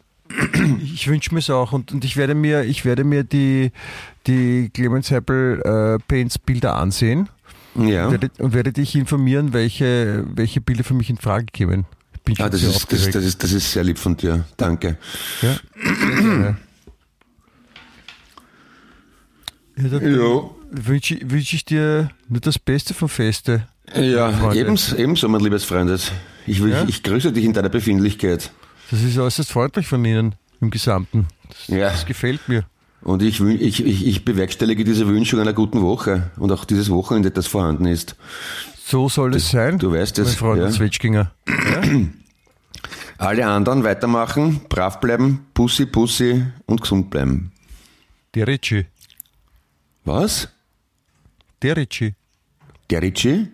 Ich 0.83 1.09
wünsche 1.09 1.33
mir 1.33 1.41
es 1.41 1.49
auch 1.49 1.73
und, 1.73 1.91
und 1.93 2.05
ich 2.05 2.17
werde 2.19 2.35
mir, 2.35 2.63
ich 2.65 2.85
werde 2.85 3.03
mir 3.03 3.25
die, 3.25 3.73
die 4.27 4.69
Clemens 4.75 5.11
Heppel 5.11 5.63
äh, 5.65 5.99
Paints 6.07 6.39
Bilder 6.39 6.77
ansehen 6.77 7.31
Ja. 7.75 8.07
und 8.07 8.13
werde, 8.13 8.31
werde 8.39 8.73
dich 8.73 8.95
informieren, 8.97 9.53
welche, 9.53 10.25
welche 10.35 10.61
Bilder 10.61 10.85
für 10.85 10.95
mich 10.95 11.11
in 11.11 11.17
Frage 11.19 11.47
kämen. 11.53 11.85
Ah, 12.39 12.49
das 12.51 12.63
ist, 12.63 12.93
das, 12.93 13.09
das, 13.11 13.25
ist, 13.25 13.43
das 13.43 13.53
ist 13.53 13.73
sehr 13.73 13.85
lieb 13.85 13.99
von 13.99 14.15
dir. 14.17 14.45
Danke. 14.59 14.99
Ja. 15.41 15.57
Ja, 19.77 19.89
dann 19.89 20.15
Ja. 20.15 20.51
wünsche, 20.71 21.19
wünsche 21.25 21.57
ich 21.57 21.65
dir 21.65 22.11
nur 22.29 22.41
das 22.41 22.59
Beste 22.59 22.95
vom 22.95 23.09
Feste. 23.09 23.67
Ja, 23.95 24.31
Freunde. 24.33 24.61
ebens, 24.61 24.93
ebenso, 24.93 25.29
mein 25.29 25.41
liebes 25.41 25.65
Freundes. 25.65 26.13
Ich, 26.47 26.63
will, 26.63 26.71
Ja? 26.73 26.85
ich 26.87 27.03
grüße 27.03 27.33
dich 27.33 27.45
in 27.45 27.53
deiner 27.55 27.69
Befindlichkeit. 27.71 28.51
Das 28.91 29.03
ist 29.03 29.17
äußerst 29.17 29.51
freundlich 29.53 29.87
von 29.87 30.05
Ihnen 30.05 30.35
im 30.61 30.71
Gesamten. 30.71 31.27
Das, 31.49 31.69
Ja. 31.69 31.91
das 31.91 32.05
gefällt 32.05 32.47
mir. 32.49 32.65
Und 33.09 33.23
ich, 33.23 33.41
ich, 33.41 33.83
ich, 33.87 34.07
ich 34.07 34.25
bewerkstellige 34.27 34.85
diese 34.85 35.09
Wünschung 35.09 35.41
einer 35.41 35.55
guten 35.55 35.81
Woche 35.81 36.31
und 36.37 36.53
auch 36.53 36.67
dieses 36.67 36.91
Wochenende, 36.91 37.31
das 37.31 37.47
vorhanden 37.47 37.87
ist. 37.87 38.17
So 38.85 39.09
soll 39.09 39.35
es 39.35 39.49
sein. 39.51 39.79
du 39.79 39.91
weißt 39.93 40.19
es, 40.19 40.29
Mein 40.29 40.37
Freund 40.37 40.61
ja. 40.61 40.71
Zwetschginger. 40.71 41.33
Alle 43.17 43.47
anderen 43.47 43.83
weitermachen, 43.83 44.61
brav 44.69 45.01
bleiben, 45.01 45.47
Pussy, 45.55 45.87
Pussy 45.87 46.45
und 46.67 46.83
gesund 46.83 47.09
bleiben. 47.09 47.51
Der 48.35 48.47
Ricci. 48.47 48.85
Was? 50.05 50.49
Der 51.63 51.79
Ricci. 51.79 52.15
Der 52.91 53.01
Ricci? 53.01 53.49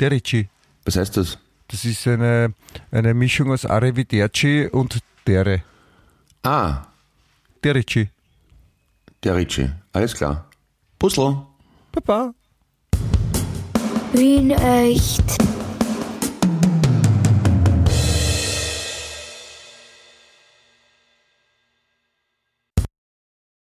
Der 0.00 0.10
Ricci. 0.10 0.48
Was 0.84 0.96
heißt 0.96 1.16
das? 1.16 1.38
Das 1.68 1.84
ist 1.84 2.08
eine, 2.08 2.52
eine 2.90 3.14
Mischung 3.14 3.52
aus 3.52 3.64
Arrivederci 3.66 4.68
und 4.72 4.98
Dere. 5.28 5.62
Ah, 6.42 6.82
Der 7.62 7.76
Ricci. 7.76 8.08
Der 9.26 9.36
Ricci. 9.36 9.68
Alles 9.92 10.14
klar. 10.14 10.48
Puzzle. 10.98 11.36
Baba. 11.92 12.32
Wien 14.12 14.50
echt. 14.50 15.24